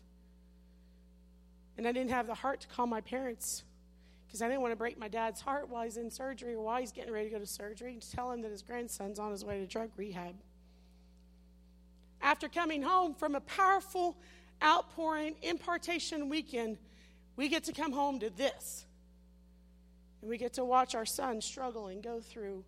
And 1.77 1.87
I 1.87 1.93
didn't 1.93 2.11
have 2.11 2.27
the 2.27 2.35
heart 2.35 2.61
to 2.61 2.69
call 2.69 2.87
my 2.87 3.01
parents 3.01 3.65
because 4.27 4.41
I 4.41 4.49
didn't 4.49 4.63
want 4.63 4.73
to 4.73 4.77
break 4.77 4.99
my 4.99 5.09
dad's 5.09 5.41
heart 5.41 5.69
while 5.69 5.85
he's 5.85 5.97
in 5.97 6.11
surgery 6.11 6.55
or 6.55 6.63
while 6.63 6.81
he's 6.81 6.93
getting 6.93 7.13
ready 7.13 7.29
to 7.29 7.35
go 7.35 7.39
to 7.39 7.47
surgery 7.47 7.93
and 7.93 8.11
tell 8.11 8.33
him 8.33 8.41
that 8.43 8.51
his 8.51 8.63
grandson's 8.63 9.19
on 9.19 9.31
his 9.31 9.45
way 9.45 9.59
to 9.59 9.67
drug 9.67 9.91
rehab. 9.97 10.35
After 12.23 12.49
coming 12.49 12.83
home 12.83 13.15
from 13.15 13.35
a 13.35 13.41
powerful 13.41 14.17
outpouring 14.63 15.35
impartation 15.43 16.29
weekend, 16.29 16.79
we 17.37 17.49
get 17.49 17.65
to 17.65 17.73
come 17.73 17.93
home 17.93 18.21
to 18.21 18.31
this. 18.31 18.87
And 20.21 20.31
we 20.31 20.39
get 20.39 20.53
to 20.55 20.65
watch 20.65 20.95
our 20.95 21.05
son 21.05 21.41
struggle 21.41 21.89
and 21.89 22.03
go 22.03 22.21
through 22.21 22.65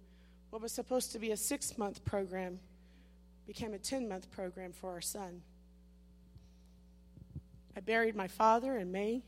what 0.50 0.60
was 0.60 0.72
supposed 0.72 1.12
to 1.12 1.18
be 1.18 1.30
a 1.30 1.36
six 1.36 1.78
month 1.78 2.04
program, 2.04 2.58
became 3.46 3.74
a 3.74 3.78
10 3.78 4.08
month 4.08 4.30
program 4.30 4.72
for 4.72 4.90
our 4.90 5.00
son. 5.00 5.40
I 7.76 7.80
buried 7.80 8.16
my 8.16 8.28
father 8.28 8.76
in 8.78 8.90
May. 8.90 9.22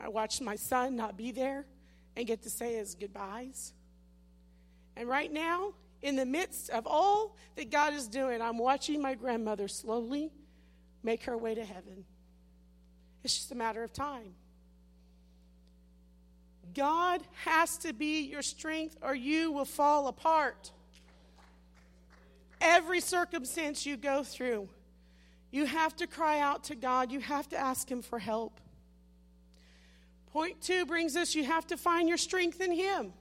I 0.00 0.08
watched 0.08 0.40
my 0.40 0.56
son 0.56 0.96
not 0.96 1.16
be 1.16 1.30
there 1.30 1.66
and 2.16 2.26
get 2.26 2.42
to 2.42 2.50
say 2.50 2.74
his 2.74 2.94
goodbyes. 2.94 3.72
And 4.96 5.08
right 5.08 5.32
now, 5.32 5.72
in 6.02 6.16
the 6.16 6.26
midst 6.26 6.70
of 6.70 6.86
all 6.86 7.36
that 7.56 7.70
God 7.70 7.94
is 7.94 8.08
doing, 8.08 8.42
I'm 8.42 8.58
watching 8.58 9.00
my 9.00 9.14
grandmother 9.14 9.68
slowly 9.68 10.30
make 11.02 11.24
her 11.24 11.36
way 11.36 11.54
to 11.54 11.64
heaven. 11.64 12.04
It's 13.24 13.36
just 13.36 13.52
a 13.52 13.54
matter 13.54 13.82
of 13.84 13.92
time. 13.92 14.34
God 16.74 17.22
has 17.44 17.76
to 17.78 17.92
be 17.92 18.22
your 18.22 18.42
strength 18.42 18.96
or 19.02 19.14
you 19.14 19.52
will 19.52 19.64
fall 19.64 20.08
apart. 20.08 20.72
Every 22.60 23.00
circumstance 23.00 23.84
you 23.84 23.96
go 23.96 24.22
through, 24.22 24.68
you 25.50 25.66
have 25.66 25.94
to 25.96 26.06
cry 26.06 26.40
out 26.40 26.64
to 26.64 26.74
God. 26.74 27.12
You 27.12 27.20
have 27.20 27.48
to 27.50 27.56
ask 27.56 27.90
Him 27.90 28.02
for 28.02 28.18
help. 28.18 28.58
Point 30.32 30.60
two 30.62 30.86
brings 30.86 31.14
us 31.14 31.34
you 31.34 31.44
have 31.44 31.66
to 31.66 31.76
find 31.76 32.08
your 32.08 32.16
strength 32.16 32.60
in 32.60 32.72
Him. 32.72 33.12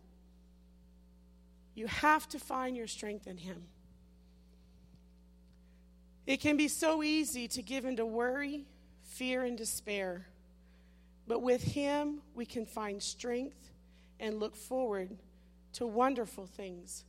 You 1.74 1.88
have 1.88 2.28
to 2.30 2.40
find 2.40 2.76
your 2.76 2.88
strength 2.88 3.28
in 3.28 3.38
Him. 3.38 3.64
It 6.28 6.40
can 6.40 6.58
be 6.58 6.68
so 6.68 7.02
easy 7.04 7.48
to 7.50 7.62
give 7.62 7.86
into 7.86 8.06
worry, 8.06 8.66
fear, 9.04 9.44
and 9.44 9.58
despair. 9.58 10.28
But 11.28 11.42
with 11.42 11.64
Him, 11.64 12.22
we 12.36 12.46
can 12.46 12.66
find 12.66 13.02
strength 13.02 13.72
and 14.20 14.40
look 14.40 14.56
forward 14.56 15.18
to 15.74 15.88
wonderful 15.88 16.46
things 16.46 17.06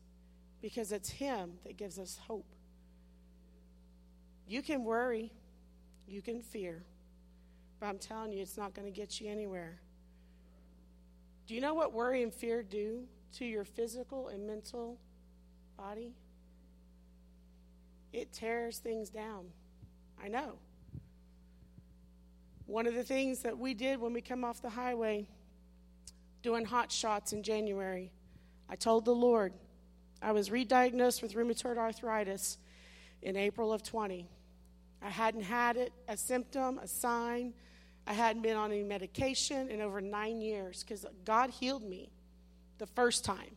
because 0.61 0.93
it's 0.93 1.11
Him 1.11 1.53
that 1.65 1.77
gives 1.77 1.99
us 1.99 2.19
hope. 2.27 2.47
You 4.47 4.63
can 4.63 4.85
worry, 4.85 5.33
you 6.07 6.23
can 6.23 6.41
fear, 6.41 6.83
but 7.81 7.87
I'm 7.87 7.99
telling 7.99 8.33
you, 8.33 8.43
it's 8.43 8.57
not 8.57 8.75
going 8.75 8.87
to 8.91 8.97
get 8.97 9.21
you 9.21 9.31
anywhere. 9.31 9.81
Do 11.47 11.55
you 11.55 11.61
know 11.61 11.75
what 11.75 11.93
worry 11.93 12.23
and 12.23 12.33
fear 12.33 12.63
do 12.63 13.03
to 13.33 13.45
your 13.45 13.65
physical 13.65 14.29
and 14.29 14.47
mental 14.47 14.99
body? 15.77 16.15
It 18.13 18.33
tears 18.33 18.79
things 18.79 19.09
down. 19.09 19.47
I 20.23 20.29
know. 20.29 20.59
One 22.67 22.87
of 22.87 22.95
the 22.95 23.05
things 23.05 23.41
that 23.41 23.59
we 23.59 23.75
did 23.75 24.01
when 24.01 24.13
we 24.13 24.21
come 24.21 24.45
off 24.45 24.63
the 24.63 24.71
highway 24.71 25.27
doing 26.43 26.65
hot 26.65 26.93
shots 26.93 27.33
in 27.33 27.43
January, 27.43 28.13
I 28.69 28.77
told 28.77 29.05
the 29.05 29.15
Lord 29.15 29.53
I 30.21 30.33
was 30.33 30.51
re-diagnosed 30.51 31.23
with 31.23 31.35
rheumatoid 31.35 31.77
arthritis 31.77 32.59
in 33.23 33.37
April 33.37 33.73
of 33.73 33.83
20. 33.83 34.29
I 35.03 35.11
hadn't 35.11 35.43
had 35.43 35.77
it, 35.77 35.93
a 36.09 36.17
symptom, 36.17 36.79
a 36.79 36.87
sign. 36.87 37.55
I 38.07 38.13
hadn't 38.13 38.43
been 38.43 38.57
on 38.57 38.71
any 38.71 38.85
medication 38.85 39.69
in 39.69 39.81
over 39.81 40.01
nine 40.01 40.41
years 40.41 40.85
because 40.85 41.05
God 41.25 41.51
healed 41.51 41.83
me 41.83 42.11
the 42.83 42.87
first 42.89 43.25
time. 43.25 43.57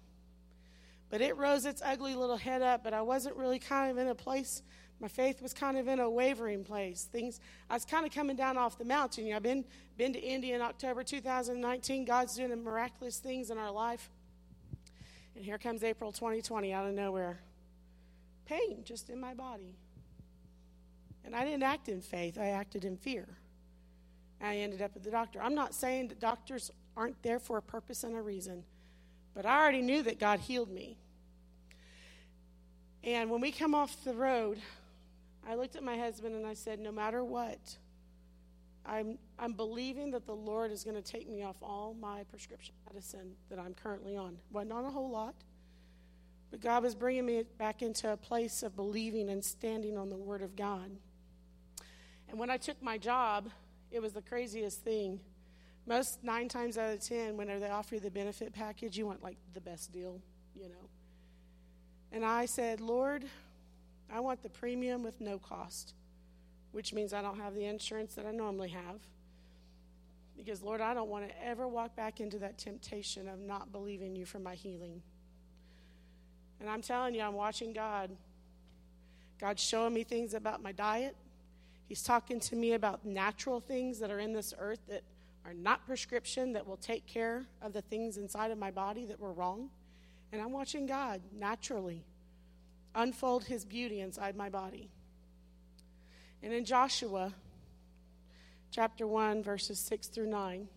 But 1.10 1.20
it 1.20 1.36
rose 1.36 1.66
its 1.66 1.82
ugly 1.84 2.14
little 2.14 2.38
head 2.38 2.62
up, 2.62 2.84
but 2.84 2.94
I 2.94 3.02
wasn't 3.02 3.36
really 3.38 3.58
kind 3.58 3.90
of 3.90 3.98
in 3.98 4.08
a 4.08 4.14
place. 4.14 4.62
My 5.00 5.08
faith 5.08 5.42
was 5.42 5.52
kind 5.52 5.80
of 5.80 5.88
in 5.88 6.00
a 6.00 6.08
wavering 6.08 6.64
place. 6.64 7.08
Things 7.12 7.40
I 7.68 7.74
was 7.74 7.86
kind 7.86 8.06
of 8.06 8.14
coming 8.14 8.36
down 8.36 8.56
off 8.56 8.78
the 8.78 8.86
mountain. 8.86 9.26
You 9.26 9.32
know, 9.32 9.38
I've 9.38 9.44
been 9.44 9.66
been 9.98 10.14
to 10.14 10.20
India 10.20 10.56
in 10.56 10.62
October 10.62 11.04
2019. 11.04 12.06
God's 12.06 12.36
doing 12.36 12.64
miraculous 12.64 13.18
things 13.18 13.50
in 13.50 13.58
our 13.58 13.72
life. 13.72 14.12
And 15.36 15.44
here 15.44 15.58
comes 15.58 15.84
April 15.84 16.12
2020 16.12 16.72
out 16.72 16.86
of 16.86 16.94
nowhere. 16.94 17.40
Pain 18.46 18.84
just 18.84 19.10
in 19.10 19.20
my 19.20 19.34
body. 19.34 19.76
And 21.26 21.36
I 21.36 21.44
didn't 21.44 21.64
act 21.64 21.90
in 21.90 22.02
faith, 22.02 22.38
I 22.38 22.50
acted 22.50 22.86
in 22.86 22.96
fear. 22.96 23.28
I 24.40 24.58
ended 24.58 24.84
up 24.84 24.92
at 24.96 25.04
the 25.04 25.10
doctor. 25.10 25.42
I'm 25.42 25.56
not 25.56 25.74
saying 25.74 26.10
that 26.10 26.20
doctors 26.20 26.70
aren't 26.96 27.22
there 27.24 27.40
for 27.40 27.58
a 27.58 27.62
purpose 27.62 28.04
and 28.04 28.16
a 28.16 28.22
reason. 28.22 28.64
But 29.36 29.46
I 29.46 29.62
already 29.62 29.82
knew 29.82 30.02
that 30.04 30.18
God 30.18 30.40
healed 30.40 30.72
me. 30.72 30.98
And 33.04 33.30
when 33.30 33.42
we 33.42 33.52
come 33.52 33.76
off 33.76 34.04
the 34.04 34.14
road, 34.14 34.58
I 35.48 35.56
looked 35.56 35.76
at 35.76 35.84
my 35.84 35.98
husband 35.98 36.34
and 36.34 36.48
I 36.48 36.56
said, 36.56 36.80
No 36.80 36.92
matter 36.92 37.24
what, 37.24 37.60
I'm, 38.86 39.18
I'm 39.38 39.54
believing 39.54 40.12
that 40.12 40.26
the 40.26 40.36
Lord 40.36 40.72
is 40.72 40.84
going 40.84 40.96
to 40.96 41.02
take 41.02 41.30
me 41.30 41.44
off 41.44 41.58
all 41.62 41.96
my 42.00 42.24
prescription 42.24 42.74
medicine 42.88 43.34
that 43.50 43.60
I'm 43.60 43.74
currently 43.74 44.16
on. 44.16 44.38
Well, 44.52 44.66
not 44.66 44.86
a 44.86 44.90
whole 44.90 45.10
lot, 45.10 45.36
but 46.50 46.62
God 46.62 46.84
was 46.84 46.96
bringing 46.96 47.26
me 47.26 47.44
back 47.58 47.82
into 47.82 48.12
a 48.12 48.18
place 48.18 48.64
of 48.64 48.76
believing 48.76 49.30
and 49.30 49.44
standing 49.44 49.98
on 49.98 50.10
the 50.10 50.18
Word 50.18 50.42
of 50.42 50.56
God. 50.56 50.92
And 52.30 52.40
when 52.40 52.50
I 52.50 52.58
took 52.58 52.82
my 52.82 52.98
job, 52.98 53.50
it 53.92 54.02
was 54.02 54.14
the 54.14 54.22
craziest 54.22 54.82
thing 54.82 55.20
most 55.86 56.24
nine 56.24 56.50
times 56.50 56.78
out 56.78 56.94
of 56.94 57.00
ten, 57.00 57.38
whenever 57.38 57.60
they 57.60 57.70
offer 57.70 57.96
you 57.96 58.02
the 58.02 58.12
benefit 58.12 58.54
package, 58.54 58.98
you 58.98 59.06
want 59.06 59.24
like 59.24 59.38
the 59.54 59.62
best 59.62 59.92
deal, 59.92 60.20
you 60.56 60.68
know. 60.68 60.90
And 62.12 62.26
I 62.26 62.46
said, 62.46 62.82
Lord, 62.82 63.26
I 64.12 64.20
want 64.20 64.42
the 64.42 64.50
premium 64.50 65.04
with 65.04 65.20
no 65.22 65.38
cost, 65.38 65.94
which 66.72 66.94
means 66.94 67.14
I 67.14 67.22
don't 67.22 67.40
have 67.40 67.56
the 67.56 67.66
insurance 67.66 68.16
that 68.16 68.26
I 68.26 68.32
normally 68.32 68.70
have. 68.70 69.00
Because, 70.38 70.62
Lord, 70.62 70.82
I 70.82 70.94
don't 70.94 71.10
want 71.10 71.28
to 71.28 71.46
ever 71.46 71.68
walk 71.68 71.96
back 71.96 72.20
into 72.20 72.40
that 72.40 72.58
temptation 72.58 73.28
of 73.30 73.40
not 73.40 73.72
believing 73.72 74.16
you 74.16 74.26
for 74.26 74.40
my 74.40 74.56
healing. 74.56 75.02
And 76.60 76.70
I'm 76.70 76.82
telling 76.82 77.16
you, 77.16 77.22
I'm 77.22 77.34
watching 77.34 77.74
God. 77.74 78.12
God's 79.40 79.64
showing 79.64 79.94
me 79.94 80.04
things 80.04 80.34
about 80.34 80.62
my 80.62 80.72
diet. 80.72 81.16
He's 81.88 82.02
talking 82.02 82.40
to 82.42 82.56
me 82.56 82.74
about 82.74 83.06
natural 83.06 83.60
things 83.60 84.00
that 84.00 84.12
are 84.12 84.20
in 84.20 84.34
this 84.34 84.54
earth 84.58 84.80
that 84.88 85.04
are 85.46 85.54
not 85.54 85.86
prescription 85.86 86.54
that 86.54 86.66
will 86.66 86.78
take 86.78 87.06
care 87.06 87.46
of 87.62 87.72
the 87.72 87.82
things 87.82 88.18
inside 88.18 88.50
of 88.50 88.58
my 88.58 88.72
body 88.72 89.06
that 89.06 89.20
were 89.20 89.32
wrong. 89.32 89.70
And 90.32 90.42
I'm 90.42 90.52
watching 90.52 90.88
God 90.88 91.22
naturally 91.32 92.04
unfold 92.96 93.44
his 93.46 93.64
beauty 93.64 94.00
inside 94.00 94.36
my 94.36 94.50
body. 94.50 94.90
And 96.42 96.52
in 96.52 96.66
Joshua 96.66 97.34
chapter 98.72 99.06
1, 99.06 99.44
verses 99.44 99.80
6 99.80 100.08
through 100.08 100.30
9, 100.30 100.68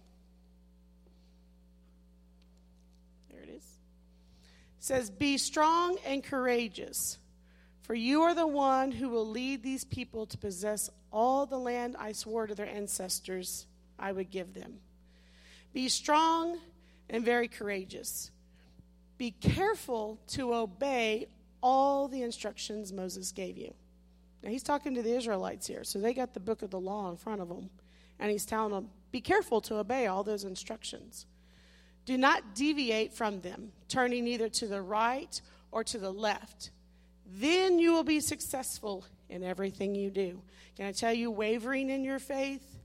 there 3.31 3.41
it 3.41 3.49
is. 3.49 3.64
It 3.64 4.85
says, 4.85 5.11
Be 5.11 5.39
strong 5.39 5.97
and 6.05 6.23
courageous, 6.23 7.19
for 7.81 7.95
you 7.95 8.23
are 8.23 8.35
the 8.35 8.47
one 8.47 8.93
who 8.93 9.09
will 9.09 9.27
lead 9.27 9.62
these 9.62 9.85
people 9.85 10.27
to 10.27 10.37
possess 10.37 10.91
all 11.11 11.47
the 11.47 11.59
land 11.59 11.97
I 11.99 12.12
swore 12.12 12.47
to 12.47 12.55
their 12.55 12.69
ancestors 12.69 13.66
I 13.99 14.12
would 14.12 14.30
give 14.30 14.55
them. 14.55 14.78
Be 15.72 15.88
strong 15.88 16.59
and 17.11 17.24
very 17.24 17.49
courageous. 17.49 18.30
Be 19.16 19.32
careful 19.32 20.18
to 20.28 20.55
obey 20.55 21.26
all 21.62 22.09
the 22.09 22.22
instructions 22.22 22.92
Moses 22.92 23.32
gave 23.32 23.57
you. 23.57 23.74
Now, 24.42 24.51
he's 24.51 24.62
talking 24.62 24.94
to 24.94 25.03
the 25.03 25.16
Israelites 25.16 25.66
here, 25.66 25.82
so 25.82 25.99
they 25.99 26.14
got 26.14 26.32
the 26.32 26.40
book 26.40 26.62
of 26.62 26.70
the 26.70 26.78
law 26.78 27.11
in 27.11 27.16
front 27.16 27.40
of 27.40 27.49
them, 27.49 27.70
and 28.20 28.30
he's 28.30 28.46
telling 28.46 28.72
them, 28.72 28.90
Be 29.11 29.20
careful 29.20 29.61
to 29.62 29.78
obey 29.78 30.07
all 30.07 30.22
those 30.22 30.44
instructions. 30.44 31.26
Do 32.05 32.16
not 32.16 32.55
deviate 32.55 33.12
from 33.12 33.40
them, 33.40 33.72
turning 33.88 34.26
either 34.28 34.49
to 34.49 34.66
the 34.66 34.80
right 34.80 35.40
or 35.72 35.82
to 35.84 35.99
the 35.99 36.12
left. 36.12 36.70
Then 37.26 37.78
you 37.78 37.92
will 37.92 38.05
be 38.05 38.20
successful 38.20 39.05
in 39.28 39.42
everything 39.42 39.94
you 39.94 40.11
do. 40.11 40.40
Can 40.76 40.86
I 40.86 40.92
tell 40.92 41.12
you, 41.12 41.30
wavering 41.30 41.90
in 41.90 42.05
your 42.05 42.18
faith 42.18 42.78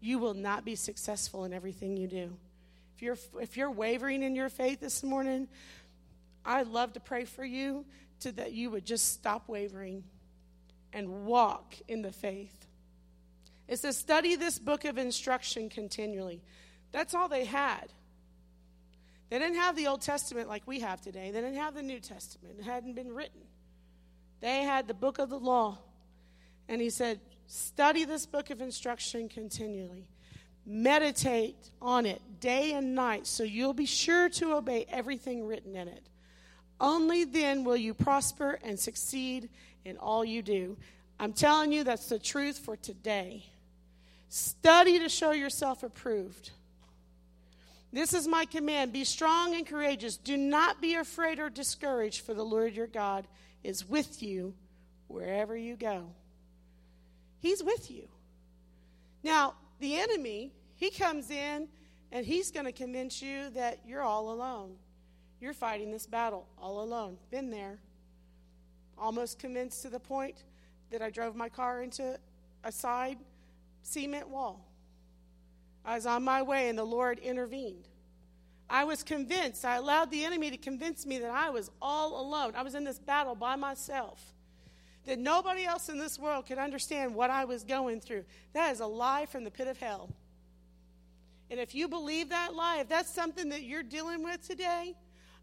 you 0.00 0.18
will 0.18 0.34
not 0.34 0.64
be 0.64 0.74
successful 0.74 1.44
in 1.44 1.52
everything 1.52 1.96
you 1.96 2.06
do. 2.06 2.36
If 2.96 3.02
you're, 3.02 3.18
if 3.40 3.56
you're 3.56 3.70
wavering 3.70 4.22
in 4.22 4.34
your 4.34 4.48
faith 4.48 4.80
this 4.80 5.02
morning, 5.02 5.48
I'd 6.44 6.68
love 6.68 6.94
to 6.94 7.00
pray 7.00 7.24
for 7.24 7.44
you 7.44 7.84
to 8.20 8.32
that 8.32 8.52
you 8.52 8.70
would 8.70 8.84
just 8.84 9.12
stop 9.12 9.48
wavering 9.48 10.04
and 10.92 11.26
walk 11.26 11.74
in 11.86 12.02
the 12.02 12.12
faith. 12.12 12.66
It 13.68 13.78
says, 13.78 13.96
study 13.96 14.34
this 14.34 14.58
book 14.58 14.84
of 14.84 14.98
instruction 14.98 15.68
continually. 15.68 16.42
That's 16.90 17.14
all 17.14 17.28
they 17.28 17.44
had. 17.44 17.92
They 19.30 19.38
didn't 19.38 19.56
have 19.56 19.76
the 19.76 19.88
Old 19.88 20.00
Testament 20.00 20.48
like 20.48 20.62
we 20.66 20.80
have 20.80 21.02
today. 21.02 21.30
They 21.30 21.40
didn't 21.40 21.58
have 21.58 21.74
the 21.74 21.82
New 21.82 22.00
Testament. 22.00 22.56
It 22.58 22.64
hadn't 22.64 22.94
been 22.94 23.12
written. 23.12 23.42
They 24.40 24.62
had 24.62 24.88
the 24.88 24.94
book 24.94 25.18
of 25.18 25.28
the 25.28 25.38
law. 25.38 25.78
And 26.66 26.80
he 26.80 26.88
said, 26.88 27.20
Study 27.50 28.04
this 28.04 28.26
book 28.26 28.50
of 28.50 28.60
instruction 28.60 29.26
continually. 29.26 30.06
Meditate 30.66 31.56
on 31.80 32.04
it 32.04 32.20
day 32.40 32.74
and 32.74 32.94
night 32.94 33.26
so 33.26 33.42
you'll 33.42 33.72
be 33.72 33.86
sure 33.86 34.28
to 34.28 34.52
obey 34.52 34.84
everything 34.90 35.46
written 35.46 35.74
in 35.74 35.88
it. 35.88 36.02
Only 36.78 37.24
then 37.24 37.64
will 37.64 37.76
you 37.76 37.94
prosper 37.94 38.58
and 38.62 38.78
succeed 38.78 39.48
in 39.86 39.96
all 39.96 40.26
you 40.26 40.42
do. 40.42 40.76
I'm 41.18 41.32
telling 41.32 41.72
you, 41.72 41.84
that's 41.84 42.10
the 42.10 42.18
truth 42.18 42.58
for 42.58 42.76
today. 42.76 43.46
Study 44.28 44.98
to 44.98 45.08
show 45.08 45.32
yourself 45.32 45.82
approved. 45.82 46.50
This 47.94 48.12
is 48.12 48.28
my 48.28 48.44
command 48.44 48.92
be 48.92 49.04
strong 49.04 49.54
and 49.54 49.66
courageous. 49.66 50.18
Do 50.18 50.36
not 50.36 50.82
be 50.82 50.96
afraid 50.96 51.38
or 51.38 51.48
discouraged, 51.48 52.20
for 52.20 52.34
the 52.34 52.44
Lord 52.44 52.74
your 52.74 52.86
God 52.86 53.26
is 53.64 53.88
with 53.88 54.22
you 54.22 54.52
wherever 55.06 55.56
you 55.56 55.76
go. 55.76 56.10
He's 57.40 57.62
with 57.62 57.90
you. 57.90 58.08
Now, 59.22 59.54
the 59.80 59.96
enemy, 59.96 60.52
he 60.74 60.90
comes 60.90 61.30
in 61.30 61.68
and 62.10 62.24
he's 62.24 62.50
going 62.50 62.66
to 62.66 62.72
convince 62.72 63.22
you 63.22 63.50
that 63.50 63.80
you're 63.86 64.02
all 64.02 64.30
alone. 64.30 64.76
You're 65.40 65.52
fighting 65.52 65.90
this 65.90 66.06
battle 66.06 66.46
all 66.60 66.82
alone. 66.82 67.16
Been 67.30 67.50
there. 67.50 67.78
Almost 68.96 69.38
convinced 69.38 69.82
to 69.82 69.90
the 69.90 70.00
point 70.00 70.44
that 70.90 71.02
I 71.02 71.10
drove 71.10 71.36
my 71.36 71.48
car 71.48 71.82
into 71.82 72.18
a 72.64 72.72
side 72.72 73.18
cement 73.82 74.28
wall. 74.28 74.64
I 75.84 75.94
was 75.94 76.06
on 76.06 76.24
my 76.24 76.42
way 76.42 76.68
and 76.68 76.78
the 76.78 76.84
Lord 76.84 77.18
intervened. 77.20 77.88
I 78.70 78.84
was 78.84 79.02
convinced, 79.02 79.64
I 79.64 79.76
allowed 79.76 80.10
the 80.10 80.24
enemy 80.24 80.50
to 80.50 80.58
convince 80.58 81.06
me 81.06 81.18
that 81.18 81.30
I 81.30 81.48
was 81.48 81.70
all 81.80 82.20
alone. 82.20 82.52
I 82.54 82.62
was 82.62 82.74
in 82.74 82.84
this 82.84 82.98
battle 82.98 83.34
by 83.34 83.56
myself 83.56 84.34
that 85.08 85.18
nobody 85.18 85.64
else 85.64 85.88
in 85.88 85.98
this 85.98 86.18
world 86.18 86.44
could 86.44 86.58
understand 86.58 87.14
what 87.14 87.30
I 87.30 87.46
was 87.46 87.64
going 87.64 87.98
through. 87.98 88.24
That 88.52 88.72
is 88.72 88.80
a 88.80 88.86
lie 88.86 89.24
from 89.24 89.42
the 89.42 89.50
pit 89.50 89.66
of 89.66 89.78
hell. 89.78 90.10
And 91.50 91.58
if 91.58 91.74
you 91.74 91.88
believe 91.88 92.28
that 92.28 92.54
lie, 92.54 92.80
if 92.80 92.90
that's 92.90 93.08
something 93.08 93.48
that 93.48 93.62
you're 93.62 93.82
dealing 93.82 94.22
with 94.22 94.46
today, 94.46 94.94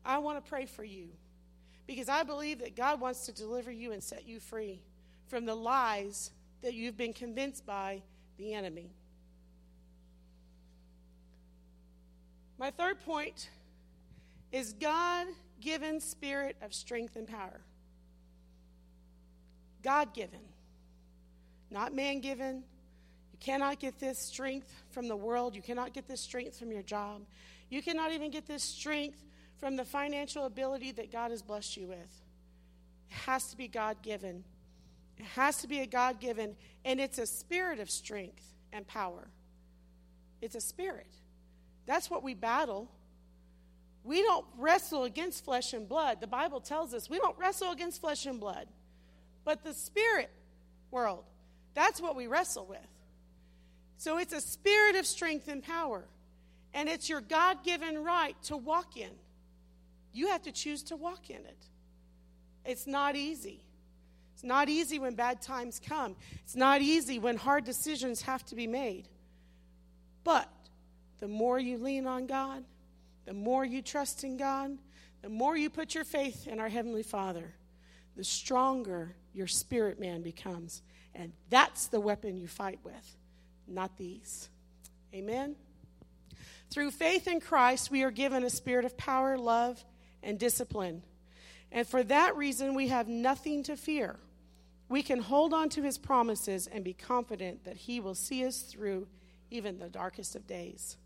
I 0.05 0.19
want 0.19 0.37
to 0.37 0.47
pray 0.47 0.67
for 0.67 0.83
you. 0.83 1.07
Because 1.87 2.09
I 2.09 2.21
believe 2.21 2.59
that 2.59 2.75
God 2.75 3.01
wants 3.01 3.25
to 3.25 3.31
deliver 3.31 3.71
you 3.71 3.91
and 3.91 4.03
set 4.03 4.27
you 4.27 4.39
free 4.39 4.83
from 5.29 5.45
the 5.45 5.55
lies 5.55 6.29
that 6.61 6.75
you've 6.75 6.95
been 6.95 7.13
convinced 7.13 7.65
by 7.65 8.03
the 8.37 8.53
enemy. 8.53 8.91
My 12.59 12.69
third 12.69 13.01
point 13.01 13.49
is 14.51 14.73
God 14.73 15.25
given 15.59 15.99
spirit 15.99 16.55
of 16.61 16.71
strength 16.71 17.15
and 17.15 17.27
power. 17.27 17.61
God 19.85 20.15
given, 20.15 20.39
not 21.69 21.93
man 21.93 22.19
given. 22.19 22.63
You 23.31 23.37
cannot 23.39 23.79
get 23.79 23.99
this 23.99 24.17
strength 24.17 24.73
from 24.89 25.07
the 25.07 25.15
world. 25.15 25.55
You 25.55 25.61
cannot 25.61 25.93
get 25.93 26.07
this 26.07 26.21
strength 26.21 26.57
from 26.57 26.71
your 26.71 26.81
job. 26.81 27.21
You 27.69 27.83
cannot 27.83 28.11
even 28.11 28.31
get 28.31 28.47
this 28.47 28.63
strength 28.63 29.23
from 29.59 29.75
the 29.75 29.85
financial 29.85 30.45
ability 30.45 30.91
that 30.93 31.11
God 31.11 31.29
has 31.29 31.43
blessed 31.43 31.77
you 31.77 31.87
with. 31.87 32.23
It 33.11 33.15
has 33.27 33.51
to 33.51 33.57
be 33.57 33.67
God 33.67 34.01
given. 34.01 34.43
It 35.19 35.25
has 35.35 35.57
to 35.57 35.67
be 35.67 35.81
a 35.81 35.85
God 35.85 36.19
given, 36.19 36.55
and 36.83 36.99
it's 36.99 37.19
a 37.19 37.27
spirit 37.27 37.79
of 37.79 37.91
strength 37.91 38.55
and 38.73 38.87
power. 38.87 39.27
It's 40.41 40.55
a 40.55 40.61
spirit. 40.61 41.13
That's 41.85 42.09
what 42.09 42.23
we 42.23 42.33
battle. 42.33 42.89
We 44.03 44.23
don't 44.23 44.45
wrestle 44.57 45.03
against 45.03 45.45
flesh 45.45 45.73
and 45.73 45.87
blood. 45.87 46.21
The 46.21 46.27
Bible 46.27 46.59
tells 46.59 46.91
us 46.95 47.07
we 47.07 47.19
don't 47.19 47.37
wrestle 47.37 47.71
against 47.71 48.01
flesh 48.01 48.25
and 48.25 48.39
blood, 48.39 48.67
but 49.45 49.63
the 49.63 49.73
spirit 49.73 50.31
world. 50.91 51.23
That's 51.73 52.01
what 52.01 52.15
we 52.15 52.27
wrestle 52.27 52.65
with. 52.65 52.79
So 53.97 54.17
it's 54.17 54.33
a 54.33 54.41
spirit 54.41 54.95
of 54.95 55.05
strength 55.05 55.47
and 55.47 55.63
power, 55.63 56.03
and 56.73 56.89
it's 56.89 57.07
your 57.07 57.21
God 57.21 57.63
given 57.63 58.03
right 58.03 58.35
to 58.43 58.57
walk 58.57 58.97
in. 58.97 59.11
You 60.11 60.27
have 60.29 60.41
to 60.43 60.51
choose 60.51 60.83
to 60.83 60.95
walk 60.95 61.29
in 61.29 61.37
it. 61.37 61.65
It's 62.65 62.87
not 62.87 63.15
easy. 63.15 63.63
It's 64.33 64.43
not 64.43 64.67
easy 64.67 64.99
when 64.99 65.15
bad 65.15 65.41
times 65.41 65.79
come. 65.79 66.15
It's 66.43 66.55
not 66.55 66.81
easy 66.81 67.19
when 67.19 67.37
hard 67.37 67.63
decisions 67.63 68.21
have 68.23 68.45
to 68.47 68.55
be 68.55 68.67
made. 68.67 69.07
But 70.23 70.49
the 71.19 71.27
more 71.27 71.59
you 71.59 71.77
lean 71.77 72.07
on 72.07 72.27
God, 72.27 72.63
the 73.25 73.33
more 73.33 73.63
you 73.63 73.81
trust 73.81 74.23
in 74.23 74.37
God, 74.37 74.77
the 75.21 75.29
more 75.29 75.55
you 75.55 75.69
put 75.69 75.95
your 75.95 76.03
faith 76.03 76.47
in 76.47 76.59
our 76.59 76.69
Heavenly 76.69 77.03
Father, 77.03 77.53
the 78.15 78.23
stronger 78.23 79.15
your 79.35 79.47
spirit 79.47 79.99
man 79.99 80.21
becomes. 80.21 80.81
And 81.13 81.33
that's 81.49 81.87
the 81.87 81.99
weapon 81.99 82.37
you 82.37 82.47
fight 82.47 82.79
with, 82.83 83.15
not 83.67 83.97
these. 83.97 84.49
Amen? 85.13 85.55
Through 86.71 86.91
faith 86.91 87.27
in 87.27 87.39
Christ, 87.39 87.91
we 87.91 88.03
are 88.03 88.11
given 88.11 88.43
a 88.43 88.49
spirit 88.49 88.85
of 88.85 88.97
power, 88.97 89.37
love, 89.37 89.83
and 90.23 90.39
discipline. 90.39 91.03
And 91.71 91.87
for 91.87 92.03
that 92.03 92.35
reason, 92.35 92.73
we 92.73 92.87
have 92.87 93.07
nothing 93.07 93.63
to 93.63 93.75
fear. 93.75 94.17
We 94.87 95.01
can 95.01 95.19
hold 95.19 95.53
on 95.53 95.69
to 95.69 95.83
his 95.83 95.97
promises 95.97 96.67
and 96.67 96.83
be 96.83 96.93
confident 96.93 97.65
that 97.65 97.77
he 97.77 97.99
will 97.99 98.15
see 98.15 98.45
us 98.45 98.61
through 98.61 99.07
even 99.49 99.79
the 99.79 99.89
darkest 99.89 100.35
of 100.35 100.47
days. 100.47 100.97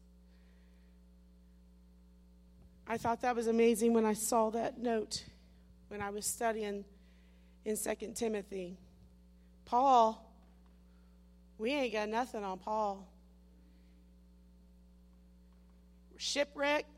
I 2.88 2.98
thought 2.98 3.22
that 3.22 3.36
was 3.36 3.48
amazing 3.48 3.94
when 3.94 4.06
I 4.06 4.14
saw 4.14 4.50
that 4.50 4.80
note 4.80 5.24
when 5.90 6.02
I 6.02 6.12
was 6.12 6.26
studying 6.26 6.86
in 7.66 7.78
2 7.78 8.14
Timothy. 8.16 8.78
Paul, 9.66 10.26
we 11.57 11.72
ain't 11.72 11.93
got 11.93 12.10
nothing 12.10 12.43
on 12.43 12.57
Paul. 12.57 13.07
Shipwrecked, 16.18 16.89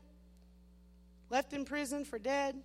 left 1.30 1.52
in 1.52 1.64
prison 1.64 2.04
for 2.04 2.18
dead, 2.18 2.56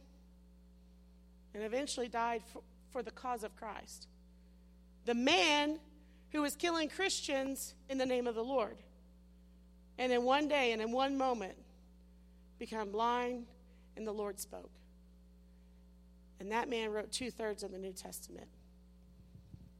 and 1.53 1.63
eventually 1.63 2.07
died 2.07 2.41
for, 2.51 2.61
for 2.91 3.03
the 3.03 3.11
cause 3.11 3.43
of 3.43 3.55
Christ. 3.55 4.07
The 5.05 5.13
man 5.13 5.79
who 6.31 6.41
was 6.41 6.55
killing 6.55 6.89
Christians 6.89 7.73
in 7.89 7.97
the 7.97 8.05
name 8.05 8.27
of 8.27 8.35
the 8.35 8.43
Lord. 8.43 8.77
And 9.97 10.11
in 10.11 10.23
one 10.23 10.47
day 10.47 10.71
and 10.71 10.81
in 10.81 10.91
one 10.91 11.17
moment, 11.17 11.55
become 12.59 12.91
blind, 12.91 13.45
and 13.95 14.05
the 14.05 14.11
Lord 14.11 14.39
spoke. 14.39 14.71
And 16.39 16.51
that 16.51 16.69
man 16.69 16.91
wrote 16.91 17.11
two 17.11 17.31
thirds 17.31 17.63
of 17.63 17.71
the 17.71 17.79
New 17.79 17.93
Testament, 17.93 18.47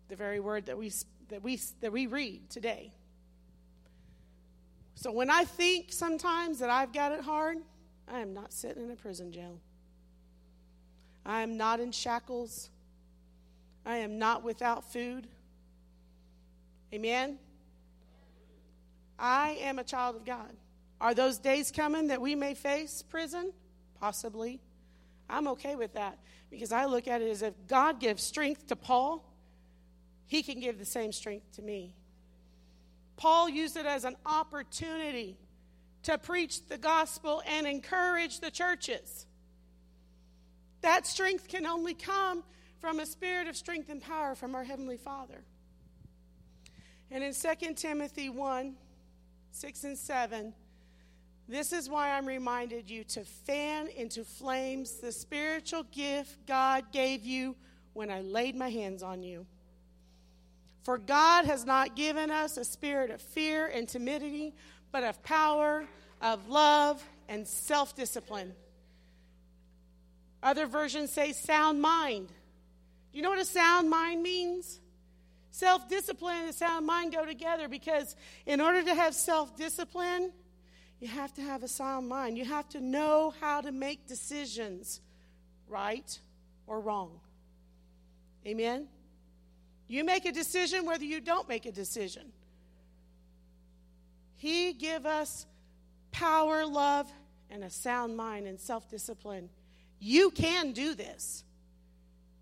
the 0.10 0.16
very 0.16 0.40
word 0.40 0.66
that 0.66 0.78
we, 0.78 0.92
that, 1.30 1.44
we, 1.44 1.60
that 1.82 1.92
we 1.92 2.08
read 2.08 2.50
today. 2.50 2.92
So 4.96 5.12
when 5.12 5.30
I 5.30 5.44
think 5.44 5.92
sometimes 5.92 6.60
that 6.60 6.72
I've 6.72 6.92
got 6.92 7.12
it 7.12 7.22
hard, 7.22 7.58
I 8.08 8.20
am 8.20 8.34
not 8.34 8.52
sitting 8.52 8.84
in 8.84 8.92
a 8.92 8.96
prison 8.96 9.32
jail. 9.32 9.60
I 11.26 11.42
am 11.42 11.58
not 11.58 11.80
in 11.80 11.92
shackles. 11.92 12.70
I 13.86 13.98
am 13.98 14.18
not 14.18 14.44
without 14.44 14.92
food. 14.92 15.28
Amen? 16.94 17.38
I 19.20 19.58
am 19.62 19.78
a 19.78 19.84
child 19.84 20.16
of 20.16 20.26
God. 20.26 20.52
Are 21.00 21.14
those 21.14 21.38
days 21.38 21.70
coming 21.70 22.08
that 22.08 22.22
we 22.22 22.34
may 22.34 22.56
face 22.56 23.04
prison? 23.04 23.54
Possibly. 24.00 24.60
I'm 25.30 25.48
okay 25.50 25.76
with 25.76 25.94
that 25.94 26.18
because 26.50 26.72
I 26.72 26.86
look 26.86 27.08
at 27.08 27.22
it 27.22 27.30
as 27.30 27.42
if 27.42 27.54
God 27.68 28.00
gives 28.00 28.24
strength 28.24 28.68
to 28.68 28.76
Paul, 28.76 29.24
he 30.26 30.44
can 30.44 30.60
give 30.60 30.78
the 30.80 30.86
same 30.86 31.12
strength 31.12 31.54
to 31.54 31.62
me. 31.62 31.96
Paul 33.16 33.50
used 33.50 33.78
it 33.78 33.86
as 33.86 34.04
an 34.04 34.16
opportunity 34.26 35.38
to 36.04 36.18
preach 36.18 36.68
the 36.68 36.78
gospel 36.78 37.42
and 37.46 37.66
encourage 37.66 38.40
the 38.40 38.52
churches. 38.52 39.26
That 40.82 41.08
strength 41.08 41.48
can 41.48 41.66
only 41.66 41.94
come 41.94 42.44
from 42.80 43.00
a 43.00 43.06
spirit 43.06 43.48
of 43.48 43.58
strength 43.58 43.90
and 43.90 44.02
power 44.02 44.36
from 44.36 44.56
our 44.56 44.64
Heavenly 44.64 44.98
Father. 44.98 45.44
And 47.10 47.24
in 47.24 47.34
2 47.34 47.74
Timothy 47.74 48.30
1 48.30 48.76
6 49.52 49.84
and 49.86 49.98
7, 49.98 50.54
this 51.48 51.72
is 51.72 51.90
why 51.90 52.12
I'm 52.12 52.26
reminded 52.26 52.90
you 52.90 53.04
to 53.06 53.22
fan 53.22 53.88
into 53.96 54.24
flames 54.26 54.96
the 54.96 55.12
spiritual 55.12 55.84
gift 55.84 56.46
God 56.46 56.92
gave 56.92 57.26
you 57.26 57.56
when 57.94 58.12
I 58.12 58.22
laid 58.22 58.56
my 58.56 58.70
hands 58.70 59.02
on 59.02 59.24
you. 59.24 59.46
For 60.84 60.98
God 60.98 61.46
has 61.46 61.66
not 61.66 61.96
given 61.96 62.32
us 62.32 62.58
a 62.58 62.66
spirit 62.66 63.12
of 63.12 63.22
fear 63.22 63.68
and 63.68 63.88
timidity, 63.88 64.54
but 64.92 65.04
of 65.04 65.22
power, 65.24 65.86
of 66.22 66.50
love, 66.50 67.04
and 67.30 67.48
self 67.48 67.96
discipline. 67.96 68.54
Other 70.44 70.66
versions 70.66 71.12
say 71.12 71.34
sound 71.34 71.82
mind. 71.82 72.28
Do 72.28 73.18
you 73.18 73.22
know 73.22 73.30
what 73.30 73.40
a 73.40 73.46
sound 73.46 73.90
mind 73.90 74.22
means? 74.22 74.80
Self 75.52 75.90
discipline 75.90 76.46
and 76.46 76.56
sound 76.56 76.86
mind 76.86 77.14
go 77.14 77.26
together 77.26 77.68
because 77.68 78.16
in 78.46 78.62
order 78.62 78.84
to 78.84 78.94
have 78.94 79.16
self 79.16 79.58
discipline, 79.58 80.32
you 81.00 81.08
have 81.08 81.34
to 81.36 81.42
have 81.42 81.64
a 81.64 81.68
sound 81.68 82.08
mind. 82.08 82.38
You 82.38 82.46
have 82.46 82.68
to 82.70 82.82
know 82.82 83.34
how 83.40 83.62
to 83.62 83.72
make 83.72 84.08
decisions, 84.08 85.02
right 85.68 86.20
or 86.66 86.80
wrong. 86.80 87.20
Amen? 88.46 88.88
You 89.88 90.04
make 90.04 90.26
a 90.26 90.32
decision 90.32 90.86
whether 90.86 91.06
you 91.06 91.22
don't 91.22 91.48
make 91.48 91.66
a 91.66 91.72
decision. 91.72 92.32
He 94.36 94.74
give 94.74 95.06
us 95.06 95.46
power, 96.12 96.66
love, 96.66 97.12
and 97.50 97.64
a 97.64 97.70
sound 97.70 98.18
mind 98.18 98.48
and 98.48 98.60
self-discipline. 98.60 99.50
You 100.00 100.32
can 100.32 100.74
do 100.74 100.94
this. 100.94 101.44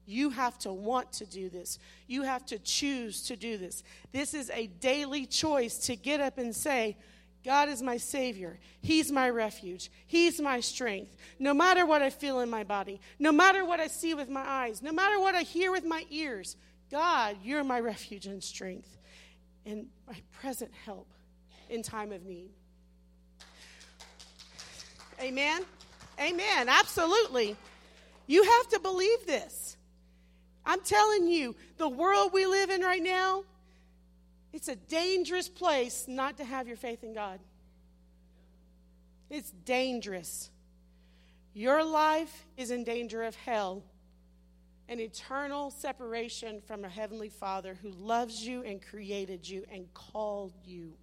You 0.05 0.29
have 0.29 0.57
to 0.59 0.71
want 0.71 1.11
to 1.13 1.25
do 1.25 1.49
this. 1.49 1.79
You 2.07 2.23
have 2.23 2.45
to 2.47 2.59
choose 2.59 3.23
to 3.23 3.35
do 3.35 3.57
this. 3.57 3.83
This 4.11 4.33
is 4.33 4.49
a 4.51 4.67
daily 4.67 5.25
choice 5.25 5.77
to 5.87 5.95
get 5.95 6.19
up 6.19 6.37
and 6.37 6.55
say, 6.55 6.97
God 7.45 7.69
is 7.69 7.83
my 7.83 7.97
Savior. 7.97 8.57
He's 8.81 9.11
my 9.11 9.29
refuge. 9.29 9.91
He's 10.07 10.41
my 10.41 10.59
strength. 10.59 11.15
No 11.37 11.53
matter 11.53 11.85
what 11.85 12.01
I 12.01 12.09
feel 12.09 12.39
in 12.39 12.49
my 12.49 12.63
body, 12.63 12.99
no 13.19 13.31
matter 13.31 13.63
what 13.63 13.79
I 13.79 13.85
see 13.85 14.15
with 14.15 14.29
my 14.29 14.41
eyes, 14.41 14.81
no 14.81 14.91
matter 14.91 15.19
what 15.19 15.35
I 15.35 15.43
hear 15.43 15.71
with 15.71 15.85
my 15.85 16.05
ears, 16.09 16.55
God, 16.89 17.37
you're 17.43 17.63
my 17.63 17.79
refuge 17.79 18.25
and 18.25 18.43
strength 18.43 18.97
and 19.63 19.85
my 20.07 20.15
present 20.33 20.71
help 20.85 21.07
in 21.69 21.83
time 21.83 22.11
of 22.11 22.25
need. 22.25 22.49
Amen? 25.21 25.63
Amen. 26.19 26.67
Absolutely. 26.67 27.55
You 28.25 28.43
have 28.43 28.69
to 28.69 28.79
believe 28.79 29.25
this. 29.27 29.77
I'm 30.65 30.81
telling 30.81 31.27
you, 31.27 31.55
the 31.77 31.87
world 31.87 32.31
we 32.33 32.47
live 32.47 32.71
in 32.71 32.81
right 32.81 33.03
now, 33.03 33.43
it's 34.55 34.69
a 34.69 34.75
dangerous 34.75 35.49
place 35.49 36.05
not 36.07 36.37
to 36.37 36.45
have 36.45 36.65
your 36.65 36.77
faith 36.77 37.03
in 37.03 37.13
God. 37.13 37.41
It's 39.29 39.51
dangerous. 39.51 40.49
Your 41.53 41.83
life 41.83 42.45
is 42.55 42.71
in 42.71 42.85
danger 42.85 43.23
of 43.23 43.35
hell, 43.35 43.83
an 44.87 45.01
eternal 45.01 45.71
separation 45.71 46.61
from 46.61 46.85
a 46.85 46.89
heavenly 46.89 47.27
Father 47.27 47.77
who 47.81 47.89
loves 47.89 48.47
you 48.47 48.63
and 48.63 48.81
created 48.81 49.45
you 49.47 49.65
and 49.69 49.93
called 49.93 50.53
you 50.63 50.93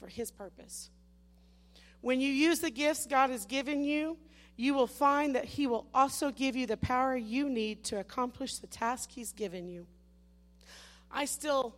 for 0.00 0.08
his 0.08 0.32
purpose. 0.32 0.90
When 2.00 2.20
you 2.20 2.32
use 2.32 2.58
the 2.58 2.70
gifts 2.70 3.06
God 3.06 3.30
has 3.30 3.46
given 3.46 3.84
you, 3.84 4.18
you 4.56 4.74
will 4.74 4.88
find 4.88 5.36
that 5.36 5.44
he 5.44 5.68
will 5.68 5.86
also 5.94 6.32
give 6.32 6.56
you 6.56 6.66
the 6.66 6.76
power 6.76 7.16
you 7.16 7.48
need 7.48 7.84
to 7.84 8.00
accomplish 8.00 8.58
the 8.58 8.66
task 8.66 9.10
he's 9.12 9.32
given 9.32 9.68
you. 9.68 9.86
I 11.12 11.26
still 11.26 11.76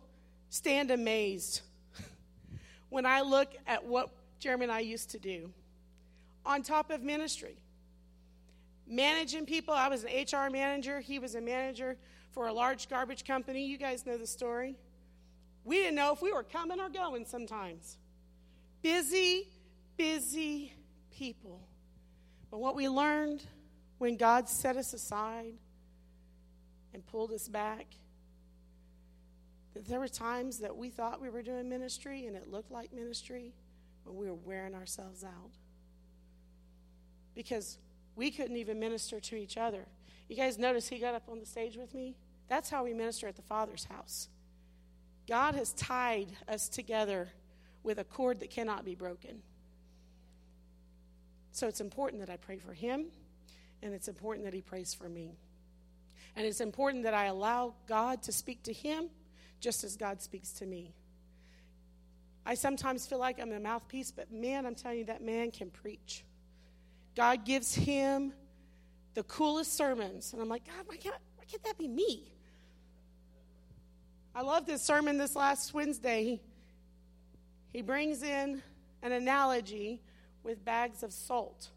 stand 0.49 0.91
amazed 0.91 1.61
when 2.89 3.05
I 3.05 3.21
look 3.21 3.49
at 3.65 3.85
what 3.85 4.09
Jeremy 4.39 4.63
and 4.63 4.71
I 4.71 4.79
used 4.79 5.11
to 5.11 5.19
do 5.19 5.51
on 6.45 6.63
top 6.63 6.89
of 6.89 7.03
ministry. 7.03 7.57
Managing 8.87 9.45
people, 9.45 9.73
I 9.73 9.89
was 9.89 10.05
an 10.05 10.11
HR 10.11 10.49
manager, 10.49 11.01
he 11.01 11.19
was 11.19 11.35
a 11.35 11.41
manager 11.41 11.97
for 12.31 12.47
a 12.47 12.53
large 12.53 12.87
garbage 12.87 13.25
company. 13.25 13.65
You 13.65 13.77
guys 13.77 14.05
know 14.05 14.17
the 14.17 14.27
story. 14.27 14.77
We 15.65 15.77
didn't 15.77 15.95
know 15.95 16.13
if 16.13 16.21
we 16.21 16.31
were 16.31 16.43
coming 16.43 16.79
or 16.79 16.87
going 16.87 17.25
sometimes. 17.25 17.97
Busy, 18.81 19.49
busy 19.97 20.71
people. 21.11 21.61
But 22.49 22.59
what 22.59 22.75
we 22.75 22.87
learned 22.87 23.43
when 23.97 24.15
God 24.15 24.47
set 24.47 24.77
us 24.77 24.93
aside 24.93 25.55
and 26.93 27.05
pulled 27.05 27.31
us 27.31 27.49
back, 27.49 27.87
there 29.85 29.99
were 29.99 30.07
times 30.07 30.59
that 30.59 30.75
we 30.75 30.89
thought 30.89 31.21
we 31.21 31.29
were 31.29 31.41
doing 31.41 31.67
ministry 31.69 32.25
and 32.25 32.35
it 32.35 32.49
looked 32.49 32.71
like 32.71 32.93
ministry 32.93 33.53
but 34.07 34.15
we 34.15 34.27
were 34.27 34.35
wearing 34.35 34.73
ourselves 34.73 35.21
out. 35.25 35.51
Because 37.35 37.77
we 38.15 38.31
couldn't 38.31 38.55
even 38.55 38.79
minister 38.79 39.19
to 39.19 39.35
each 39.35 39.57
other. 39.57 39.85
You 40.29 40.37
guys 40.37 40.57
notice 40.57 40.87
he 40.87 40.97
got 40.97 41.13
up 41.13 41.23
on 41.29 41.39
the 41.39 41.45
stage 41.45 41.75
with 41.75 41.93
me? 41.93 42.15
That's 42.47 42.69
how 42.69 42.85
we 42.85 42.93
minister 42.93 43.27
at 43.27 43.35
the 43.35 43.41
Father's 43.41 43.83
house. 43.83 44.29
God 45.27 45.55
has 45.55 45.73
tied 45.73 46.29
us 46.47 46.69
together 46.69 47.27
with 47.83 47.99
a 47.99 48.05
cord 48.05 48.39
that 48.39 48.49
cannot 48.49 48.85
be 48.85 48.95
broken. 48.95 49.41
So 51.51 51.67
it's 51.67 51.81
important 51.81 52.25
that 52.25 52.31
I 52.31 52.37
pray 52.37 52.59
for 52.59 52.73
him, 52.73 53.07
and 53.83 53.93
it's 53.93 54.07
important 54.07 54.45
that 54.45 54.53
he 54.53 54.61
prays 54.61 54.93
for 54.93 55.09
me. 55.09 55.37
And 56.37 56.45
it's 56.45 56.61
important 56.61 57.03
that 57.03 57.13
I 57.13 57.25
allow 57.25 57.73
God 57.87 58.23
to 58.23 58.31
speak 58.31 58.63
to 58.63 58.73
him 58.73 59.09
just 59.59 59.83
as 59.83 59.95
God 59.95 60.21
speaks 60.21 60.51
to 60.53 60.65
me. 60.65 60.93
I 62.45 62.53
sometimes 62.53 63.05
feel 63.05 63.19
like 63.19 63.41
I'm 63.41 63.51
a 63.51 63.59
mouthpiece, 63.59 64.11
but 64.11 64.31
man, 64.31 64.65
I'm 64.65 64.75
telling 64.75 64.99
you, 64.99 65.05
that 65.05 65.21
man 65.21 65.51
can 65.51 65.69
preach. 65.69 66.23
God 67.15 67.43
gives 67.43 67.75
him 67.75 68.31
the 69.15 69.23
coolest 69.23 69.75
sermons. 69.75 70.31
And 70.31 70.41
I'm 70.41 70.47
like, 70.47 70.65
God, 70.65 70.85
why 70.85 70.95
can't, 70.95 71.15
why 71.35 71.43
can't 71.45 71.63
that 71.63 71.77
be 71.77 71.87
me? 71.87 72.31
I 74.33 74.41
love 74.41 74.65
this 74.65 74.81
sermon 74.81 75.17
this 75.17 75.35
last 75.35 75.73
Wednesday. 75.73 76.23
He, 76.23 76.41
he 77.73 77.81
brings 77.81 78.21
in 78.21 78.61
an 79.01 79.11
analogy 79.11 79.99
with 80.43 80.63
bags 80.63 81.03
of 81.03 81.11
salt. 81.11 81.69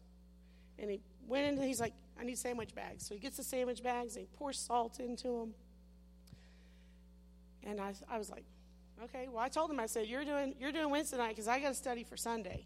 And 0.77 0.89
he 0.89 1.01
went 1.27 1.47
into, 1.47 1.65
he's 1.65 1.81
like, 1.81 1.93
I 2.19 2.23
need 2.23 2.37
sandwich 2.37 2.75
bags. 2.75 3.05
So 3.07 3.15
he 3.15 3.19
gets 3.19 3.37
the 3.37 3.43
sandwich 3.43 3.81
bags 3.81 4.15
and 4.15 4.27
he 4.27 4.37
pours 4.37 4.59
salt 4.59 4.99
into 4.99 5.27
them. 5.39 5.53
And 7.63 7.79
I, 7.79 7.93
I 8.09 8.17
was 8.17 8.29
like, 8.29 8.43
okay. 9.03 9.27
Well, 9.29 9.43
I 9.43 9.49
told 9.49 9.69
him, 9.69 9.79
I 9.79 9.85
said, 9.85 10.07
you're 10.07 10.25
doing, 10.25 10.55
you're 10.59 10.71
doing 10.71 10.89
Wednesday 10.89 11.17
night 11.17 11.29
because 11.29 11.47
I 11.47 11.59
got 11.59 11.69
to 11.69 11.75
study 11.75 12.03
for 12.03 12.17
Sunday. 12.17 12.65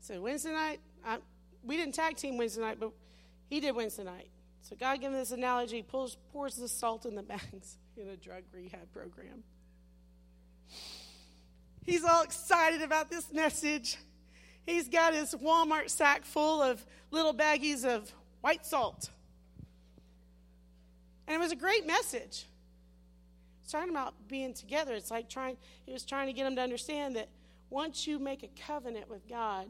So 0.00 0.20
Wednesday 0.20 0.52
night, 0.52 0.80
I, 1.04 1.18
we 1.62 1.76
didn't 1.76 1.94
tag 1.94 2.16
team 2.16 2.36
Wednesday 2.36 2.60
night, 2.60 2.78
but 2.80 2.92
he 3.48 3.60
did 3.60 3.74
Wednesday 3.74 4.04
night. 4.04 4.28
So 4.62 4.76
God 4.76 5.00
gave 5.00 5.10
me 5.10 5.16
this 5.16 5.32
analogy, 5.32 5.82
pulls, 5.82 6.16
pours 6.32 6.56
the 6.56 6.68
salt 6.68 7.06
in 7.06 7.14
the 7.14 7.22
bags 7.22 7.78
in 7.96 8.08
a 8.08 8.16
drug 8.16 8.42
rehab 8.52 8.92
program. 8.92 9.44
He's 11.84 12.04
all 12.04 12.22
excited 12.22 12.82
about 12.82 13.10
this 13.10 13.32
message. 13.32 13.96
He's 14.66 14.88
got 14.88 15.14
his 15.14 15.34
Walmart 15.34 15.90
sack 15.90 16.24
full 16.24 16.62
of 16.62 16.84
little 17.10 17.34
baggies 17.34 17.84
of 17.84 18.12
white 18.40 18.64
salt. 18.64 19.10
And 21.26 21.36
it 21.36 21.38
was 21.40 21.52
a 21.52 21.56
great 21.56 21.86
message. 21.86 22.46
Talking 23.72 23.88
about 23.88 24.12
being 24.28 24.52
together. 24.52 24.92
It's 24.92 25.10
like 25.10 25.30
trying, 25.30 25.56
he 25.86 25.94
was 25.94 26.04
trying 26.04 26.26
to 26.26 26.34
get 26.34 26.44
them 26.44 26.56
to 26.56 26.60
understand 26.60 27.16
that 27.16 27.30
once 27.70 28.06
you 28.06 28.18
make 28.18 28.42
a 28.42 28.50
covenant 28.66 29.08
with 29.08 29.26
God 29.26 29.66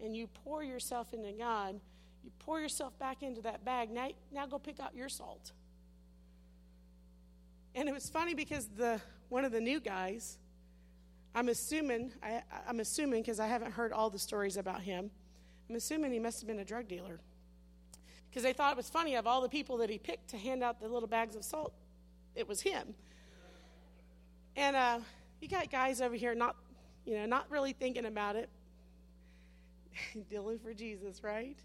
and 0.00 0.16
you 0.16 0.28
pour 0.44 0.62
yourself 0.62 1.12
into 1.12 1.32
God, 1.32 1.80
you 2.22 2.30
pour 2.38 2.60
yourself 2.60 2.96
back 3.00 3.24
into 3.24 3.42
that 3.42 3.64
bag. 3.64 3.90
Now, 3.90 4.10
now 4.32 4.46
go 4.46 4.60
pick 4.60 4.78
out 4.78 4.94
your 4.94 5.08
salt. 5.08 5.50
And 7.74 7.88
it 7.88 7.92
was 7.92 8.08
funny 8.08 8.34
because 8.34 8.68
the 8.76 9.00
one 9.30 9.44
of 9.44 9.50
the 9.50 9.60
new 9.60 9.80
guys, 9.80 10.38
I'm 11.34 11.48
assuming, 11.48 12.12
I, 12.22 12.42
I'm 12.68 12.78
assuming 12.78 13.22
because 13.22 13.40
I 13.40 13.48
haven't 13.48 13.72
heard 13.72 13.92
all 13.92 14.10
the 14.10 14.18
stories 14.20 14.58
about 14.58 14.82
him, 14.82 15.10
I'm 15.68 15.74
assuming 15.74 16.12
he 16.12 16.20
must 16.20 16.40
have 16.40 16.46
been 16.46 16.60
a 16.60 16.64
drug 16.64 16.86
dealer. 16.86 17.18
Because 18.28 18.44
they 18.44 18.52
thought 18.52 18.70
it 18.70 18.76
was 18.76 18.88
funny 18.88 19.16
of 19.16 19.26
all 19.26 19.40
the 19.40 19.48
people 19.48 19.78
that 19.78 19.90
he 19.90 19.98
picked 19.98 20.28
to 20.28 20.38
hand 20.38 20.62
out 20.62 20.80
the 20.80 20.86
little 20.86 21.08
bags 21.08 21.34
of 21.34 21.44
salt, 21.44 21.74
it 22.36 22.46
was 22.46 22.60
him. 22.60 22.94
And 24.60 24.76
uh, 24.76 24.98
you 25.40 25.48
got 25.48 25.70
guys 25.70 26.02
over 26.02 26.14
here 26.14 26.34
not, 26.34 26.54
you 27.06 27.16
know, 27.16 27.24
not 27.24 27.46
really 27.50 27.72
thinking 27.72 28.04
about 28.04 28.36
it, 28.36 28.50
dealing 30.30 30.58
for 30.58 30.74
Jesus, 30.74 31.24
right? 31.24 31.56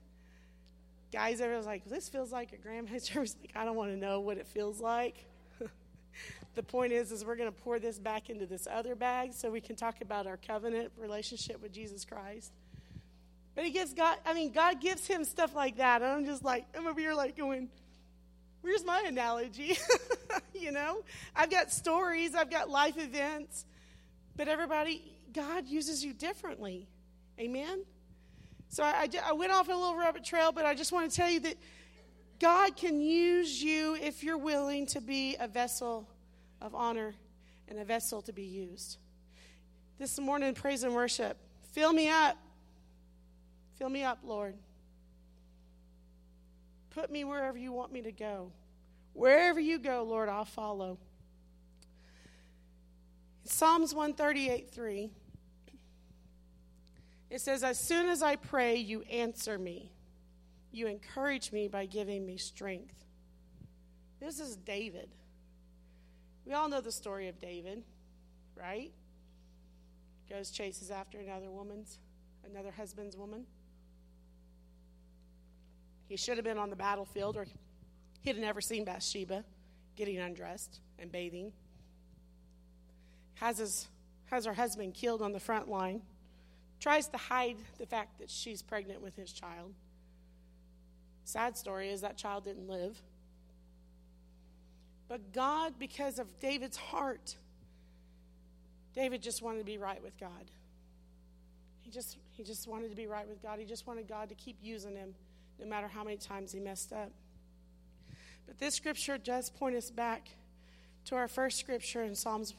Guys 1.12 1.42
over 1.42 1.58
was 1.58 1.66
like, 1.66 1.84
this 1.90 2.08
feels 2.08 2.32
like 2.32 2.54
a 2.54 2.58
grandma 2.58 2.98
church. 3.00 3.32
Like, 3.42 3.52
I 3.54 3.66
don't 3.66 3.76
want 3.76 3.92
to 3.92 3.98
know 3.98 4.22
what 4.22 4.38
it 4.38 4.48
feels 4.48 4.80
like 4.80 5.26
the 6.56 6.64
point 6.64 6.94
is 6.94 7.12
is 7.12 7.26
we're 7.26 7.36
going 7.36 7.52
to 7.52 7.62
pour 7.64 7.80
this 7.80 8.00
back 8.00 8.30
into 8.30 8.46
this 8.46 8.66
other 8.66 8.96
bag 8.96 9.34
so 9.34 9.52
we 9.52 9.60
can 9.60 9.76
talk 9.76 10.00
about 10.00 10.26
our 10.26 10.38
covenant 10.38 10.92
relationship 10.98 11.62
with 11.62 11.72
jesus 11.72 12.06
christ 12.06 12.52
but 13.56 13.64
he 13.64 13.72
gives 13.72 13.94
god 13.94 14.18
i 14.26 14.34
mean 14.34 14.52
god 14.52 14.80
gives 14.80 15.06
him 15.08 15.24
stuff 15.24 15.56
like 15.56 15.78
that 15.78 16.02
and 16.02 16.12
i'm 16.12 16.26
just 16.26 16.44
like 16.44 16.66
i'm 16.78 16.88
over 16.88 17.00
here 17.00 17.14
like 17.14 17.36
going 17.36 17.70
where's 18.66 18.84
my 18.84 19.04
analogy 19.08 19.78
you 20.54 20.72
know 20.72 21.04
i've 21.36 21.52
got 21.52 21.72
stories 21.72 22.34
i've 22.34 22.50
got 22.50 22.70
life 22.70 22.98
events 22.98 23.64
but 24.36 24.48
everybody 24.48 25.02
god 25.34 25.68
uses 25.68 26.04
you 26.04 26.14
differently 26.14 26.88
amen 27.40 27.84
so 28.70 28.84
I, 28.84 29.04
I, 29.04 29.30
I 29.30 29.34
went 29.34 29.52
off 29.52 29.68
a 29.70 29.72
little 29.72 29.96
rabbit 29.96 30.24
trail 30.24 30.52
but 30.52 30.66
i 30.66 30.74
just 30.74 30.92
want 30.92 31.10
to 31.10 31.16
tell 31.16 31.30
you 31.30 31.42
that 31.42 31.56
God 32.40 32.76
can 32.76 33.00
use 33.00 33.64
you 33.64 33.96
if 33.96 34.24
you're 34.24 34.38
willing 34.38 34.86
to 34.88 35.00
be 35.00 35.38
a 35.40 35.48
vessel 35.48 36.10
of 36.62 36.76
honor 36.76 37.14
and 37.68 37.80
a 37.80 37.86
vessel 37.86 38.22
to 38.24 38.34
be 38.34 38.44
used. 38.44 38.98
This 39.98 40.20
morning, 40.20 40.54
praise 40.54 40.84
and 40.84 40.94
worship. 40.94 41.38
Fill 41.72 41.94
me 41.94 42.10
up. 42.10 42.38
Fill 43.78 43.90
me 43.90 44.04
up, 44.04 44.20
Lord. 44.24 44.56
Put 46.96 47.12
me 47.12 47.26
wherever 47.26 47.58
you 47.58 47.74
want 47.74 47.92
me 47.92 48.02
to 48.04 48.12
go. 48.14 48.54
Wherever 49.12 49.60
you 49.60 49.80
go, 49.80 50.04
Lord, 50.04 50.30
I'll 50.30 50.46
follow. 50.46 50.98
Psalms 53.44 53.94
138 53.94 54.72
3. 54.72 55.10
It 57.30 57.42
says, 57.42 57.64
As 57.64 57.78
soon 57.78 58.08
as 58.08 58.24
I 58.24 58.38
pray, 58.38 58.78
you 58.78 59.02
answer 59.04 59.60
me. 59.60 59.92
You 60.72 60.88
encourage 60.88 61.52
me 61.52 61.68
by 61.68 61.86
giving 61.86 62.26
me 62.26 62.38
strength. 62.38 62.96
This 64.22 64.40
is 64.40 64.56
David. 64.56 65.10
We 66.46 66.54
all 66.54 66.70
know 66.70 66.80
the 66.80 66.94
story 66.94 67.28
of 67.28 67.40
David, 67.40 67.84
right? 68.56 68.94
Goes 70.30 70.50
chases 70.50 70.92
after 70.92 71.20
another 71.20 71.52
woman's, 71.52 72.00
another 72.50 72.72
husband's 72.72 73.18
woman. 73.18 73.46
He 76.08 76.18
should 76.18 76.38
have 76.38 76.46
been 76.46 76.58
on 76.58 76.70
the 76.70 76.76
battlefield, 76.76 77.38
or 77.38 77.46
he'd 78.22 78.32
have 78.32 78.38
never 78.38 78.62
seen 78.62 78.86
Bathsheba 78.86 79.44
getting 79.96 80.18
undressed 80.18 80.80
and 81.00 81.12
bathing. 81.12 81.52
Has 83.36 83.58
his 83.58 83.88
has 84.28 84.46
her 84.46 84.54
husband 84.54 84.94
killed 84.94 85.22
on 85.22 85.32
the 85.34 85.40
front 85.40 85.70
line. 85.70 86.02
Tries 86.80 87.08
to 87.10 87.18
hide 87.18 87.58
the 87.78 87.86
fact 87.86 88.20
that 88.20 88.30
she's 88.30 88.62
pregnant 88.62 89.02
with 89.02 89.16
his 89.16 89.32
child. 89.32 89.74
Sad 91.24 91.58
story 91.58 91.90
is 91.90 92.02
that 92.02 92.18
child 92.18 92.44
didn't 92.44 92.68
live. 92.68 93.00
But 95.08 95.34
God, 95.34 95.74
because 95.80 96.20
of 96.20 96.40
David's 96.40 96.78
heart, 96.78 97.36
David 98.96 99.22
just 99.22 99.42
wanted 99.42 99.60
to 99.60 99.66
be 99.66 99.78
right 99.78 100.02
with 100.04 100.20
God. 100.20 100.52
He 101.82 101.92
just, 101.92 102.18
he 102.32 102.44
just 102.44 102.68
wanted 102.68 102.90
to 102.90 102.96
be 102.96 103.06
right 103.06 103.28
with 103.28 103.42
God. 103.42 103.60
He 103.60 103.66
just 103.66 103.86
wanted 103.86 104.08
God 104.08 104.30
to 104.30 104.36
keep 104.36 104.58
using 104.62 104.96
him 104.96 105.14
no 105.60 105.66
matter 105.66 105.88
how 105.88 106.04
many 106.04 106.18
times 106.18 106.52
he 106.52 106.60
messed 106.60 106.94
up. 106.94 107.12
But 108.46 108.60
this 108.60 108.76
scripture 108.76 109.18
does 109.18 109.50
point 109.50 109.76
us 109.76 109.90
back 109.90 110.30
to 111.06 111.16
our 111.16 111.28
first 111.28 111.60
scripture 111.60 112.04
in 112.04 112.16
Psalms 112.16 112.54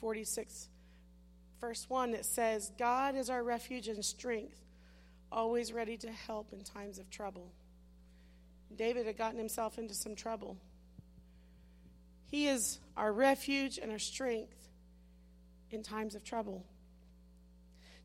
46, 0.00 0.68
verse 1.60 1.86
1 1.88 2.12
that 2.12 2.24
says, 2.24 2.72
God 2.78 3.14
is 3.14 3.30
our 3.30 3.42
refuge 3.42 3.88
and 3.88 4.04
strength, 4.04 4.60
always 5.32 5.72
ready 5.72 5.96
to 5.98 6.10
help 6.10 6.52
in 6.52 6.62
times 6.62 6.98
of 6.98 7.10
trouble. 7.10 7.52
David 8.74 9.06
had 9.06 9.16
gotten 9.16 9.38
himself 9.38 9.78
into 9.78 9.94
some 9.94 10.14
trouble. 10.14 10.56
He 12.26 12.48
is 12.48 12.78
our 12.96 13.12
refuge 13.12 13.78
and 13.78 13.90
our 13.92 13.98
strength 13.98 14.68
in 15.70 15.82
times 15.82 16.14
of 16.14 16.24
trouble. 16.24 16.64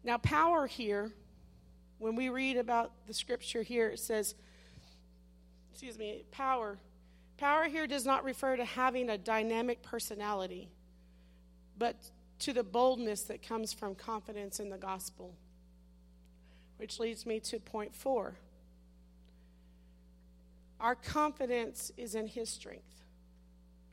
Now, 0.03 0.17
power 0.17 0.67
here, 0.67 1.11
when 2.01 2.15
we 2.15 2.29
read 2.29 2.57
about 2.57 2.91
the 3.05 3.13
scripture 3.13 3.61
here, 3.61 3.89
it 3.89 3.99
says, 3.99 4.33
excuse 5.71 5.99
me, 5.99 6.23
power. 6.31 6.79
Power 7.37 7.65
here 7.65 7.85
does 7.85 8.07
not 8.07 8.23
refer 8.23 8.55
to 8.55 8.65
having 8.65 9.07
a 9.07 9.19
dynamic 9.19 9.83
personality, 9.83 10.67
but 11.77 11.95
to 12.39 12.53
the 12.53 12.63
boldness 12.63 13.21
that 13.25 13.47
comes 13.47 13.71
from 13.71 13.93
confidence 13.93 14.59
in 14.59 14.69
the 14.69 14.79
gospel. 14.79 15.35
Which 16.77 16.99
leads 16.99 17.27
me 17.27 17.39
to 17.41 17.59
point 17.59 17.95
four. 17.95 18.33
Our 20.79 20.95
confidence 20.95 21.91
is 21.97 22.15
in 22.15 22.25
His 22.25 22.49
strength, 22.49 23.03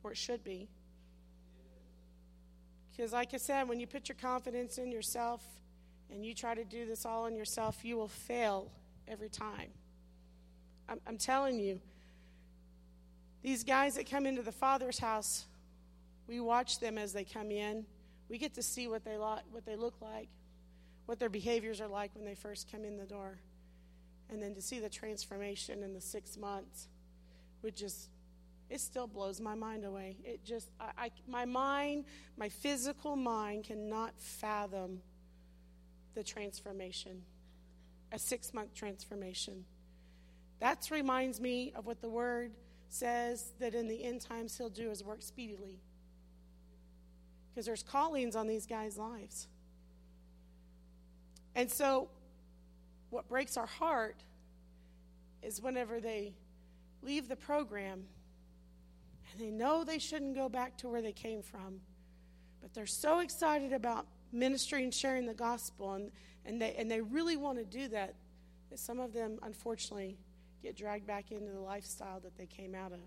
or 0.03 0.13
it 0.13 0.17
should 0.17 0.43
be. 0.43 0.67
Because, 2.89 3.13
like 3.13 3.35
I 3.35 3.37
said, 3.37 3.69
when 3.69 3.79
you 3.79 3.85
put 3.85 4.09
your 4.09 4.17
confidence 4.19 4.79
in 4.79 4.91
yourself 4.91 5.43
and 6.11 6.25
you 6.25 6.33
try 6.33 6.55
to 6.55 6.63
do 6.63 6.85
this 6.85 7.05
all 7.05 7.25
on 7.25 7.35
yourself, 7.35 7.83
you 7.83 7.97
will 7.97 8.07
fail 8.07 8.71
every 9.07 9.29
time. 9.29 9.69
I'm, 10.87 10.99
I'm 11.07 11.17
telling 11.17 11.59
you, 11.59 11.79
these 13.41 13.63
guys 13.63 13.95
that 13.95 14.09
come 14.09 14.25
into 14.25 14.41
the 14.41 14.51
Father's 14.51 14.99
house, 14.99 15.45
we 16.27 16.39
watch 16.39 16.79
them 16.79 16.97
as 16.97 17.13
they 17.13 17.23
come 17.23 17.51
in. 17.51 17.85
We 18.27 18.37
get 18.37 18.53
to 18.55 18.63
see 18.63 18.87
what 18.87 19.05
they, 19.05 19.17
lo- 19.17 19.39
what 19.51 19.65
they 19.65 19.75
look 19.75 19.95
like, 20.01 20.29
what 21.05 21.19
their 21.19 21.29
behaviors 21.29 21.79
are 21.81 21.87
like 21.87 22.11
when 22.15 22.25
they 22.25 22.35
first 22.35 22.71
come 22.71 22.83
in 22.83 22.97
the 22.97 23.05
door. 23.05 23.39
And 24.29 24.41
then 24.43 24.53
to 24.55 24.61
see 24.61 24.79
the 24.79 24.89
transformation 24.89 25.81
in 25.83 25.93
the 25.93 26.01
six 26.01 26.37
months 26.37 26.87
would 27.63 27.75
just, 27.75 28.09
it 28.69 28.79
still 28.79 29.07
blows 29.07 29.39
my 29.39 29.55
mind 29.55 29.85
away. 29.85 30.17
It 30.23 30.43
just, 30.43 30.69
I, 30.79 31.05
I, 31.05 31.11
my 31.27 31.45
mind, 31.45 32.05
my 32.37 32.49
physical 32.49 33.15
mind 33.15 33.63
cannot 33.63 34.13
fathom 34.17 35.01
the 36.15 36.23
transformation, 36.23 37.21
a 38.11 38.19
six 38.19 38.53
month 38.53 38.73
transformation. 38.73 39.65
That 40.59 40.87
reminds 40.91 41.39
me 41.39 41.73
of 41.75 41.85
what 41.85 42.01
the 42.01 42.09
word 42.09 42.51
says 42.89 43.53
that 43.59 43.75
in 43.75 43.87
the 43.87 44.03
end 44.03 44.21
times 44.21 44.57
he'll 44.57 44.69
do 44.69 44.89
his 44.89 45.03
work 45.03 45.21
speedily. 45.21 45.79
Because 47.49 47.65
there's 47.65 47.83
callings 47.83 48.35
on 48.35 48.47
these 48.47 48.65
guys' 48.65 48.97
lives. 48.97 49.47
And 51.55 51.69
so, 51.69 52.09
what 53.09 53.27
breaks 53.27 53.57
our 53.57 53.65
heart 53.65 54.23
is 55.41 55.61
whenever 55.61 55.99
they 55.99 56.33
leave 57.01 57.27
the 57.27 57.35
program 57.35 58.03
and 59.31 59.41
they 59.41 59.49
know 59.49 59.83
they 59.83 59.99
shouldn't 59.99 60.35
go 60.35 60.49
back 60.49 60.77
to 60.77 60.87
where 60.87 61.01
they 61.01 61.11
came 61.11 61.41
from, 61.41 61.79
but 62.61 62.73
they're 62.73 62.85
so 62.85 63.19
excited 63.19 63.73
about 63.73 64.05
ministry 64.31 64.83
and 64.83 64.93
sharing 64.93 65.25
the 65.25 65.33
gospel, 65.33 65.93
and, 65.93 66.11
and, 66.45 66.61
they, 66.61 66.75
and 66.75 66.89
they 66.89 67.01
really 67.01 67.37
want 67.37 67.57
to 67.57 67.65
do 67.65 67.87
that, 67.89 68.15
that 68.69 68.79
some 68.79 68.99
of 68.99 69.13
them, 69.13 69.39
unfortunately, 69.43 70.17
get 70.61 70.75
dragged 70.75 71.07
back 71.07 71.31
into 71.31 71.51
the 71.51 71.59
lifestyle 71.59 72.19
that 72.19 72.37
they 72.37 72.45
came 72.45 72.75
out 72.75 72.91
of 72.91 72.99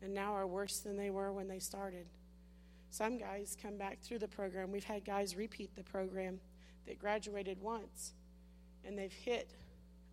and 0.00 0.14
now 0.14 0.32
are 0.32 0.46
worse 0.46 0.78
than 0.78 0.96
they 0.96 1.10
were 1.10 1.32
when 1.32 1.48
they 1.48 1.58
started. 1.58 2.06
Some 2.90 3.18
guys 3.18 3.56
come 3.60 3.76
back 3.76 4.00
through 4.00 4.20
the 4.20 4.28
program. 4.28 4.70
We've 4.70 4.84
had 4.84 5.04
guys 5.04 5.36
repeat 5.36 5.74
the 5.74 5.82
program 5.82 6.40
that 6.86 6.98
graduated 6.98 7.60
once 7.60 8.14
and 8.84 8.98
they've 8.98 9.12
hit 9.12 9.50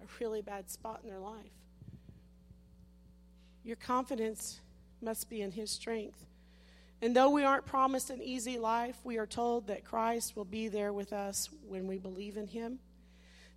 a 0.02 0.06
really 0.20 0.42
bad 0.42 0.70
spot 0.70 1.00
in 1.04 1.10
their 1.10 1.20
life. 1.20 1.52
Your 3.64 3.78
confidence 3.78 4.60
must 5.02 5.30
be 5.30 5.42
in 5.42 5.52
His 5.52 5.72
strength. 5.72 6.26
And 7.06 7.16
though 7.16 7.30
we 7.30 7.44
aren't 7.44 7.68
promised 7.68 8.10
an 8.10 8.20
easy 8.20 8.58
life, 8.58 8.98
we 9.04 9.20
are 9.20 9.28
told 9.28 9.68
that 9.68 9.86
Christ 9.86 10.36
will 10.36 10.44
be 10.44 10.70
there 10.70 10.92
with 10.92 11.14
us 11.14 11.52
when 11.68 11.86
we 11.86 12.00
believe 12.00 12.36
in 12.36 12.48
Him 12.48 12.80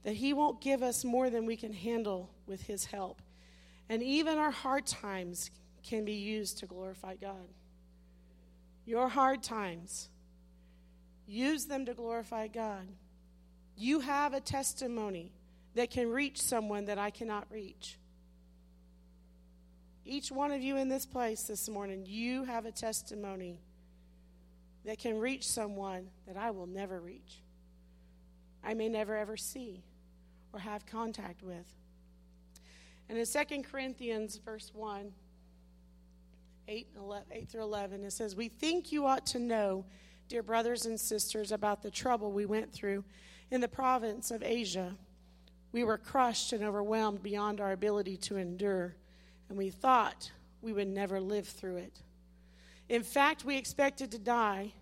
that 0.03 0.13
He 0.13 0.35
won't 0.35 0.61
give 0.61 0.83
us 0.83 1.03
more 1.03 1.31
than 1.31 1.47
we 1.47 1.57
can 1.57 1.73
handle 1.73 2.29
with 2.47 2.65
His 2.65 2.85
help. 2.85 3.23
And 3.89 4.03
even 4.03 4.37
our 4.37 4.51
hard 4.51 4.85
times 4.85 5.51
can 5.83 6.05
be 6.05 6.13
used 6.13 6.59
to 6.59 6.67
glorify 6.67 7.15
God. 7.17 7.49
Your 8.85 9.09
hard 9.09 9.43
times, 9.43 10.11
use 11.27 11.65
them 11.65 11.87
to 11.87 11.95
glorify 11.95 12.49
God. 12.49 12.87
You 13.79 14.01
have 14.01 14.35
a 14.35 14.41
testimony 14.41 15.33
that 15.75 15.91
can 15.91 16.11
reach 16.11 16.39
someone 16.39 16.85
that 16.85 16.99
I 16.99 17.09
cannot 17.09 17.47
reach. 17.51 17.97
Each 20.11 20.33
one 20.33 20.53
of 20.53 20.63
you 20.63 20.79
in 20.79 20.89
this 20.89 21.05
place 21.05 21.43
this 21.43 21.69
morning, 21.69 22.07
you 22.07 22.45
have 22.45 22.65
a 22.65 22.73
testimony 22.73 23.61
that 24.87 24.99
can 24.99 25.19
reach 25.19 25.47
someone 25.47 26.07
that 26.27 26.35
I 26.35 26.51
will 26.51 26.67
never 26.67 26.99
reach. 26.99 27.43
I 28.65 28.73
may 28.73 28.89
never 28.89 29.15
ever 29.15 29.37
see 29.37 29.85
or 30.55 30.61
have 30.61 30.87
contact 30.87 31.43
with. 31.43 31.75
And 33.11 33.19
in 33.19 33.27
2 33.27 33.63
Corinthians, 33.71 34.39
verse 34.43 34.71
1, 34.73 35.13
8, 36.69 36.87
11, 36.97 37.27
8 37.31 37.49
through 37.51 37.63
11, 37.65 38.05
it 38.05 38.13
says, 38.15 38.35
We 38.35 38.49
think 38.49 38.91
you 38.91 39.05
ought 39.05 39.27
to 39.27 39.39
know, 39.39 39.85
dear 40.31 40.43
brothers 40.43 40.87
and 40.87 40.99
sisters, 40.99 41.53
about 41.53 41.83
the 41.83 41.91
trouble 41.91 42.33
we 42.33 42.47
went 42.47 42.73
through 42.73 43.05
in 43.51 43.61
the 43.61 43.69
province 43.69 44.31
of 44.31 44.43
Asia. 44.43 44.95
We 45.71 45.85
were 45.85 45.99
crushed 45.99 46.55
and 46.55 46.65
overwhelmed 46.65 47.23
beyond 47.23 47.61
our 47.61 47.73
ability 47.73 48.17
to 48.17 48.39
endure, 48.39 48.97
and 49.49 49.57
we 49.57 49.71
thought 49.71 50.31
we 50.61 50.73
would 50.73 50.89
never 50.89 51.21
live 51.21 51.47
through 51.47 51.77
it. 51.77 52.01
In 52.89 53.03
fact, 53.03 53.45
we 53.45 53.57
expected 53.57 54.11
to 54.13 54.19
die 54.19 54.73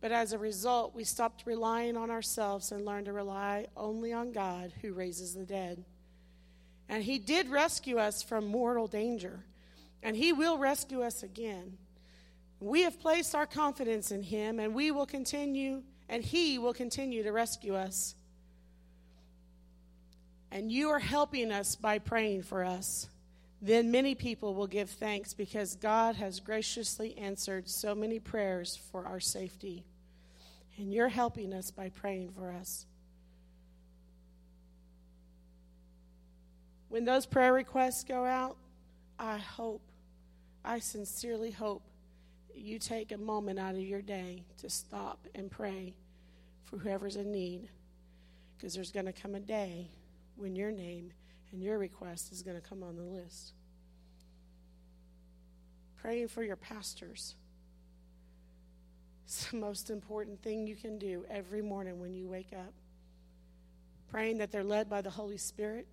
but 0.00 0.12
as 0.12 0.32
a 0.32 0.38
result, 0.38 0.94
we 0.94 1.04
stopped 1.04 1.44
relying 1.46 1.96
on 1.96 2.10
ourselves 2.10 2.72
and 2.72 2.86
learned 2.86 3.06
to 3.06 3.12
rely 3.12 3.66
only 3.76 4.12
on 4.12 4.32
God 4.32 4.72
who 4.80 4.94
raises 4.94 5.34
the 5.34 5.44
dead. 5.44 5.84
And 6.88 7.04
He 7.04 7.18
did 7.18 7.50
rescue 7.50 7.98
us 7.98 8.22
from 8.22 8.46
mortal 8.46 8.86
danger, 8.86 9.44
and 10.02 10.16
He 10.16 10.32
will 10.32 10.56
rescue 10.56 11.02
us 11.02 11.22
again. 11.22 11.76
We 12.60 12.82
have 12.82 12.98
placed 12.98 13.34
our 13.34 13.46
confidence 13.46 14.10
in 14.10 14.22
Him, 14.22 14.58
and 14.58 14.74
we 14.74 14.90
will 14.90 15.06
continue, 15.06 15.82
and 16.08 16.24
He 16.24 16.58
will 16.58 16.74
continue 16.74 17.22
to 17.22 17.32
rescue 17.32 17.74
us. 17.74 18.14
And 20.50 20.72
you 20.72 20.88
are 20.88 20.98
helping 20.98 21.52
us 21.52 21.76
by 21.76 21.98
praying 21.98 22.42
for 22.42 22.64
us. 22.64 23.08
Then 23.62 23.90
many 23.90 24.14
people 24.14 24.54
will 24.54 24.66
give 24.66 24.88
thanks 24.88 25.34
because 25.34 25.76
God 25.76 26.16
has 26.16 26.40
graciously 26.40 27.16
answered 27.18 27.68
so 27.68 27.94
many 27.94 28.18
prayers 28.18 28.78
for 28.90 29.04
our 29.04 29.20
safety. 29.20 29.84
And 30.78 30.94
you're 30.94 31.08
helping 31.08 31.52
us 31.52 31.70
by 31.70 31.90
praying 31.90 32.30
for 32.30 32.52
us. 32.52 32.86
When 36.88 37.04
those 37.04 37.26
prayer 37.26 37.52
requests 37.52 38.02
go 38.02 38.24
out, 38.24 38.56
I 39.18 39.36
hope, 39.36 39.82
I 40.64 40.78
sincerely 40.78 41.50
hope 41.50 41.82
you 42.54 42.78
take 42.78 43.12
a 43.12 43.18
moment 43.18 43.58
out 43.58 43.74
of 43.74 43.80
your 43.80 44.02
day 44.02 44.44
to 44.58 44.70
stop 44.70 45.26
and 45.34 45.50
pray 45.50 45.94
for 46.64 46.78
whoever's 46.78 47.16
in 47.16 47.30
need. 47.30 47.68
Because 48.56 48.74
there's 48.74 48.90
going 48.90 49.06
to 49.06 49.12
come 49.12 49.34
a 49.34 49.40
day 49.40 49.90
when 50.36 50.56
your 50.56 50.70
name 50.70 51.12
and 51.52 51.62
your 51.62 51.78
request 51.78 52.32
is 52.32 52.42
going 52.42 52.60
to 52.60 52.66
come 52.66 52.82
on 52.82 52.96
the 52.96 53.02
list. 53.02 53.52
Praying 55.96 56.28
for 56.28 56.42
your 56.42 56.56
pastors 56.56 57.34
it's 59.30 59.48
the 59.48 59.58
most 59.58 59.90
important 59.90 60.42
thing 60.42 60.66
you 60.66 60.74
can 60.74 60.98
do 60.98 61.24
every 61.30 61.62
morning 61.62 62.00
when 62.00 62.12
you 62.16 62.26
wake 62.26 62.52
up. 62.52 62.72
Praying 64.08 64.38
that 64.38 64.50
they're 64.50 64.64
led 64.64 64.90
by 64.90 65.02
the 65.02 65.10
Holy 65.10 65.36
Spirit. 65.36 65.86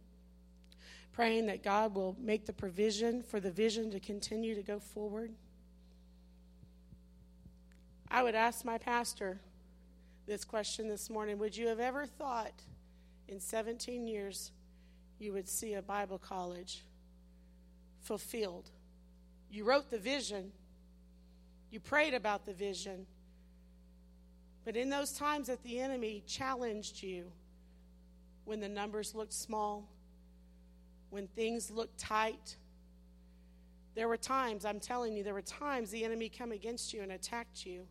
Praying 1.13 1.45
that 1.45 1.61
God 1.61 1.93
will 1.93 2.15
make 2.19 2.47
the 2.47 2.53
provision 2.53 3.21
for 3.21 3.39
the 3.39 3.51
vision 3.51 3.91
to 3.91 3.99
continue 3.99 4.55
to 4.55 4.63
go 4.63 4.79
forward. 4.79 5.33
I 8.09 8.23
would 8.23 8.33
ask 8.33 8.65
my 8.65 8.79
pastor 8.79 9.39
this 10.25 10.43
question 10.43 10.87
this 10.87 11.07
morning 11.07 11.37
Would 11.37 11.55
you 11.55 11.67
have 11.67 11.79
ever 11.79 12.07
thought 12.07 12.63
in 13.27 13.39
17 13.39 14.07
years 14.07 14.51
you 15.19 15.33
would 15.33 15.47
see 15.47 15.73
a 15.73 15.81
Bible 15.81 16.17
college 16.17 16.83
fulfilled? 18.01 18.69
You 19.49 19.63
wrote 19.63 19.89
the 19.89 19.97
vision, 19.97 20.51
you 21.71 21.79
prayed 21.79 22.13
about 22.13 22.45
the 22.45 22.53
vision, 22.53 23.05
but 24.65 24.75
in 24.75 24.89
those 24.89 25.13
times 25.13 25.47
that 25.47 25.63
the 25.63 25.79
enemy 25.79 26.23
challenged 26.27 27.01
you, 27.01 27.31
when 28.43 28.59
the 28.59 28.69
numbers 28.69 29.13
looked 29.15 29.33
small, 29.33 29.89
when 31.09 31.27
things 31.27 31.71
looked 31.71 31.97
tight, 31.97 32.55
there 33.95 34.07
were 34.07 34.17
times, 34.17 34.63
I'm 34.63 34.79
telling 34.79 35.13
you, 35.13 35.23
there 35.23 35.33
were 35.33 35.41
times 35.41 35.89
the 35.89 36.03
enemy 36.03 36.29
come 36.29 36.51
against 36.51 36.93
you 36.93 37.01
and 37.01 37.11
attacked 37.11 37.65
you 37.65 37.87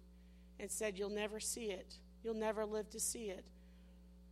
and 0.61 0.71
said, 0.71 0.99
You'll 0.99 1.11
never 1.11 1.41
see 1.41 1.67
it. 1.67 1.95
You'll 2.23 2.35
never 2.35 2.65
live 2.65 2.89
to 2.91 3.01
see 3.01 3.31
it. 3.31 3.45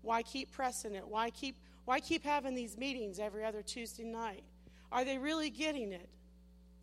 Why 0.03 0.23
keep 0.23 0.53
pressing 0.53 0.95
it? 0.95 1.07
Why 1.07 1.31
keep, 1.31 1.57
why 1.85 2.01
keep 2.01 2.25
having 2.25 2.55
these 2.55 2.77
meetings 2.77 3.19
every 3.19 3.45
other 3.45 3.63
Tuesday 3.63 4.05
night? 4.05 4.45
Are 4.91 5.05
they 5.05 5.19
really 5.19 5.51
getting 5.51 5.93
it? 5.93 6.09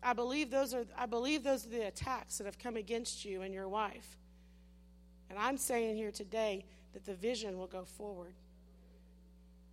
I 0.02 0.12
believe 0.12 0.50
those 0.50 0.74
are, 0.74 0.84
I 0.96 1.06
believe 1.06 1.44
those 1.44 1.66
are 1.66 1.70
the 1.70 1.86
attacks 1.86 2.38
that 2.38 2.44
have 2.44 2.58
come 2.58 2.76
against 2.76 3.24
you 3.24 3.42
and 3.42 3.54
your 3.54 3.68
wife. 3.68 4.16
And 5.30 5.38
I'm 5.38 5.56
saying 5.56 5.96
here 5.96 6.10
today 6.10 6.64
that 6.92 7.04
the 7.04 7.14
vision 7.14 7.58
will 7.58 7.66
go 7.66 7.84
forward. 7.84 8.34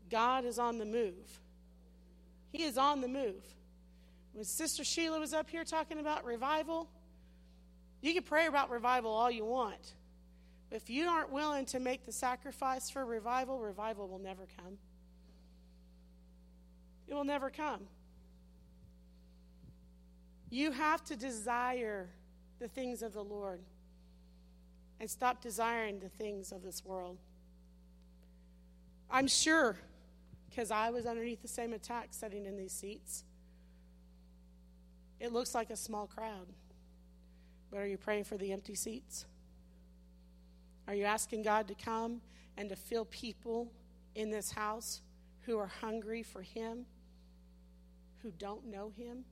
God 0.10 0.46
is 0.46 0.58
on 0.58 0.78
the 0.78 0.86
move. 0.86 1.40
He 2.52 2.64
is 2.64 2.78
on 2.78 3.02
the 3.02 3.08
move. 3.08 3.44
When 4.34 4.46
Sister 4.46 4.84
Sheila 4.84 5.20
was 5.20 5.34
up 5.34 5.50
here 5.50 5.64
talking 5.64 6.00
about 6.00 6.24
revival, 6.24 6.88
you 8.02 8.14
can 8.14 8.24
pray 8.24 8.48
about 8.48 8.70
revival 8.70 9.12
all 9.12 9.30
you 9.30 9.46
want. 9.46 9.94
If 10.72 10.90
you 10.90 11.08
aren't 11.08 11.32
willing 11.32 11.66
to 11.68 11.80
make 11.80 12.06
the 12.06 12.12
sacrifice 12.12 12.90
for 12.90 13.06
revival, 13.06 13.60
revival 13.60 14.08
will 14.08 14.20
never 14.20 14.48
come. 14.58 14.78
It 17.10 17.14
will 17.16 17.24
never 17.24 17.50
come. 17.50 17.82
You 20.52 20.72
have 20.72 21.04
to 21.06 21.16
desire 21.16 22.10
the 22.60 22.68
things 22.68 23.02
of 23.02 23.14
the 23.14 23.24
Lord 23.24 23.62
and 25.00 25.10
stop 25.10 25.42
desiring 25.42 26.00
the 26.00 26.10
things 26.10 26.52
of 26.52 26.62
this 26.62 26.86
world. 26.86 27.18
I'm 29.10 29.28
sure, 29.28 29.76
because 30.50 30.70
I 30.70 30.92
was 30.92 31.06
underneath 31.06 31.42
the 31.42 31.48
same 31.48 31.74
attack 31.74 32.10
sitting 32.12 32.46
in 32.46 32.58
these 32.58 32.74
seats, 32.74 33.24
it 35.20 35.34
looks 35.34 35.56
like 35.56 35.70
a 35.70 35.76
small 35.76 36.06
crowd. 36.06 36.48
But 37.72 37.80
are 37.80 37.88
you 37.88 37.98
praying 37.98 38.26
for 38.26 38.38
the 38.38 38.52
empty 38.52 38.76
seats? 38.76 39.26
Are 40.88 40.94
you 40.94 41.06
asking 41.06 41.44
God 41.44 41.68
to 41.68 41.76
come 41.76 42.22
and 42.58 42.70
to 42.70 42.76
fill 42.76 43.06
people 43.06 43.72
in 44.16 44.32
this 44.32 44.52
house 44.52 45.02
who 45.42 45.58
are 45.58 45.68
hungry 45.68 46.24
for 46.24 46.42
Him, 46.42 46.86
who 48.22 48.32
don't 48.38 48.66
know 48.68 48.92
Him? 48.98 49.26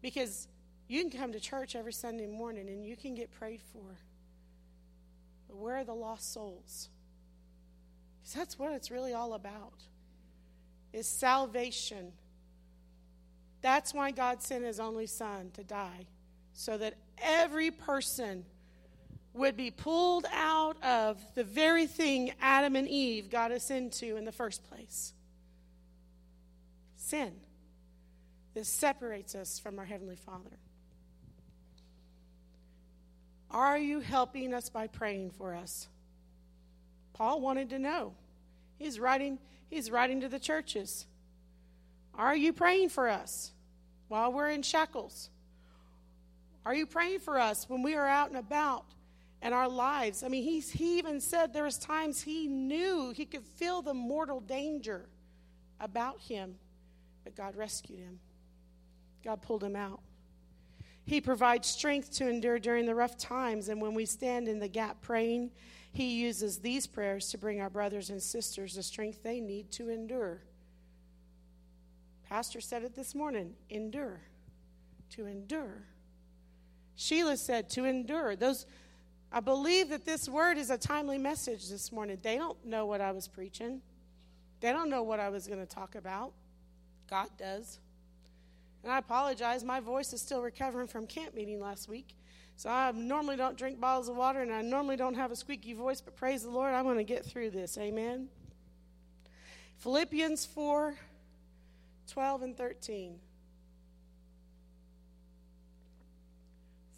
Because 0.00 0.48
you 0.88 1.00
can 1.00 1.10
come 1.10 1.32
to 1.32 1.40
church 1.40 1.76
every 1.76 1.92
Sunday 1.92 2.26
morning 2.26 2.68
and 2.68 2.84
you 2.84 2.96
can 2.96 3.14
get 3.14 3.30
prayed 3.30 3.60
for. 3.72 3.98
But 5.48 5.56
where 5.56 5.76
are 5.76 5.84
the 5.84 5.94
lost 5.94 6.32
souls? 6.32 6.88
Because 8.20 8.34
that's 8.34 8.58
what 8.58 8.72
it's 8.72 8.90
really 8.90 9.14
all 9.14 9.34
about. 9.34 9.84
Is 10.92 11.06
salvation. 11.06 12.12
That's 13.62 13.94
why 13.94 14.10
God 14.10 14.42
sent 14.42 14.64
his 14.64 14.80
only 14.80 15.06
son 15.06 15.50
to 15.54 15.64
die 15.64 16.06
so 16.52 16.76
that 16.78 16.94
every 17.22 17.70
person 17.70 18.44
would 19.34 19.56
be 19.56 19.70
pulled 19.70 20.26
out 20.32 20.82
of 20.82 21.18
the 21.34 21.44
very 21.44 21.86
thing 21.86 22.32
Adam 22.40 22.76
and 22.76 22.88
Eve 22.88 23.30
got 23.30 23.50
us 23.50 23.70
into 23.70 24.16
in 24.16 24.24
the 24.24 24.32
first 24.32 24.62
place 24.64 25.14
sin. 26.96 27.32
This 28.54 28.68
separates 28.68 29.34
us 29.34 29.58
from 29.58 29.78
our 29.78 29.84
Heavenly 29.84 30.16
Father. 30.16 30.58
Are 33.50 33.78
you 33.78 34.00
helping 34.00 34.54
us 34.54 34.68
by 34.68 34.86
praying 34.86 35.30
for 35.30 35.54
us? 35.54 35.88
Paul 37.12 37.40
wanted 37.40 37.70
to 37.70 37.78
know. 37.78 38.14
He's 38.78 38.98
writing, 38.98 39.38
he's 39.68 39.90
writing 39.90 40.20
to 40.22 40.28
the 40.28 40.38
churches. 40.38 41.06
Are 42.14 42.36
you 42.36 42.52
praying 42.52 42.90
for 42.90 43.08
us 43.08 43.52
while 44.08 44.32
we're 44.32 44.50
in 44.50 44.62
shackles? 44.62 45.30
Are 46.64 46.74
you 46.74 46.86
praying 46.86 47.20
for 47.20 47.38
us 47.38 47.68
when 47.68 47.82
we 47.82 47.94
are 47.94 48.06
out 48.06 48.28
and 48.28 48.38
about 48.38 48.84
and 49.40 49.52
our 49.52 49.68
lives? 49.68 50.22
I 50.22 50.28
mean, 50.28 50.44
he's, 50.44 50.70
he 50.70 50.98
even 50.98 51.20
said 51.20 51.52
there 51.52 51.64
was 51.64 51.78
times 51.78 52.22
he 52.22 52.46
knew 52.46 53.12
he 53.14 53.24
could 53.24 53.44
feel 53.44 53.82
the 53.82 53.94
mortal 53.94 54.40
danger 54.40 55.08
about 55.80 56.20
him, 56.20 56.54
but 57.24 57.34
God 57.34 57.56
rescued 57.56 57.98
him. 57.98 58.20
God 59.24 59.42
pulled 59.42 59.62
him 59.62 59.76
out. 59.76 60.00
He 61.04 61.20
provides 61.20 61.68
strength 61.68 62.12
to 62.14 62.28
endure 62.28 62.58
during 62.58 62.86
the 62.86 62.94
rough 62.94 63.16
times, 63.16 63.68
and 63.68 63.80
when 63.80 63.94
we 63.94 64.06
stand 64.06 64.48
in 64.48 64.58
the 64.58 64.68
gap 64.68 65.00
praying, 65.02 65.50
He 65.92 66.20
uses 66.20 66.58
these 66.58 66.86
prayers 66.86 67.28
to 67.30 67.38
bring 67.38 67.60
our 67.60 67.70
brothers 67.70 68.10
and 68.10 68.22
sisters 68.22 68.74
the 68.74 68.82
strength 68.82 69.22
they 69.22 69.40
need 69.40 69.70
to 69.72 69.88
endure. 69.88 70.42
Pastor 72.28 72.60
said 72.60 72.82
it 72.82 72.94
this 72.94 73.14
morning 73.14 73.54
endure. 73.68 74.20
To 75.10 75.26
endure. 75.26 75.82
Sheila 76.94 77.36
said 77.36 77.68
to 77.70 77.84
endure. 77.84 78.36
Those 78.36 78.64
I 79.30 79.40
believe 79.40 79.88
that 79.88 80.04
this 80.04 80.28
word 80.28 80.58
is 80.58 80.70
a 80.70 80.78
timely 80.78 81.18
message 81.18 81.68
this 81.68 81.90
morning. 81.90 82.18
They 82.22 82.36
don't 82.36 82.64
know 82.64 82.86
what 82.86 83.00
I 83.00 83.12
was 83.12 83.28
preaching. 83.28 83.80
They 84.60 84.72
don't 84.72 84.90
know 84.90 85.02
what 85.02 85.20
I 85.20 85.30
was 85.30 85.46
going 85.46 85.60
to 85.60 85.66
talk 85.66 85.94
about. 85.94 86.32
God 87.08 87.28
does. 87.38 87.78
And 88.82 88.92
I 88.92 88.98
apologize, 88.98 89.62
my 89.64 89.80
voice 89.80 90.12
is 90.12 90.20
still 90.20 90.42
recovering 90.42 90.88
from 90.88 91.06
camp 91.06 91.34
meeting 91.34 91.60
last 91.60 91.88
week. 91.88 92.16
So 92.56 92.68
I 92.68 92.92
normally 92.92 93.36
don't 93.36 93.56
drink 93.56 93.80
bottles 93.80 94.08
of 94.08 94.16
water 94.16 94.40
and 94.40 94.52
I 94.52 94.62
normally 94.62 94.96
don't 94.96 95.14
have 95.14 95.30
a 95.30 95.36
squeaky 95.36 95.72
voice, 95.72 96.00
but 96.00 96.16
praise 96.16 96.42
the 96.42 96.50
Lord, 96.50 96.74
I'm 96.74 96.84
going 96.84 96.98
to 96.98 97.04
get 97.04 97.24
through 97.24 97.50
this. 97.50 97.78
Amen. 97.78 98.28
Philippians 99.78 100.46
4 100.46 100.96
12 102.08 102.42
and 102.42 102.56
13. 102.56 103.14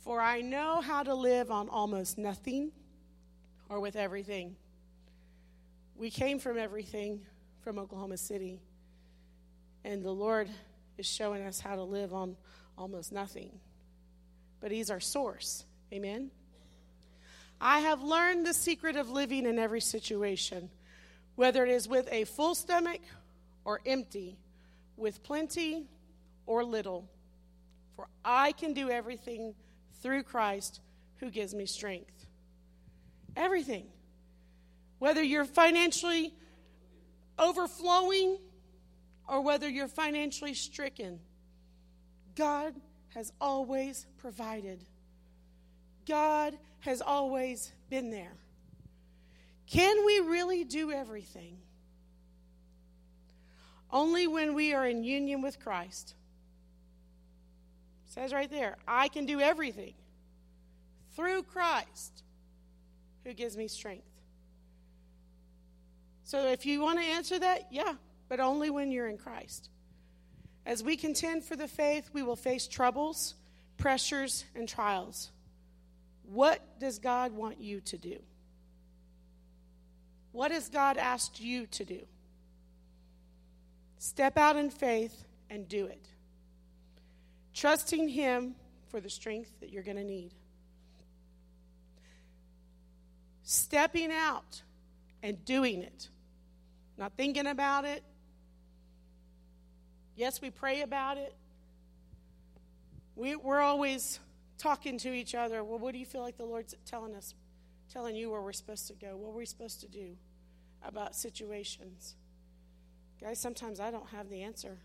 For 0.03 0.21
I 0.21 0.41
know 0.41 0.81
how 0.81 1.03
to 1.03 1.15
live 1.15 1.51
on 1.51 1.69
almost 1.69 2.19
nothing 2.19 2.73
or 3.69 3.81
with 3.81 3.97
everything. 3.97 4.57
We 5.97 6.11
came 6.11 6.39
from 6.39 6.59
everything 6.59 7.21
from 7.63 7.79
Oklahoma 7.79 8.17
City, 8.17 8.61
and 9.85 10.03
the 10.03 10.11
Lord 10.11 10.51
is 10.99 11.07
showing 11.07 11.43
us 11.45 11.61
how 11.61 11.77
to 11.77 11.83
live 11.83 12.13
on 12.13 12.37
almost 12.77 13.13
nothing. 13.13 13.51
But 14.61 14.71
He's 14.71 14.91
our 14.91 15.01
source. 15.01 15.65
Amen. 15.93 16.31
I 17.61 17.81
have 17.81 18.03
learned 18.03 18.47
the 18.47 18.55
secret 18.55 18.97
of 18.97 19.11
living 19.11 19.47
in 19.47 19.59
every 19.59 19.81
situation, 19.81 20.71
whether 21.37 21.65
it 21.65 21.71
is 21.71 21.89
with 21.89 22.09
a 22.13 22.25
full 22.25 22.55
stomach 22.55 23.01
or 23.65 23.81
empty, 23.87 24.37
with 24.97 25.23
plenty 25.23 25.87
or 26.47 26.65
little. 26.65 27.09
For 27.97 28.09
I 28.25 28.53
can 28.53 28.75
do 28.75 28.91
everything 28.91 29.55
through 30.03 30.25
Christ 30.25 30.81
who 31.17 31.31
gives 31.31 31.55
me 31.55 31.67
strength. 31.67 32.27
Everything. 33.37 33.87
Whether 34.99 35.23
you're 35.23 35.45
financially 35.45 36.35
overflowing 37.39 38.39
or 39.29 39.41
whether 39.41 39.69
you're 39.69 39.89
financially 39.89 40.55
stricken, 40.55 41.19
God 42.35 42.75
has 43.15 43.33
always 43.41 44.07
provided. 44.19 44.85
God 46.07 46.59
has 46.81 47.01
always 47.01 47.73
been 47.89 48.11
there. 48.11 48.37
Can 49.67 50.05
we 50.05 50.21
really 50.21 50.65
do 50.65 50.91
everything? 50.91 51.57
Only 53.91 54.27
when 54.27 54.55
we 54.55 54.75
are 54.75 54.87
in 54.87 55.05
union 55.05 55.41
with 55.41 55.61
Christ. 55.61 56.15
It 58.07 58.13
says 58.13 58.33
right 58.33 58.51
there, 58.51 58.77
I 58.87 59.09
can 59.09 59.25
do 59.25 59.41
everything 59.41 59.95
through 61.17 61.45
Christ 61.45 62.23
who 63.25 63.33
gives 63.33 63.57
me 63.57 63.69
strength. 63.69 64.05
So 66.25 66.49
if 66.49 66.67
you 66.67 66.81
want 66.81 66.99
to 66.99 67.05
answer 67.05 67.39
that, 67.39 67.69
yeah, 67.71 67.95
but 68.35 68.43
only 68.43 68.69
when 68.69 68.91
you're 68.91 69.07
in 69.07 69.17
Christ. 69.17 69.69
As 70.67 70.83
we 70.83 70.97
contend 70.97 71.45
for 71.45 71.55
the 71.55 71.69
faith, 71.69 72.11
we 72.13 72.25
will 72.25 72.35
face 72.35 72.67
troubles, 72.67 73.37
pressures, 73.77 74.45
and 74.57 74.69
trials. 74.69 75.31
What 76.25 76.81
does 76.81 76.99
God 76.99 77.31
want 77.31 77.61
you 77.61 77.81
to 77.83 77.97
do? 77.97 78.19
What 80.33 80.51
has 80.51 80.69
God 80.69 80.97
asked 80.97 81.41
you 81.41 81.67
to 81.67 81.85
do? 81.85 82.01
Step 83.99 84.37
out 84.37 84.57
in 84.57 84.69
faith 84.69 85.15
and 85.49 85.69
do 85.69 85.87
it. 85.87 86.09
Trusting 87.55 88.09
Him 88.09 88.57
for 88.89 89.01
the 89.01 89.11
strength 89.11 89.53
that 89.61 89.71
you're 89.71 89.85
going 89.85 89.97
to 89.97 90.03
need. 90.03 90.33
Stepping 93.45 94.11
out 94.11 94.61
and 95.23 95.45
doing 95.45 95.85
it. 95.85 96.09
Not 96.99 97.13
thinking 97.17 97.47
about 97.47 97.85
it, 97.85 98.03
Yes, 100.17 100.41
we 100.41 100.51
pray 100.51 100.83
about 100.83 101.19
it. 101.19 101.35
We, 103.17 103.37
we're 103.37 103.61
always 103.61 104.21
talking 104.59 104.99
to 104.99 105.13
each 105.13 105.35
other. 105.35 105.65
Well, 105.65 105.79
what 105.79 105.93
do 105.93 105.99
you 105.99 106.07
feel 106.07 106.23
like 106.23 106.37
the 106.37 106.45
Lord's 106.45 106.75
telling 106.87 107.15
us, 107.15 107.35
telling 107.93 108.15
you 108.15 108.31
where 108.31 108.41
we're 108.41 108.53
supposed 108.53 108.87
to 108.89 108.95
go? 108.95 109.17
What 109.17 109.31
are 109.35 109.39
we 109.39 109.47
supposed 109.47 109.81
to 109.81 109.89
do 109.89 110.17
about 110.85 111.17
situations? 111.17 112.15
Guys, 113.21 113.41
sometimes 113.41 113.81
I 113.81 113.91
don't 113.91 114.09
have 114.11 114.29
the 114.29 114.43
answer. 114.43 114.79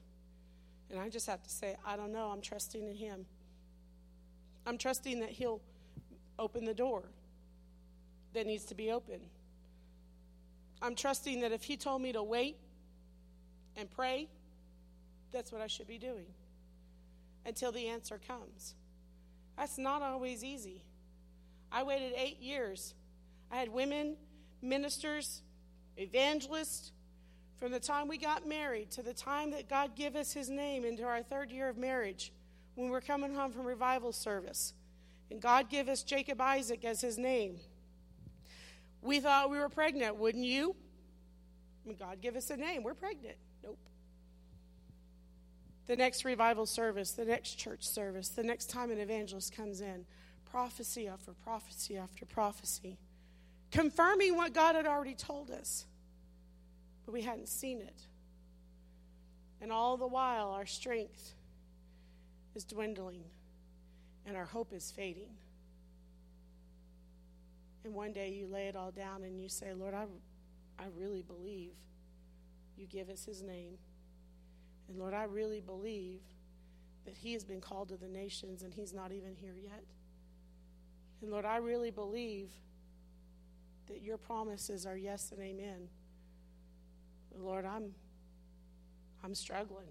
And 0.90 1.00
I 1.00 1.10
just 1.10 1.28
have 1.28 1.44
to 1.44 1.50
say, 1.50 1.76
I 1.86 1.96
don't 1.96 2.12
know. 2.12 2.28
I'm 2.28 2.42
trusting 2.42 2.88
in 2.88 2.96
Him. 2.96 3.26
I'm 4.66 4.78
trusting 4.78 5.20
that 5.20 5.30
He'll 5.30 5.62
open 6.40 6.66
the 6.66 6.74
door 6.74 7.04
that 8.34 8.48
needs 8.48 8.66
to 8.66 8.76
be 8.76 8.92
open. 8.92 9.20
I'm 10.82 10.96
trusting 10.96 11.42
that 11.42 11.52
if 11.52 11.64
He 11.64 11.78
told 11.78 12.02
me 12.02 12.12
to 12.14 12.24
wait 12.24 12.58
and 13.76 13.90
pray, 13.92 14.28
that's 15.32 15.52
what 15.52 15.62
I 15.62 15.68
should 15.68 15.88
be 15.88 15.98
doing 15.98 16.26
until 17.46 17.72
the 17.72 17.88
answer 17.88 18.20
comes. 18.28 18.76
That's 19.58 19.78
not 19.78 20.02
always 20.02 20.44
easy. 20.44 20.84
I 21.72 21.84
waited 21.84 22.14
eight 22.16 22.40
years. 22.40 22.94
I 23.52 23.58
had 23.58 23.70
women, 23.70 24.18
ministers, 24.62 25.42
evangelists, 25.98 26.92
from 27.58 27.72
the 27.72 27.80
time 27.80 28.08
we 28.08 28.18
got 28.18 28.48
married 28.48 28.90
to 28.92 29.04
the 29.04 29.14
time 29.14 29.52
that 29.52 29.70
God 29.70 29.96
gave 29.96 30.16
us 30.16 30.32
his 30.32 30.50
name 30.50 30.86
into 30.86 31.04
our 31.04 31.22
third 31.22 31.52
year 31.52 31.68
of 31.68 31.78
marriage 31.78 32.32
when 32.76 32.90
we're 32.90 33.02
coming 33.02 33.34
home 33.34 33.52
from 33.52 33.66
revival 33.66 34.14
service. 34.14 34.74
And 35.30 35.42
God 35.42 35.70
gave 35.70 35.90
us 35.90 36.02
Jacob 36.04 36.40
Isaac 36.40 36.86
as 36.86 37.02
his 37.02 37.18
name. 37.18 37.60
We 39.02 39.20
thought 39.20 39.50
we 39.50 39.60
were 39.60 39.70
pregnant, 39.70 40.16
wouldn't 40.16 40.46
you? 40.46 40.76
God 42.00 42.22
give 42.22 42.36
us 42.36 42.50
a 42.50 42.58
name. 42.58 42.84
We're 42.84 42.94
pregnant. 42.94 43.36
Nope. 43.64 43.80
The 45.90 45.96
next 45.96 46.24
revival 46.24 46.68
service, 46.68 47.14
the 47.14 47.26
next 47.26 47.56
church 47.56 47.84
service, 47.84 48.30
the 48.30 48.44
next 48.44 48.70
time 48.70 48.92
an 48.92 49.00
evangelist 49.00 49.56
comes 49.56 49.82
in, 49.82 50.06
prophecy 50.52 51.08
after 51.08 51.34
prophecy 51.34 51.98
after 51.98 52.28
prophecy, 52.28 53.00
confirming 53.72 54.36
what 54.36 54.54
God 54.54 54.76
had 54.76 54.86
already 54.86 55.16
told 55.16 55.50
us, 55.50 55.88
but 57.08 57.12
we 57.12 57.24
hadn't 57.24 57.50
seen 57.50 57.82
it. 57.82 58.02
And 59.62 59.72
all 59.72 59.98
the 59.98 60.06
while, 60.06 60.52
our 60.52 60.68
strength 60.68 61.34
is 62.54 62.66
dwindling 62.66 63.24
and 64.28 64.38
our 64.38 64.46
hope 64.46 64.72
is 64.72 64.92
fading. 64.92 65.32
And 67.84 67.96
one 67.96 68.14
day 68.14 68.30
you 68.30 68.46
lay 68.46 68.68
it 68.68 68.76
all 68.76 68.92
down 68.92 69.24
and 69.24 69.42
you 69.42 69.50
say, 69.50 69.74
Lord, 69.74 69.96
I, 69.96 70.06
I 70.78 70.86
really 70.96 71.24
believe 71.24 71.72
you 72.78 72.86
give 72.86 73.10
us 73.10 73.26
his 73.26 73.42
name. 73.42 73.80
And 74.90 74.98
Lord, 74.98 75.14
I 75.14 75.24
really 75.24 75.62
believe 75.62 76.22
that 77.06 77.14
he 77.14 77.34
has 77.34 77.44
been 77.44 77.62
called 77.62 77.90
to 77.90 77.98
the 77.98 78.08
nations 78.08 78.64
and 78.64 78.74
he's 78.74 78.94
not 78.94 79.12
even 79.12 79.36
here 79.36 79.56
yet. 79.56 79.84
And 81.22 81.32
Lord, 81.32 81.46
I 81.46 81.58
really 81.58 81.92
believe 81.92 82.50
that 83.88 84.02
your 84.02 84.18
promises 84.18 84.86
are 84.86 84.98
yes 84.98 85.32
and 85.32 85.42
amen. 85.42 85.90
But 87.32 87.42
Lord, 87.42 87.66
I'm 87.66 87.94
I'm 89.24 89.36
struggling. 89.36 89.88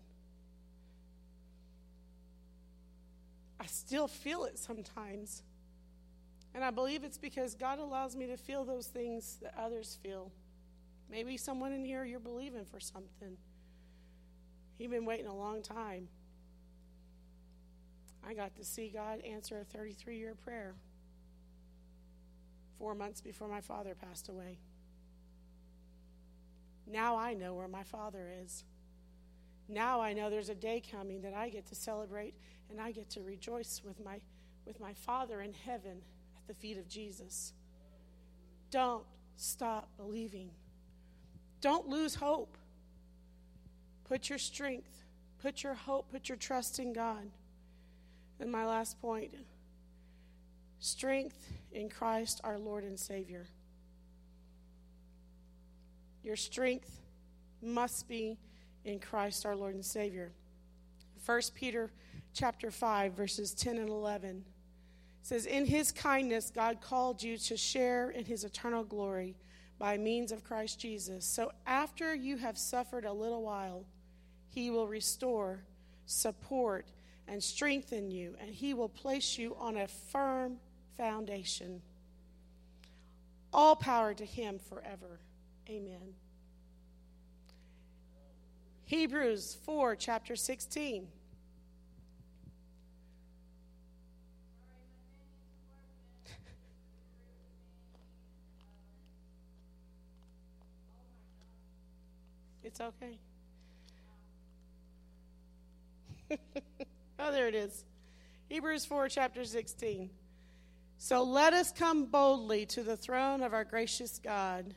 I 3.60 3.66
still 3.66 4.08
feel 4.08 4.44
it 4.44 4.58
sometimes. 4.58 5.42
And 6.54 6.64
I 6.64 6.70
believe 6.70 7.04
it's 7.04 7.18
because 7.18 7.54
God 7.54 7.78
allows 7.78 8.16
me 8.16 8.26
to 8.28 8.36
feel 8.36 8.64
those 8.64 8.86
things 8.86 9.38
that 9.42 9.54
others 9.58 9.98
feel. 10.02 10.32
Maybe 11.10 11.36
someone 11.36 11.72
in 11.72 11.84
here, 11.84 12.04
you're 12.04 12.20
believing 12.20 12.64
for 12.64 12.80
something. 12.80 13.36
You've 14.78 14.90
been 14.90 15.04
waiting 15.04 15.26
a 15.26 15.34
long 15.34 15.62
time. 15.62 16.08
I 18.26 18.34
got 18.34 18.54
to 18.56 18.64
see 18.64 18.90
God 18.92 19.20
answer 19.20 19.58
a 19.58 19.64
33 19.64 20.18
year 20.18 20.34
prayer 20.34 20.74
four 22.78 22.94
months 22.94 23.20
before 23.20 23.48
my 23.48 23.60
father 23.60 23.94
passed 23.94 24.28
away. 24.28 24.58
Now 26.86 27.16
I 27.16 27.34
know 27.34 27.54
where 27.54 27.68
my 27.68 27.82
father 27.82 28.30
is. 28.42 28.64
Now 29.68 30.00
I 30.00 30.12
know 30.12 30.30
there's 30.30 30.48
a 30.48 30.54
day 30.54 30.82
coming 30.90 31.20
that 31.22 31.34
I 31.34 31.48
get 31.48 31.66
to 31.66 31.74
celebrate 31.74 32.34
and 32.70 32.80
I 32.80 32.92
get 32.92 33.10
to 33.10 33.22
rejoice 33.22 33.82
with 33.84 34.02
my, 34.02 34.20
with 34.66 34.80
my 34.80 34.94
Father 34.94 35.40
in 35.42 35.52
heaven 35.52 36.02
at 36.36 36.46
the 36.46 36.54
feet 36.54 36.78
of 36.78 36.88
Jesus. 36.88 37.52
Don't 38.70 39.04
stop 39.36 39.88
believing. 39.96 40.50
Don't 41.60 41.88
lose 41.88 42.14
hope. 42.14 42.56
Put 44.08 44.30
your 44.30 44.38
strength, 44.38 45.04
put 45.42 45.62
your 45.62 45.74
hope, 45.74 46.10
put 46.10 46.28
your 46.28 46.36
trust 46.36 46.78
in 46.78 46.92
God. 46.92 47.30
And 48.40 48.50
my 48.50 48.64
last 48.64 49.00
point 49.00 49.34
strength 50.80 51.52
in 51.72 51.88
Christ 51.88 52.40
our 52.44 52.58
Lord 52.58 52.84
and 52.84 52.98
Savior. 52.98 53.46
Your 56.22 56.36
strength 56.36 57.00
must 57.60 58.08
be 58.08 58.38
in 58.84 59.00
Christ 59.00 59.44
our 59.44 59.56
Lord 59.56 59.74
and 59.74 59.84
Savior. 59.84 60.30
1 61.26 61.40
Peter 61.54 61.90
chapter 62.32 62.70
5 62.70 63.12
verses 63.12 63.52
10 63.54 63.76
and 63.78 63.88
11 63.88 64.44
says 65.22 65.46
in 65.46 65.66
his 65.66 65.90
kindness 65.90 66.50
God 66.54 66.80
called 66.80 67.22
you 67.22 67.36
to 67.38 67.56
share 67.56 68.10
in 68.10 68.24
his 68.24 68.44
eternal 68.44 68.84
glory 68.84 69.34
by 69.78 69.98
means 69.98 70.32
of 70.32 70.44
Christ 70.44 70.80
Jesus. 70.80 71.24
So 71.24 71.52
after 71.66 72.14
you 72.14 72.36
have 72.36 72.56
suffered 72.56 73.04
a 73.04 73.12
little 73.12 73.42
while, 73.42 73.84
he 74.48 74.70
will 74.70 74.86
restore, 74.86 75.60
support, 76.06 76.86
and 77.26 77.42
strengthen 77.42 78.10
you, 78.10 78.34
and 78.40 78.54
he 78.54 78.74
will 78.74 78.88
place 78.88 79.36
you 79.38 79.54
on 79.58 79.76
a 79.76 79.86
firm 79.86 80.56
foundation. 80.96 81.82
All 83.52 83.76
power 83.76 84.14
to 84.14 84.24
him 84.24 84.58
forever. 84.58 85.20
Amen. 85.68 86.14
Hebrews 88.84 89.58
4, 89.64 89.96
chapter 89.96 90.34
16. 90.36 91.08
It's 102.64 102.80
okay. 102.82 103.18
oh, 107.18 107.32
there 107.32 107.48
it 107.48 107.54
is. 107.54 107.84
Hebrews 108.48 108.84
4, 108.86 109.08
chapter 109.08 109.44
16. 109.44 110.10
So 110.98 111.22
let 111.22 111.52
us 111.52 111.72
come 111.72 112.06
boldly 112.06 112.66
to 112.66 112.82
the 112.82 112.96
throne 112.96 113.42
of 113.42 113.54
our 113.54 113.64
gracious 113.64 114.18
God. 114.18 114.74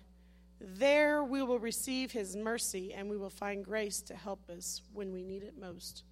There 0.60 1.24
we 1.24 1.42
will 1.42 1.60
receive 1.60 2.12
his 2.12 2.36
mercy 2.36 2.94
and 2.94 3.10
we 3.10 3.18
will 3.18 3.30
find 3.30 3.66
grace 3.66 4.02
to 4.04 4.16
help 4.16 4.50
us 4.50 4.82
when 4.94 5.12
we 5.12 5.24
need 5.24 5.44
it 5.44 5.56
most. 5.60 6.04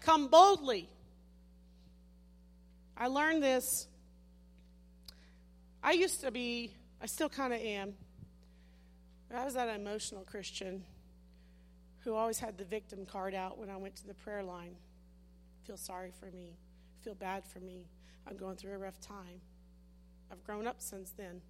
Come 0.00 0.26
boldly. 0.26 0.88
I 2.96 3.06
learned 3.06 3.42
this 3.42 3.86
I 5.84 5.92
used 5.92 6.20
to 6.20 6.30
be, 6.30 6.72
I 7.00 7.06
still 7.06 7.28
kind 7.28 7.52
of 7.52 7.60
am. 7.60 7.94
I 9.34 9.44
was 9.44 9.54
that 9.54 9.68
emotional 9.68 10.22
Christian 10.22 10.84
who 12.00 12.14
always 12.14 12.38
had 12.38 12.58
the 12.58 12.64
victim 12.64 13.06
card 13.06 13.34
out 13.34 13.58
when 13.58 13.70
I 13.70 13.76
went 13.76 13.96
to 13.96 14.06
the 14.06 14.14
prayer 14.14 14.42
line. 14.42 14.74
Feel 15.64 15.76
sorry 15.76 16.10
for 16.18 16.30
me. 16.30 16.56
Feel 17.02 17.14
bad 17.14 17.44
for 17.44 17.60
me. 17.60 17.86
I'm 18.26 18.36
going 18.36 18.56
through 18.56 18.72
a 18.74 18.78
rough 18.78 19.00
time. 19.00 19.40
I've 20.30 20.42
grown 20.44 20.66
up 20.66 20.80
since 20.80 21.10
then. 21.10 21.40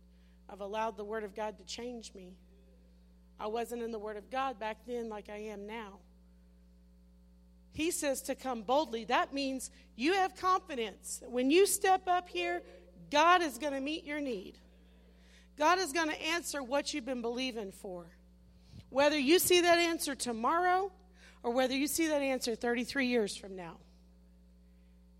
I've 0.49 0.61
allowed 0.61 0.97
the 0.97 1.05
Word 1.05 1.25
of 1.25 1.35
God 1.35 1.57
to 1.59 1.65
change 1.65 2.13
me. 2.15 2.35
I 3.41 3.47
wasn't 3.47 3.83
in 3.83 3.91
the 3.91 3.99
Word 3.99 4.17
of 4.17 4.31
God 4.31 4.59
back 4.59 4.79
then 4.87 5.09
like 5.09 5.29
I 5.29 5.39
am 5.39 5.67
now. 5.67 5.99
He 7.73 7.91
says 7.91 8.21
to 8.23 8.35
come 8.35 8.63
boldly. 8.63 9.05
That 9.07 9.33
means 9.33 9.71
you 9.97 10.13
have 10.15 10.37
confidence. 10.37 11.23
When 11.27 11.51
you 11.51 11.67
step 11.67 12.03
up 12.07 12.29
here, 12.29 12.63
God 13.11 13.43
is 13.43 13.57
going 13.57 13.73
to 13.73 13.81
meet 13.81 14.05
your 14.05 14.21
need. 14.21 14.59
God 15.59 15.79
is 15.79 15.93
going 15.93 16.09
to 16.09 16.23
answer 16.23 16.63
what 16.63 16.93
you've 16.93 17.05
been 17.05 17.23
believing 17.23 17.73
for. 17.73 18.07
Whether 18.91 19.19
you 19.19 19.39
see 19.39 19.61
that 19.63 19.79
answer 19.79 20.15
tomorrow 20.15 20.93
or 21.43 21.53
whether 21.53 21.75
you 21.75 21.87
see 21.87 22.09
that 22.09 22.23
answer 22.23 22.55
33 22.55 23.07
years 23.07 23.37
from 23.37 23.57
now, 23.57 23.77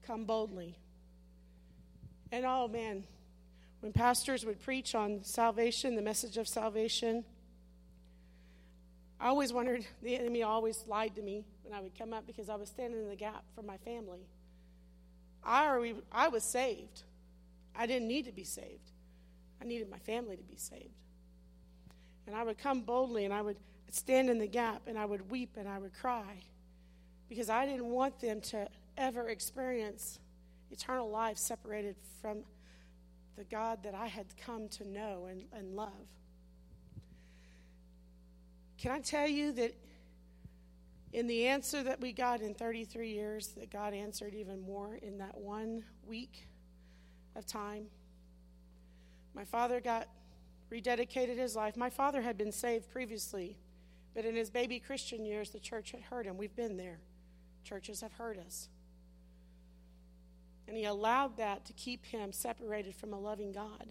come 0.07 0.25
boldly. 0.25 0.79
And 2.31 2.45
oh 2.47 2.69
man, 2.69 3.05
when 3.81 3.93
pastors 3.93 4.45
would 4.45 4.61
preach 4.61 4.95
on 4.95 5.25
salvation, 5.25 5.97
the 5.97 6.03
message 6.03 6.37
of 6.37 6.47
salvation, 6.47 7.25
I 9.21 9.29
always 9.29 9.53
wondered, 9.53 9.85
the 10.03 10.17
enemy 10.17 10.43
always 10.43 10.85
lied 10.87 11.15
to 11.17 11.23
me 11.23 11.45
when 11.63 11.75
I 11.75 11.81
would 11.81 11.99
come 11.99 12.13
up 12.13 12.27
because 12.27 12.49
I 12.49 12.55
was 12.55 12.69
standing 12.69 13.01
in 13.01 13.09
the 13.09 13.17
gap 13.17 13.45
for 13.55 13.63
my 13.63 13.77
family. 13.79 14.27
I, 15.45 15.67
already, 15.67 15.97
I 16.13 16.29
was 16.29 16.45
saved. 16.45 17.03
I 17.75 17.87
didn't 17.87 18.07
need 18.07 18.27
to 18.27 18.33
be 18.33 18.45
saved. 18.45 18.92
I 19.63 19.67
needed 19.67 19.91
my 19.91 19.99
family 19.99 20.37
to 20.37 20.43
be 20.43 20.57
saved. 20.57 20.95
And 22.27 22.35
I 22.35 22.43
would 22.43 22.59
come 22.59 22.81
boldly 22.83 23.25
and 23.25 23.33
I 23.33 23.43
would 23.43 23.57
stand 23.91 24.31
in 24.31 24.39
the 24.39 24.47
gap 24.47 24.83
and 24.87 24.99
I 24.99 25.05
would 25.05 25.31
weep 25.31 25.57
and 25.57 25.69
I 25.69 25.79
would 25.79 25.95
cry 25.95 26.43
because 27.29 27.49
I 27.51 27.67
didn't 27.67 27.87
want 27.87 28.21
them 28.21 28.41
to 28.41 28.69
ever 28.97 29.29
experience 29.29 30.19
eternal 30.71 31.11
life 31.11 31.37
separated 31.37 31.97
from 32.21 32.43
the 33.37 33.45
God 33.45 33.83
that 33.85 33.95
I 33.95 34.07
had 34.07 34.27
come 34.45 34.69
to 34.69 34.89
know 34.89 35.27
and, 35.31 35.45
and 35.53 35.75
love. 35.75 35.91
Can 38.79 38.91
I 38.91 39.01
tell 39.01 39.29
you 39.29 39.53
that 39.53 39.75
in 41.13 41.27
the 41.27 41.47
answer 41.47 41.83
that 41.83 42.01
we 42.01 42.13
got 42.13 42.41
in 42.41 42.55
33 42.55 43.11
years, 43.11 43.49
that 43.59 43.71
God 43.71 43.95
answered 43.95 44.35
even 44.35 44.61
more 44.61 44.97
in 44.97 45.19
that 45.19 45.37
one 45.37 45.85
week? 46.07 46.47
of 47.37 47.47
time. 47.47 47.87
My 49.35 49.45
father 49.45 49.81
got 49.81 50.09
rededicated 50.71 51.37
his 51.37 51.57
life. 51.57 51.77
My 51.77 51.91
father 51.91 52.23
had 52.23 52.39
been 52.39 52.53
saved 52.53 52.91
previously, 52.91 53.59
but 54.15 54.25
in 54.25 54.35
his 54.35 54.51
baby 54.51 54.79
Christian 54.79 55.25
years, 55.25 55.51
the 55.51 55.59
church 55.59 55.93
had 55.93 56.03
hurt 56.03 56.27
him. 56.27 56.37
We've 56.37 56.55
been 56.55 56.77
there. 56.77 56.99
Churches 57.65 58.01
have 58.01 58.13
hurt 58.13 58.39
us. 58.39 58.69
And 60.69 60.77
he 60.77 60.85
allowed 60.85 61.37
that 61.39 61.65
to 61.67 61.73
keep 61.73 62.07
him 62.07 62.33
separated 62.33 62.95
from 62.95 63.13
a 63.13 63.19
loving 63.19 63.53
God. 63.53 63.89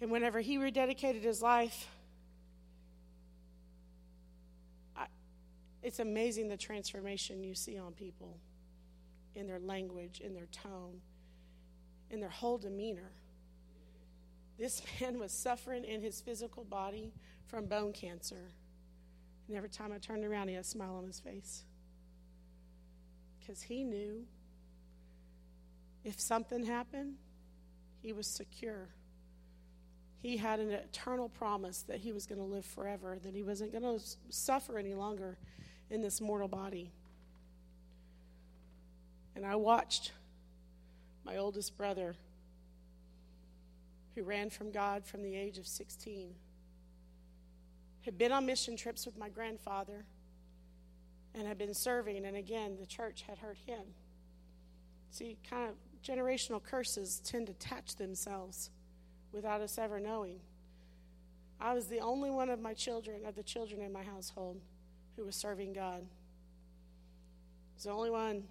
And 0.00 0.10
whenever 0.10 0.40
he 0.40 0.58
rededicated 0.58 1.22
his 1.22 1.40
life, 1.40 1.88
I, 4.96 5.06
it's 5.82 5.98
amazing 5.98 6.48
the 6.48 6.56
transformation 6.56 7.42
you 7.42 7.54
see 7.54 7.78
on 7.78 7.92
people. 7.92 8.38
in 9.36 9.46
their 9.46 9.60
language, 9.60 10.20
in 10.20 10.34
their 10.34 10.46
tone, 10.46 11.00
in 12.10 12.20
their 12.20 12.30
whole 12.30 12.58
demeanor. 12.58 13.12
This 14.58 14.82
man 15.00 15.18
was 15.18 15.32
suffering 15.32 15.84
in 15.84 16.00
his 16.00 16.20
physical 16.20 16.64
body 16.64 17.12
from 17.46 17.66
bone 17.66 17.92
cancer. 17.92 18.52
And 19.48 19.56
every 19.56 19.68
time 19.68 19.92
I 19.92 19.98
turned 19.98 20.24
around, 20.24 20.48
he 20.48 20.54
had 20.54 20.64
a 20.64 20.66
smile 20.66 20.96
on 20.96 21.06
his 21.06 21.20
face. 21.20 21.62
Because 23.38 23.62
he 23.62 23.84
knew 23.84 24.24
if 26.04 26.20
something 26.20 26.64
happened, 26.64 27.14
he 28.02 28.12
was 28.12 28.26
secure. 28.26 28.88
He 30.18 30.36
had 30.36 30.60
an 30.60 30.70
eternal 30.70 31.28
promise 31.28 31.82
that 31.82 31.98
he 31.98 32.12
was 32.12 32.26
going 32.26 32.40
to 32.40 32.44
live 32.44 32.64
forever, 32.64 33.18
that 33.22 33.34
he 33.34 33.42
wasn't 33.42 33.72
going 33.72 33.98
to 33.98 34.04
suffer 34.28 34.78
any 34.78 34.94
longer 34.94 35.38
in 35.90 36.02
this 36.02 36.20
mortal 36.20 36.48
body. 36.48 36.92
And 39.36 39.44
I 39.44 39.56
watched 39.56 40.12
my 41.26 41.36
oldest 41.36 41.76
brother, 41.76 42.14
who 44.14 44.22
ran 44.22 44.48
from 44.48 44.70
God 44.70 45.04
from 45.04 45.22
the 45.22 45.34
age 45.34 45.58
of 45.58 45.66
16, 45.66 46.30
had 48.02 48.16
been 48.16 48.30
on 48.30 48.46
mission 48.46 48.76
trips 48.76 49.04
with 49.04 49.18
my 49.18 49.28
grandfather 49.28 50.06
and 51.34 51.46
had 51.46 51.58
been 51.58 51.74
serving. 51.74 52.24
And 52.24 52.36
again, 52.36 52.76
the 52.78 52.86
church 52.86 53.24
had 53.26 53.38
hurt 53.38 53.58
him. 53.66 53.82
See, 55.10 55.36
kind 55.50 55.68
of 55.68 55.74
generational 56.02 56.62
curses 56.62 57.20
tend 57.24 57.46
to 57.46 57.52
attach 57.52 57.96
themselves 57.96 58.70
without 59.32 59.60
us 59.60 59.76
ever 59.76 59.98
knowing. 59.98 60.38
I 61.60 61.74
was 61.74 61.88
the 61.88 62.00
only 62.00 62.30
one 62.30 62.48
of 62.48 62.60
my 62.60 62.74
children, 62.74 63.26
of 63.26 63.34
the 63.34 63.42
children 63.42 63.80
in 63.80 63.92
my 63.92 64.04
household, 64.04 64.60
who 65.16 65.24
was 65.24 65.34
serving 65.34 65.72
God. 65.72 66.02
I 66.02 67.74
was 67.74 67.84
the 67.84 67.90
only 67.90 68.10
one 68.10 68.44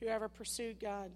who 0.00 0.08
ever 0.08 0.28
pursued 0.28 0.78
God. 0.78 1.10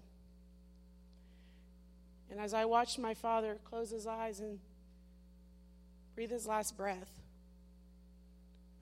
And 2.29 2.39
as 2.39 2.53
I 2.53 2.65
watched 2.65 2.97
my 2.99 3.13
father 3.13 3.57
close 3.63 3.91
his 3.91 4.07
eyes 4.07 4.39
and 4.39 4.59
breathe 6.15 6.31
his 6.31 6.47
last 6.47 6.75
breath, 6.77 7.21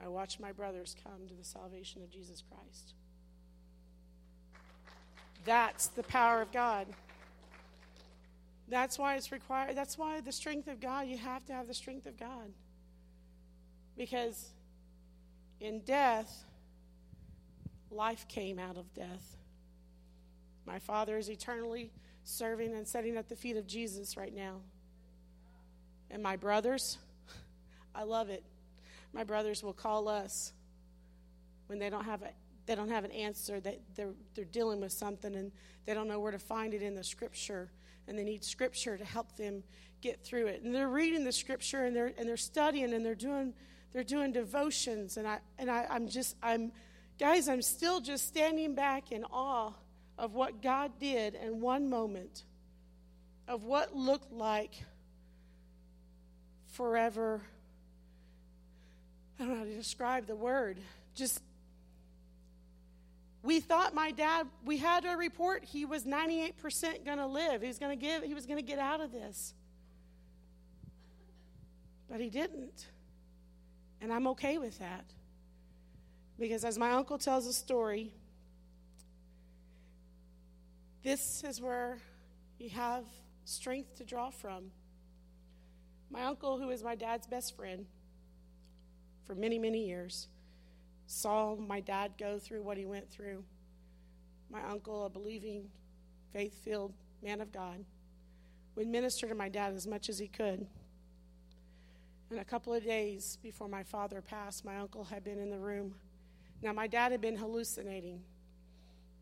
I 0.03 0.07
watched 0.07 0.39
my 0.39 0.51
brothers 0.51 0.95
come 1.03 1.27
to 1.27 1.33
the 1.33 1.43
salvation 1.43 2.01
of 2.01 2.09
Jesus 2.09 2.41
Christ. 2.49 2.93
That's 5.45 5.87
the 5.87 6.03
power 6.03 6.41
of 6.41 6.51
God. 6.51 6.87
That's 8.67 8.97
why 8.97 9.15
it's 9.15 9.31
required. 9.31 9.75
That's 9.75 9.97
why 9.97 10.21
the 10.21 10.31
strength 10.31 10.67
of 10.67 10.79
God, 10.79 11.07
you 11.07 11.17
have 11.17 11.45
to 11.47 11.53
have 11.53 11.67
the 11.67 11.73
strength 11.73 12.05
of 12.05 12.17
God. 12.17 12.53
Because 13.97 14.51
in 15.59 15.81
death, 15.81 16.45
life 17.91 18.27
came 18.27 18.57
out 18.57 18.77
of 18.77 18.93
death. 18.93 19.35
My 20.65 20.79
Father 20.79 21.17
is 21.17 21.29
eternally 21.29 21.91
serving 22.23 22.73
and 22.73 22.87
sitting 22.87 23.17
at 23.17 23.29
the 23.29 23.35
feet 23.35 23.57
of 23.57 23.67
Jesus 23.67 24.17
right 24.17 24.33
now. 24.33 24.57
And 26.09 26.21
my 26.21 26.35
brothers, 26.35 26.97
I 27.95 28.03
love 28.03 28.29
it. 28.29 28.43
My 29.13 29.23
brothers 29.23 29.63
will 29.63 29.73
call 29.73 30.07
us 30.07 30.53
when 31.67 31.79
they 31.79 31.89
don't 31.89 32.05
have 32.05 32.21
a 32.21 32.29
they 32.67 32.75
don't 32.75 32.89
have 32.89 33.03
an 33.03 33.11
answer 33.11 33.59
that 33.59 33.79
they're 33.95 34.13
they're 34.35 34.45
dealing 34.45 34.79
with 34.79 34.91
something 34.91 35.35
and 35.35 35.51
they 35.85 35.93
don't 35.93 36.07
know 36.07 36.19
where 36.19 36.31
to 36.31 36.39
find 36.39 36.73
it 36.73 36.81
in 36.81 36.95
the 36.95 37.03
scripture 37.03 37.71
and 38.07 38.17
they 38.17 38.23
need 38.23 38.43
scripture 38.43 38.97
to 38.97 39.05
help 39.05 39.35
them 39.35 39.63
get 40.01 40.23
through 40.23 40.47
it. 40.47 40.63
And 40.63 40.73
they're 40.73 40.89
reading 40.89 41.23
the 41.23 41.31
scripture 41.31 41.85
and 41.85 41.95
they're 41.95 42.13
and 42.17 42.27
they're 42.27 42.37
studying 42.37 42.93
and 42.93 43.05
they're 43.05 43.15
doing 43.15 43.53
they're 43.93 44.03
doing 44.03 44.31
devotions 44.31 45.17
and 45.17 45.27
I 45.27 45.39
and 45.57 45.69
I, 45.69 45.87
I'm 45.89 46.07
just 46.07 46.35
I'm 46.41 46.71
guys, 47.19 47.47
I'm 47.47 47.61
still 47.61 48.01
just 48.01 48.27
standing 48.27 48.73
back 48.73 49.11
in 49.11 49.23
awe 49.25 49.73
of 50.17 50.33
what 50.33 50.61
God 50.61 50.91
did 50.99 51.35
in 51.35 51.61
one 51.61 51.89
moment, 51.89 52.43
of 53.47 53.63
what 53.63 53.95
looked 53.95 54.31
like 54.31 54.83
forever. 56.67 57.41
I 59.39 59.43
don't 59.43 59.53
know 59.53 59.59
how 59.59 59.63
to 59.63 59.75
describe 59.75 60.27
the 60.27 60.35
word. 60.35 60.77
Just, 61.15 61.41
we 63.43 63.59
thought 63.59 63.93
my 63.93 64.11
dad, 64.11 64.47
we 64.65 64.77
had 64.77 65.05
a 65.05 65.17
report 65.17 65.63
he 65.63 65.85
was 65.85 66.03
98% 66.03 67.05
going 67.05 67.17
to 67.17 67.27
live. 67.27 67.61
He 67.61 67.67
was 67.67 67.79
going 67.79 67.97
to 67.97 68.05
give, 68.05 68.23
he 68.23 68.33
was 68.33 68.45
going 68.45 68.57
to 68.59 68.65
get 68.65 68.79
out 68.79 69.01
of 69.01 69.11
this. 69.11 69.53
But 72.09 72.19
he 72.19 72.29
didn't. 72.29 72.87
And 74.01 74.11
I'm 74.11 74.27
okay 74.27 74.57
with 74.57 74.77
that. 74.79 75.05
Because 76.39 76.65
as 76.65 76.77
my 76.77 76.91
uncle 76.91 77.17
tells 77.17 77.45
a 77.45 77.53
story, 77.53 78.11
this 81.03 81.43
is 81.43 81.59
where 81.59 81.97
you 82.59 82.69
have 82.69 83.05
strength 83.45 83.95
to 83.97 84.03
draw 84.03 84.29
from. 84.29 84.71
My 86.11 86.25
uncle, 86.25 86.59
who 86.59 86.69
is 86.69 86.83
my 86.83 86.95
dad's 86.95 87.25
best 87.25 87.55
friend 87.55 87.85
for 89.25 89.33
many, 89.33 89.57
many 89.57 89.87
years, 89.87 90.27
saw 91.07 91.55
my 91.55 91.79
dad 91.79 92.11
go 92.19 92.37
through 92.37 92.61
what 92.61 92.77
he 92.77 92.85
went 92.85 93.09
through. 93.09 93.43
My 94.49 94.61
uncle, 94.69 95.05
a 95.05 95.09
believing, 95.09 95.69
faith 96.33 96.63
filled 96.63 96.93
man 97.23 97.41
of 97.41 97.51
God, 97.51 97.83
would 98.75 98.87
minister 98.87 99.27
to 99.27 99.35
my 99.35 99.49
dad 99.49 99.73
as 99.73 99.87
much 99.87 100.09
as 100.09 100.19
he 100.19 100.27
could. 100.27 100.67
And 102.29 102.39
a 102.39 102.45
couple 102.45 102.73
of 102.73 102.83
days 102.83 103.37
before 103.41 103.67
my 103.67 103.83
father 103.83 104.21
passed, 104.21 104.63
my 104.63 104.77
uncle 104.77 105.03
had 105.03 105.23
been 105.23 105.39
in 105.39 105.49
the 105.49 105.59
room. 105.59 105.95
Now, 106.61 106.73
my 106.73 106.87
dad 106.87 107.11
had 107.11 107.21
been 107.21 107.35
hallucinating 107.35 108.21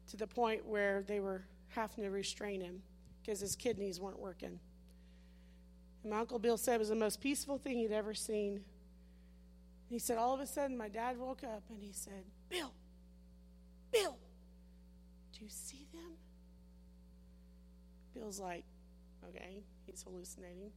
to 0.09 0.17
the 0.17 0.27
point 0.27 0.65
where 0.65 1.03
they 1.07 1.19
were 1.19 1.43
having 1.69 2.03
to 2.03 2.09
restrain 2.09 2.61
him 2.61 2.81
because 3.21 3.39
his 3.39 3.55
kidneys 3.55 3.99
weren't 3.99 4.19
working. 4.19 4.59
And 6.03 6.11
my 6.11 6.19
Uncle 6.19 6.39
Bill 6.39 6.57
said 6.57 6.75
it 6.75 6.79
was 6.79 6.89
the 6.89 6.95
most 6.95 7.21
peaceful 7.21 7.57
thing 7.57 7.77
he'd 7.77 7.91
ever 7.91 8.13
seen. 8.13 8.53
And 8.53 8.63
he 9.89 9.99
said, 9.99 10.17
all 10.17 10.33
of 10.33 10.39
a 10.39 10.47
sudden, 10.47 10.77
my 10.77 10.89
dad 10.89 11.17
woke 11.17 11.43
up 11.43 11.63
and 11.69 11.81
he 11.81 11.91
said, 11.91 12.23
Bill, 12.49 12.73
Bill, 13.91 14.17
do 15.33 15.43
you 15.43 15.49
see 15.49 15.87
them? 15.93 16.11
Bill's 18.13 18.39
like, 18.39 18.63
okay, 19.27 19.63
he's 19.85 20.03
hallucinating. 20.03 20.71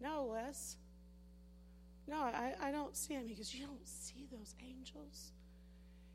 No, 0.00 0.26
Les. 0.26 0.76
No, 2.08 2.16
I, 2.16 2.54
I 2.60 2.70
don't 2.72 2.96
see 2.96 3.14
them. 3.14 3.28
He 3.28 3.34
goes, 3.34 3.54
You 3.54 3.66
don't 3.66 3.86
see 3.86 4.26
those 4.32 4.54
angels? 4.60 5.32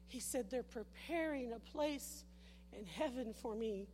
He 0.07 0.19
said, 0.19 0.49
They're 0.49 0.63
preparing 0.63 1.53
a 1.53 1.59
place 1.59 2.25
in 2.73 2.85
heaven 2.85 3.33
for 3.33 3.55
me. 3.55 3.87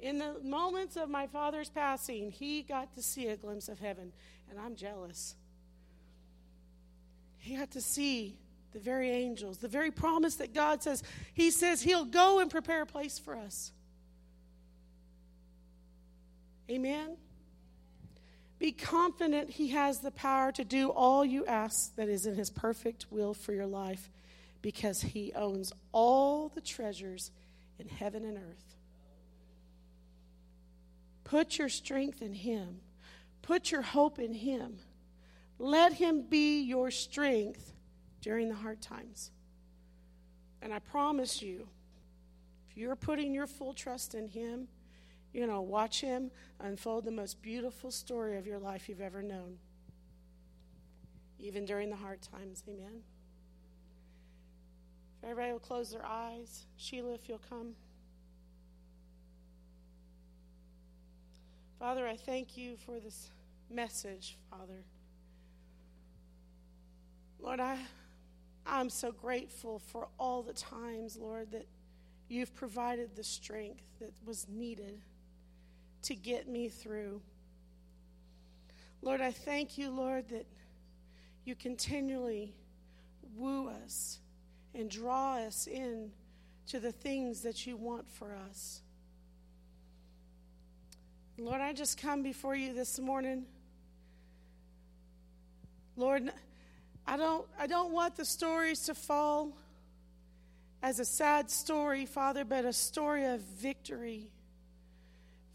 In 0.00 0.18
the 0.18 0.36
moments 0.42 0.96
of 0.96 1.08
my 1.08 1.26
father's 1.26 1.70
passing, 1.70 2.30
he 2.30 2.62
got 2.62 2.94
to 2.94 3.02
see 3.02 3.26
a 3.26 3.36
glimpse 3.36 3.68
of 3.68 3.80
heaven, 3.80 4.12
and 4.48 4.58
I'm 4.58 4.76
jealous. 4.76 5.34
He 7.38 7.56
got 7.56 7.72
to 7.72 7.80
see 7.80 8.38
the 8.72 8.78
very 8.78 9.10
angels, 9.10 9.58
the 9.58 9.68
very 9.68 9.90
promise 9.90 10.36
that 10.36 10.54
God 10.54 10.82
says. 10.82 11.02
He 11.34 11.50
says 11.50 11.82
he'll 11.82 12.04
go 12.04 12.40
and 12.40 12.50
prepare 12.50 12.82
a 12.82 12.86
place 12.86 13.18
for 13.18 13.36
us. 13.36 13.72
Amen. 16.70 17.16
Be 18.58 18.72
confident 18.72 19.50
he 19.50 19.68
has 19.68 20.00
the 20.00 20.10
power 20.10 20.52
to 20.52 20.64
do 20.64 20.90
all 20.90 21.24
you 21.24 21.46
ask 21.46 21.94
that 21.96 22.08
is 22.08 22.26
in 22.26 22.34
his 22.34 22.50
perfect 22.50 23.06
will 23.10 23.32
for 23.32 23.52
your 23.52 23.66
life 23.66 24.10
because 24.62 25.00
he 25.00 25.32
owns 25.34 25.72
all 25.92 26.48
the 26.48 26.60
treasures 26.60 27.30
in 27.78 27.88
heaven 27.88 28.24
and 28.24 28.36
earth. 28.36 28.77
Put 31.28 31.58
your 31.58 31.68
strength 31.68 32.22
in 32.22 32.32
Him. 32.32 32.80
Put 33.42 33.70
your 33.70 33.82
hope 33.82 34.18
in 34.18 34.32
Him. 34.32 34.78
Let 35.58 35.92
Him 35.92 36.22
be 36.22 36.62
your 36.62 36.90
strength 36.90 37.74
during 38.22 38.48
the 38.48 38.54
hard 38.54 38.80
times. 38.80 39.30
And 40.62 40.72
I 40.72 40.78
promise 40.78 41.42
you, 41.42 41.68
if 42.68 42.78
you're 42.78 42.96
putting 42.96 43.34
your 43.34 43.46
full 43.46 43.74
trust 43.74 44.14
in 44.14 44.26
Him, 44.26 44.68
going 45.34 45.50
to 45.50 45.60
watch 45.60 46.00
Him 46.00 46.30
unfold 46.60 47.04
the 47.04 47.10
most 47.10 47.42
beautiful 47.42 47.90
story 47.90 48.38
of 48.38 48.46
your 48.46 48.58
life 48.58 48.88
you've 48.88 49.00
ever 49.00 49.22
known, 49.22 49.58
even 51.38 51.64
during 51.64 51.90
the 51.90 51.96
hard 51.96 52.22
times. 52.22 52.64
Amen. 52.66 53.02
If 55.18 55.28
everybody 55.28 55.52
will 55.52 55.60
close 55.60 55.90
their 55.90 56.06
eyes, 56.06 56.64
Sheila, 56.76 57.12
if 57.14 57.28
you'll 57.28 57.42
come. 57.50 57.74
Father, 61.78 62.08
I 62.08 62.16
thank 62.16 62.56
you 62.56 62.76
for 62.76 62.98
this 62.98 63.30
message, 63.70 64.36
Father. 64.50 64.82
Lord, 67.38 67.60
I, 67.60 67.78
I'm 68.66 68.90
so 68.90 69.12
grateful 69.12 69.78
for 69.78 70.08
all 70.18 70.42
the 70.42 70.54
times, 70.54 71.16
Lord, 71.16 71.52
that 71.52 71.66
you've 72.28 72.52
provided 72.56 73.14
the 73.14 73.22
strength 73.22 73.84
that 74.00 74.10
was 74.26 74.48
needed 74.48 75.00
to 76.02 76.16
get 76.16 76.48
me 76.48 76.68
through. 76.68 77.22
Lord, 79.00 79.20
I 79.20 79.30
thank 79.30 79.78
you, 79.78 79.90
Lord, 79.90 80.28
that 80.30 80.46
you 81.44 81.54
continually 81.54 82.54
woo 83.36 83.68
us 83.68 84.18
and 84.74 84.90
draw 84.90 85.36
us 85.36 85.68
in 85.68 86.10
to 86.66 86.80
the 86.80 86.92
things 86.92 87.42
that 87.42 87.68
you 87.68 87.76
want 87.76 88.10
for 88.10 88.34
us. 88.50 88.82
Lord, 91.40 91.60
I 91.60 91.72
just 91.72 92.02
come 92.02 92.24
before 92.24 92.56
you 92.56 92.74
this 92.74 92.98
morning. 92.98 93.44
Lord, 95.96 96.32
I 97.06 97.16
don't, 97.16 97.46
I 97.56 97.68
don't 97.68 97.92
want 97.92 98.16
the 98.16 98.24
stories 98.24 98.80
to 98.86 98.94
fall 98.94 99.56
as 100.82 100.98
a 100.98 101.04
sad 101.04 101.48
story, 101.48 102.06
Father, 102.06 102.44
but 102.44 102.64
a 102.64 102.72
story 102.72 103.24
of 103.24 103.40
victory. 103.40 104.32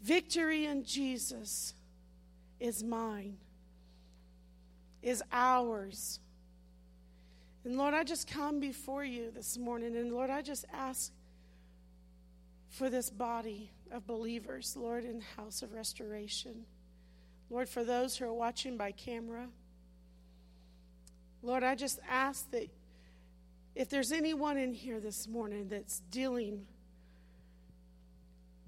Victory 0.02 0.64
in 0.64 0.84
Jesus 0.84 1.74
is 2.58 2.82
mine, 2.82 3.36
is 5.02 5.22
ours. 5.32 6.18
And 7.62 7.76
Lord, 7.76 7.92
I 7.92 8.04
just 8.04 8.26
come 8.26 8.58
before 8.58 9.04
you 9.04 9.30
this 9.30 9.58
morning, 9.58 9.96
and 9.96 10.10
Lord, 10.10 10.30
I 10.30 10.40
just 10.40 10.64
ask 10.72 11.12
for 12.70 12.88
this 12.88 13.10
body 13.10 13.70
of 13.92 14.06
believers, 14.06 14.76
Lord, 14.76 15.04
in 15.04 15.18
the 15.18 15.42
house 15.42 15.62
of 15.62 15.72
restoration. 15.72 16.64
Lord, 17.50 17.68
for 17.68 17.84
those 17.84 18.16
who 18.16 18.26
are 18.26 18.32
watching 18.32 18.76
by 18.76 18.92
camera, 18.92 19.48
Lord, 21.42 21.62
I 21.62 21.74
just 21.74 22.00
ask 22.08 22.50
that 22.52 22.68
if 23.74 23.90
there's 23.90 24.12
anyone 24.12 24.56
in 24.56 24.72
here 24.72 25.00
this 25.00 25.28
morning 25.28 25.68
that's 25.68 26.00
dealing, 26.10 26.66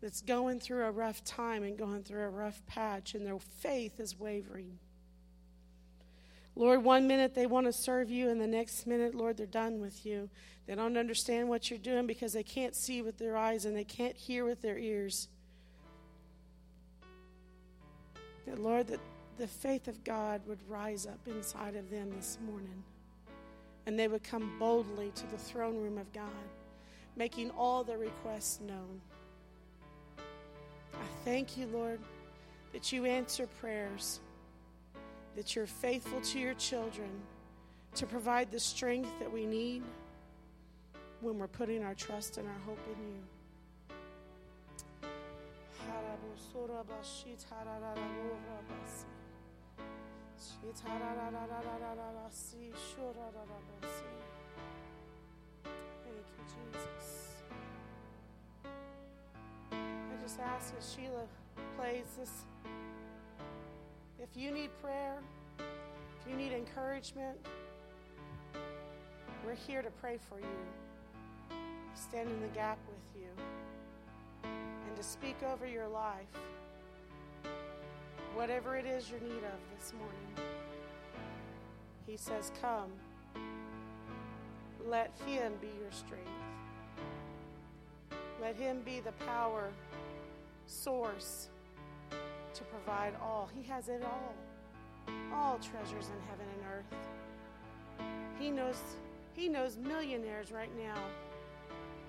that's 0.01 0.21
going 0.21 0.61
through 0.61 0.85
a 0.85 0.91
rough 0.91 1.25
time 1.25 1.63
and 1.63 1.79
going 1.79 2.03
through 2.03 2.25
a 2.25 2.29
rough 2.29 2.65
patch 2.67 3.15
and 3.15 3.25
their 3.25 3.39
faith 3.39 3.99
is 3.99 4.19
wavering, 4.19 4.79
Lord, 6.59 6.83
one 6.83 7.07
minute 7.07 7.35
they 7.35 7.47
want 7.47 7.67
to 7.67 7.73
serve 7.73 8.11
you, 8.11 8.31
and 8.31 8.41
the 8.41 8.47
next 8.47 8.87
minute, 8.87 9.15
Lord, 9.15 9.37
they're 9.37 9.47
done 9.47 9.79
with 9.79 10.07
you. 10.07 10.31
They 10.67 10.75
don't 10.75 10.97
understand 10.97 11.49
what 11.49 11.71
you're 11.71 11.79
doing 11.79 12.07
because 12.07 12.33
they 12.33 12.43
can't 12.43 12.75
see 12.75 13.03
with 13.03 13.19
their 13.19 13.37
eyes 13.37 13.67
and 13.67 13.77
they 13.77 13.85
can't 13.85 14.17
hear 14.17 14.45
with 14.45 14.63
their 14.63 14.79
ears. 14.79 15.29
That, 18.47 18.59
Lord, 18.59 18.89
that 18.89 19.01
the 19.37 19.47
faith 19.47 19.87
of 19.87 20.03
God 20.03 20.41
would 20.47 20.59
rise 20.67 21.07
up 21.07 21.21
inside 21.27 21.77
of 21.77 21.91
them 21.91 22.11
this 22.17 22.39
morning 22.45 22.83
and 23.87 23.99
they 23.99 24.09
would 24.09 24.25
come 24.25 24.59
boldly 24.59 25.13
to 25.15 25.27
the 25.29 25.39
throne 25.39 25.77
room 25.77 25.99
of 25.99 26.13
God, 26.13 26.31
making 27.17 27.51
all 27.51 27.85
their 27.85 27.99
requests 27.99 28.61
known. 28.61 29.01
I 30.19 31.07
thank 31.25 31.57
you, 31.57 31.67
Lord, 31.67 32.01
that 32.73 32.91
you 32.91 33.05
answer 33.05 33.47
prayers 33.61 34.21
that 35.37 35.55
you're 35.55 35.67
faithful 35.67 36.21
to 36.23 36.39
your 36.39 36.55
children 36.55 37.11
to 37.95 38.07
provide 38.07 38.51
the 38.51 38.59
strength 38.59 39.11
that 39.21 39.31
we 39.31 39.47
need 39.47 39.83
when 41.21 41.39
we're 41.39 41.47
putting 41.47 41.85
our 41.85 41.95
trust 41.95 42.39
and 42.39 42.49
our 42.49 42.59
hope 42.67 42.79
in 42.87 43.07
you. 43.07 43.23
Thank 55.65 56.17
you, 56.17 56.45
Jesus. 56.47 57.33
I 59.73 60.23
just 60.23 60.41
ask 60.41 60.75
as 60.79 60.95
Sheila 60.95 61.27
plays 61.77 62.07
this 62.19 62.45
if 64.23 64.29
you 64.35 64.51
need 64.51 64.71
prayer, 64.81 65.19
if 65.59 66.31
you 66.31 66.37
need 66.37 66.53
encouragement, 66.53 67.37
we're 69.45 69.55
here 69.55 69.83
to 69.83 69.91
pray 69.91 70.19
for 70.29 70.39
you, 70.39 71.57
stand 71.95 72.29
in 72.29 72.41
the 72.41 72.49
gap 72.49 72.79
with 72.89 73.23
you, 73.23 73.29
and 74.43 74.97
to 74.97 75.03
speak 75.03 75.37
over 75.53 75.67
your 75.67 75.87
life, 75.87 76.27
whatever 78.35 78.77
it 78.77 78.87
is 78.87 79.11
your 79.11 79.21
need 79.21 79.45
of 79.45 79.79
this 79.79 79.93
morning. 79.99 80.51
He 82.07 82.17
says, 82.17 82.53
Come, 82.61 82.91
let 84.87 85.13
Him 85.27 85.53
be 85.61 85.69
your 85.69 85.93
strength. 85.93 86.27
Let 88.41 88.57
Him 88.57 88.81
be 88.85 89.01
the 89.01 89.13
power 89.25 89.71
source 90.67 91.49
to 92.57 92.65
provide 92.65 93.13
all. 93.23 93.51
He 93.55 93.63
has 93.65 93.89
it 93.89 94.03
all. 94.03 94.35
All 95.33 95.59
treasures 95.59 96.09
in 96.09 96.29
heaven 96.29 96.47
and 96.55 96.65
earth. 96.73 98.07
He 98.39 98.51
knows 98.51 98.81
he 99.35 99.49
knows 99.49 99.77
millionaires 99.77 100.51
right 100.51 100.71
now 100.79 100.97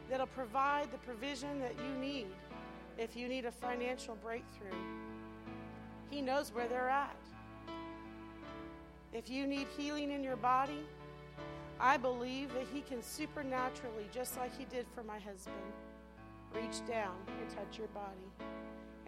that'll 0.10 0.28
provide 0.28 0.90
the 0.92 0.98
provision 1.00 1.60
that 1.60 1.74
you 1.78 2.00
need 2.00 2.28
if 2.98 3.18
you 3.18 3.28
need 3.28 3.46
a 3.46 3.52
financial 3.52 4.16
breakthrough. 4.16 4.80
He 6.10 6.22
knows 6.22 6.54
where 6.54 6.70
they're 6.70 6.90
at. 6.90 7.18
If 9.12 9.30
you 9.30 9.46
need 9.46 9.68
healing 9.78 10.12
in 10.12 10.24
your 10.24 10.38
body, 10.38 10.86
I 11.82 11.98
believe 11.98 12.54
that 12.54 12.66
He 12.74 12.80
can 12.82 13.04
supernaturally, 13.04 14.08
just 14.14 14.38
like 14.38 14.58
He 14.58 14.64
did 14.66 14.86
for 14.96 15.04
my 15.04 15.20
husband, 15.20 15.58
reach 16.54 16.86
down 16.88 17.16
and 17.28 17.50
touch 17.50 17.78
your 17.78 17.88
body 17.88 18.32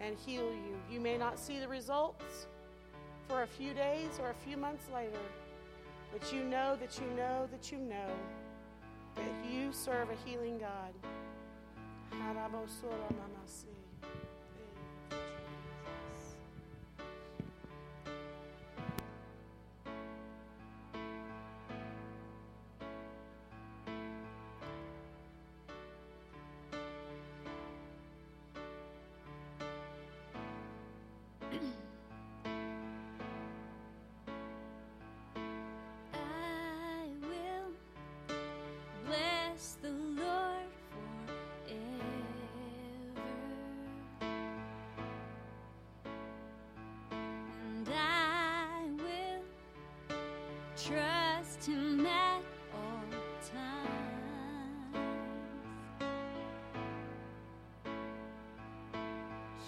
and 0.01 0.15
heal 0.17 0.43
you. 0.51 0.75
You 0.91 0.99
may 0.99 1.17
not 1.17 1.39
see 1.39 1.59
the 1.59 1.67
results 1.67 2.47
for 3.27 3.43
a 3.43 3.47
few 3.47 3.73
days 3.73 4.19
or 4.21 4.29
a 4.29 4.33
few 4.33 4.57
months 4.57 4.85
later, 4.93 5.19
but 6.11 6.33
you 6.33 6.43
know 6.43 6.75
that 6.79 6.99
you 6.99 7.07
know 7.15 7.47
that 7.51 7.71
you 7.71 7.77
know 7.77 8.11
that 9.15 9.51
you 9.51 9.71
serve 9.71 10.09
a 10.09 10.29
healing 10.29 10.57
God. 10.57 10.93
Trust 50.89 51.67
him 51.67 52.05
at 52.07 52.41
all 52.73 53.03
times. 53.53 54.97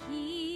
He 0.10 0.51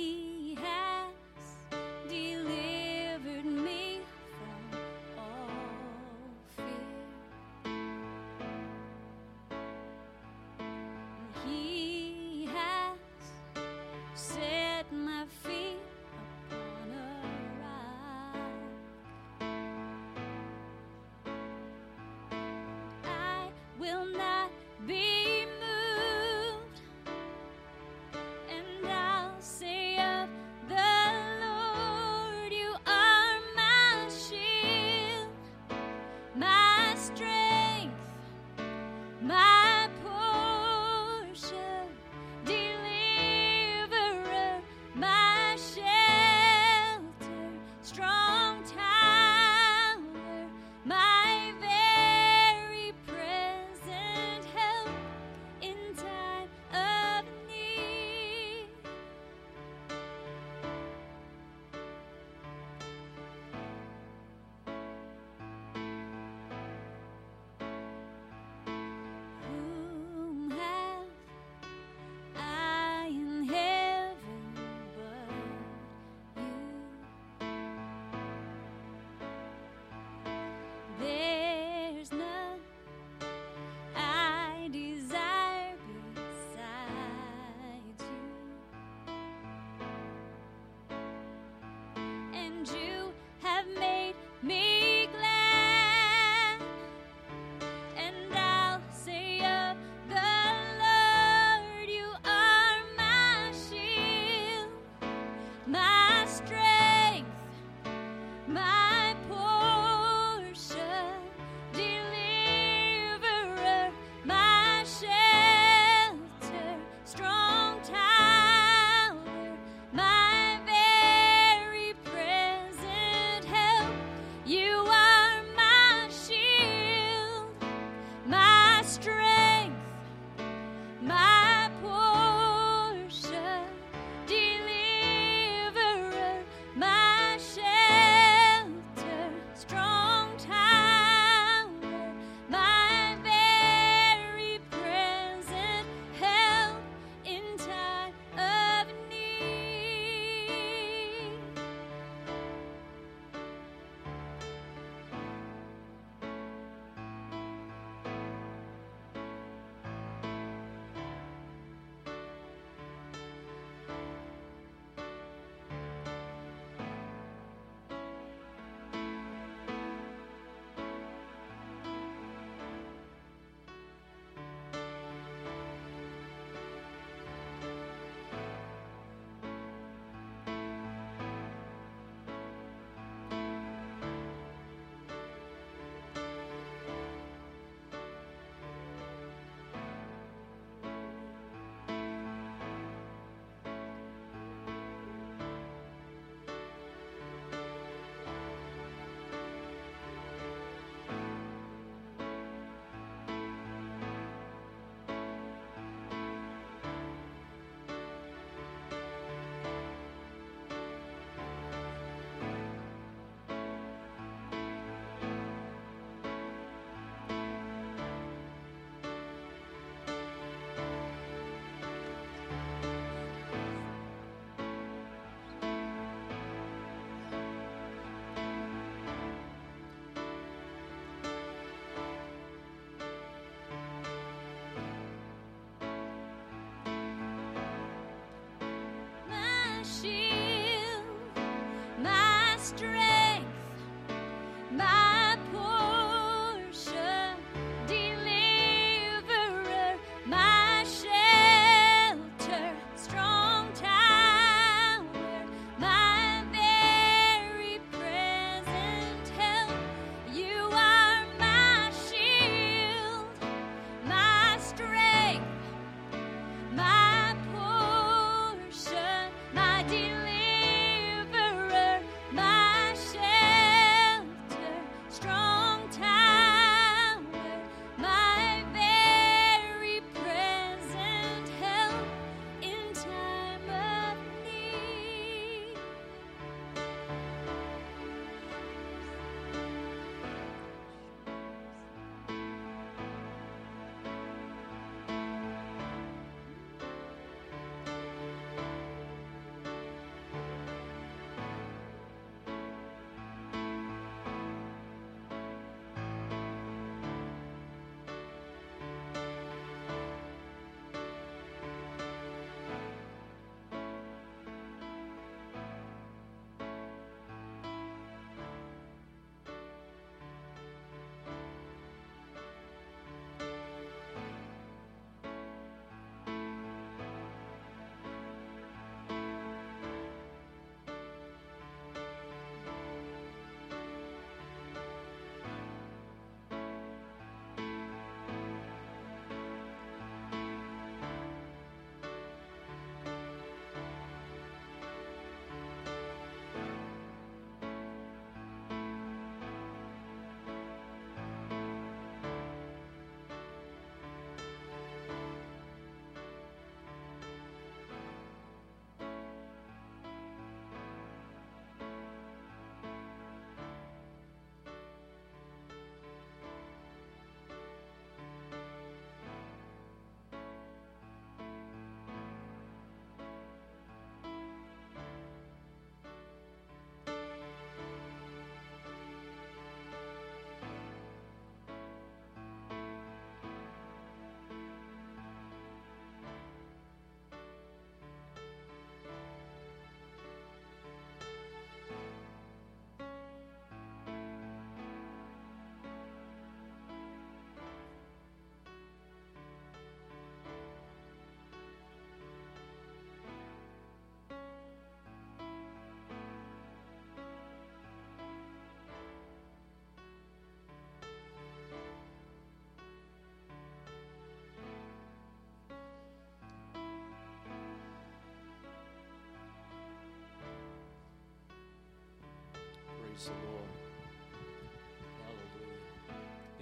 strength. 242.78 243.25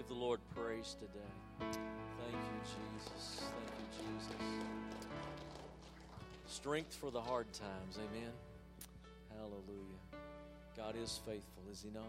Give 0.03 0.17
the 0.17 0.23
Lord 0.23 0.39
praise 0.53 0.97
today. 0.99 1.19
Thank 1.59 1.73
you, 2.34 2.59
Jesus. 2.65 3.39
Thank 3.39 3.69
you, 3.80 4.15
Jesus. 4.19 4.35
Strength 6.45 6.95
for 6.95 7.09
the 7.09 7.21
hard 7.21 7.47
times. 7.53 7.97
Amen. 7.97 8.31
Hallelujah. 9.38 9.99
God 10.75 10.95
is 11.01 11.21
faithful, 11.25 11.63
is 11.71 11.84
He 11.84 11.89
not? 11.93 12.03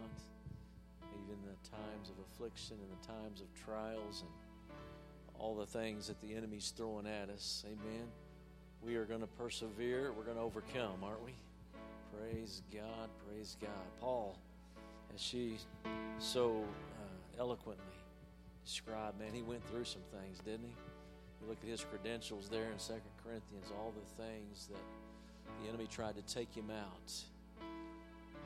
Even 1.13 1.37
the 1.43 1.69
times 1.69 2.09
of 2.09 2.15
affliction 2.25 2.77
and 2.81 3.01
the 3.01 3.07
times 3.07 3.39
of 3.39 3.47
trials 3.63 4.23
and 4.23 4.77
all 5.39 5.55
the 5.55 5.65
things 5.65 6.07
that 6.07 6.19
the 6.21 6.35
enemy's 6.35 6.73
throwing 6.75 7.07
at 7.07 7.29
us. 7.29 7.63
Amen. 7.65 8.07
We 8.81 8.95
are 8.95 9.05
going 9.05 9.21
to 9.21 9.27
persevere. 9.27 10.11
We're 10.11 10.25
going 10.25 10.37
to 10.37 10.43
overcome, 10.43 11.01
aren't 11.03 11.23
we? 11.23 11.33
Praise 12.19 12.61
God. 12.73 13.09
Praise 13.29 13.55
God. 13.61 13.69
Paul, 14.01 14.37
as 15.13 15.21
she 15.21 15.57
so 16.19 16.63
eloquently 17.39 17.83
described, 18.65 19.19
man, 19.19 19.33
he 19.33 19.41
went 19.41 19.65
through 19.69 19.85
some 19.85 20.01
things, 20.11 20.39
didn't 20.39 20.65
he? 20.65 20.75
You 21.41 21.49
look 21.49 21.57
at 21.61 21.69
his 21.69 21.83
credentials 21.83 22.49
there 22.49 22.71
in 22.71 22.79
Second 22.79 23.11
Corinthians, 23.23 23.71
all 23.77 23.93
the 23.93 24.23
things 24.23 24.67
that 24.67 25.61
the 25.61 25.69
enemy 25.69 25.87
tried 25.89 26.15
to 26.15 26.33
take 26.33 26.53
him 26.53 26.69
out. 26.71 27.11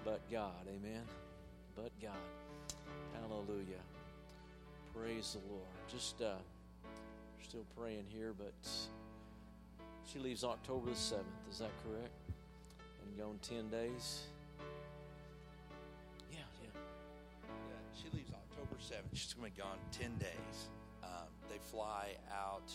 But 0.04 0.20
God, 0.32 0.68
amen. 0.68 1.04
But 1.76 1.92
God. 2.02 2.12
Hallelujah. 3.14 3.84
Praise 4.96 5.38
the 5.40 5.54
Lord. 5.54 5.68
Just 5.90 6.22
uh 6.22 6.36
still 7.50 7.66
praying 7.76 8.06
here, 8.10 8.32
but 8.38 8.54
she 10.06 10.20
leaves 10.20 10.44
October 10.44 10.90
the 10.92 10.96
7th. 10.96 11.24
Is 11.50 11.58
that 11.58 11.72
correct? 11.84 12.14
And 13.04 13.18
gone 13.18 13.40
10 13.42 13.70
days? 13.70 14.22
7th. 18.90 19.14
She's 19.14 19.34
going 19.34 19.52
to 19.52 19.56
be 19.56 19.62
gone 19.62 19.78
10 19.92 20.18
days. 20.18 20.58
Um, 21.04 21.30
they 21.50 21.58
fly 21.72 22.16
out. 22.34 22.72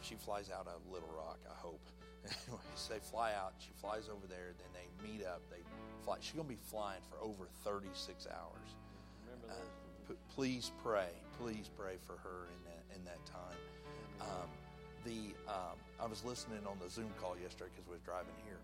She 0.00 0.14
flies 0.14 0.50
out 0.50 0.66
of 0.66 0.80
Little 0.92 1.10
Rock, 1.16 1.38
I 1.50 1.54
hope. 1.54 1.80
Anyways, 2.24 2.88
they 2.90 2.98
fly 2.98 3.32
out. 3.32 3.54
She 3.58 3.70
flies 3.80 4.08
over 4.10 4.26
there. 4.28 4.52
Then 4.58 4.70
they 4.74 4.86
meet 5.06 5.24
up. 5.24 5.42
They 5.50 5.62
fly. 6.04 6.16
She's 6.20 6.34
going 6.34 6.46
to 6.48 6.54
be 6.54 6.60
flying 6.70 7.00
for 7.08 7.22
over 7.24 7.46
36 7.64 8.26
hours. 8.26 8.68
Remember 9.24 9.46
Uh, 9.48 9.54
that? 10.08 10.08
p- 10.14 10.34
please 10.34 10.72
pray. 10.82 11.10
Please 11.40 11.70
pray 11.76 11.94
for 12.06 12.16
her 12.18 12.48
in 12.50 12.60
that 12.66 12.96
in 12.96 13.04
that 13.04 13.24
time. 13.26 13.58
Um, 14.20 14.48
the 15.04 15.34
um, 15.50 15.78
I 16.00 16.06
was 16.06 16.24
listening 16.24 16.66
on 16.66 16.76
the 16.82 16.90
Zoom 16.90 17.10
call 17.20 17.36
yesterday 17.40 17.70
because 17.74 17.86
we 17.86 17.92
was 17.94 18.02
driving 18.02 18.34
here. 18.44 18.58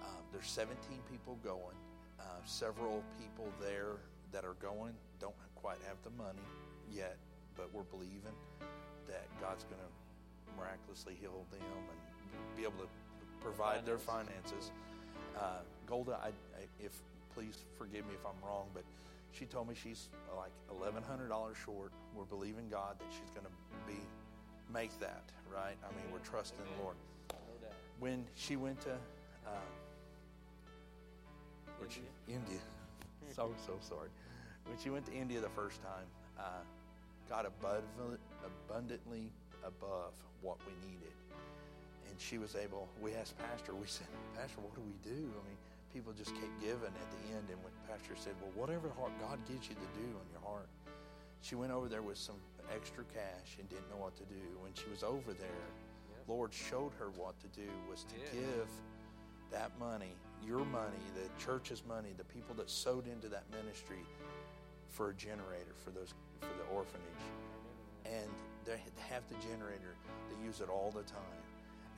Um, 0.00 0.22
there's 0.32 0.48
17 0.48 0.76
people 1.10 1.36
going. 1.44 1.76
Uh, 2.18 2.24
several 2.46 3.02
people 3.20 3.52
there 3.60 3.96
that 4.32 4.44
are 4.44 4.56
going 4.62 4.94
don't 5.20 5.36
quite 5.62 5.78
have 5.86 5.96
the 6.04 6.10
money 6.22 6.44
yet, 6.90 7.16
but 7.56 7.68
we're 7.72 7.88
believing 7.90 8.34
that 9.08 9.26
God's 9.40 9.64
going 9.64 9.80
to 9.80 9.90
miraculously 10.56 11.14
heal 11.20 11.44
them 11.50 11.60
and 11.62 12.56
be 12.56 12.62
able 12.62 12.82
to 12.82 12.88
provide 13.40 13.84
their 13.86 13.98
finances. 13.98 14.70
Uh, 15.36 15.62
Golda, 15.86 16.18
I, 16.22 16.28
I, 16.28 16.62
if 16.80 16.92
please 17.34 17.64
forgive 17.76 18.06
me 18.06 18.14
if 18.14 18.24
I'm 18.26 18.38
wrong, 18.46 18.66
but 18.74 18.84
she 19.32 19.44
told 19.44 19.68
me 19.68 19.74
she's 19.74 20.08
like 20.36 20.50
eleven 20.70 21.02
hundred 21.02 21.28
dollars 21.28 21.56
short. 21.64 21.92
We're 22.14 22.24
believing 22.24 22.68
God 22.68 22.98
that 22.98 23.06
she's 23.10 23.30
going 23.30 23.46
to 23.46 23.92
be 23.92 24.00
make 24.72 24.98
that 25.00 25.22
right. 25.54 25.76
I 25.82 25.88
mean, 25.94 26.12
we're 26.12 26.18
trusting 26.20 26.58
the 26.58 26.82
Lord. 26.82 26.96
No. 27.30 27.38
When 28.00 28.24
she 28.34 28.56
went 28.56 28.80
to 28.82 28.92
um, 29.46 29.68
she- 31.88 32.00
India, 32.26 32.58
so 33.34 33.54
so 33.64 33.74
sorry. 33.80 34.08
When 34.68 34.78
she 34.78 34.90
went 34.90 35.06
to 35.06 35.12
India 35.14 35.40
the 35.40 35.48
first 35.48 35.80
time, 35.82 36.06
uh, 36.38 36.62
abundantly 38.68 39.30
above 39.64 40.12
what 40.40 40.56
we 40.66 40.72
needed, 40.88 41.12
and 42.08 42.20
she 42.20 42.38
was 42.38 42.54
able. 42.54 42.88
We 43.02 43.14
asked 43.14 43.36
Pastor. 43.38 43.74
We 43.74 43.86
said, 43.86 44.06
Pastor, 44.36 44.60
what 44.60 44.74
do 44.74 44.80
we 44.80 44.94
do? 45.04 45.18
I 45.28 45.42
mean, 45.48 45.58
people 45.92 46.12
just 46.12 46.34
kept 46.34 46.60
giving 46.60 46.92
at 46.94 47.08
the 47.20 47.36
end, 47.36 47.48
and 47.50 47.58
when 47.64 47.72
Pastor 47.88 48.14
said, 48.16 48.34
Well, 48.40 48.52
whatever 48.54 48.88
heart 48.98 49.12
God 49.20 49.38
gives 49.48 49.68
you 49.68 49.74
to 49.74 49.88
do 50.00 50.08
on 50.16 50.26
your 50.32 50.40
heart, 50.44 50.68
she 51.40 51.54
went 51.54 51.72
over 51.72 51.88
there 51.88 52.02
with 52.02 52.18
some 52.18 52.36
extra 52.74 53.04
cash 53.04 53.56
and 53.58 53.68
didn't 53.68 53.88
know 53.90 54.00
what 54.00 54.16
to 54.16 54.24
do. 54.24 54.42
When 54.60 54.72
she 54.74 54.88
was 54.90 55.02
over 55.02 55.32
there, 55.32 55.64
Yep. 56.16 56.28
Lord 56.28 56.52
showed 56.52 56.92
her 56.98 57.10
what 57.16 57.38
to 57.40 57.48
do 57.48 57.68
was 57.88 58.04
to 58.04 58.16
Yeah. 58.16 58.42
give 58.42 58.68
that 59.50 59.76
money, 59.78 60.12
your 60.44 60.64
money, 60.64 61.00
the 61.14 61.28
church's 61.42 61.84
money, 61.84 62.12
the 62.16 62.24
people 62.24 62.54
that 62.56 62.68
sowed 62.70 63.06
into 63.06 63.28
that 63.28 63.48
ministry 63.50 64.04
for 64.98 65.10
a 65.10 65.14
generator 65.14 65.74
for 65.84 65.90
those 65.90 66.12
for 66.40 66.48
the 66.58 66.74
orphanage. 66.74 67.24
And 68.04 68.28
they 68.64 68.82
have 69.08 69.22
the 69.28 69.36
generator, 69.48 69.94
they 70.28 70.44
use 70.44 70.60
it 70.60 70.68
all 70.68 70.90
the 70.90 71.04
time. 71.04 71.40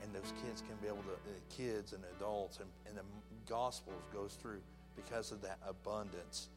And 0.02 0.14
those 0.14 0.32
kids 0.44 0.62
can 0.62 0.76
be 0.80 0.86
able 0.86 1.04
to, 1.04 1.54
kids 1.54 1.92
and 1.92 2.02
adults, 2.16 2.58
and, 2.58 2.68
and 2.86 2.96
the 2.96 3.02
Gospels 3.50 4.02
goes 4.14 4.34
through 4.34 4.60
because 4.96 5.32
of 5.32 5.42
that 5.42 5.58
abundance 5.66 6.48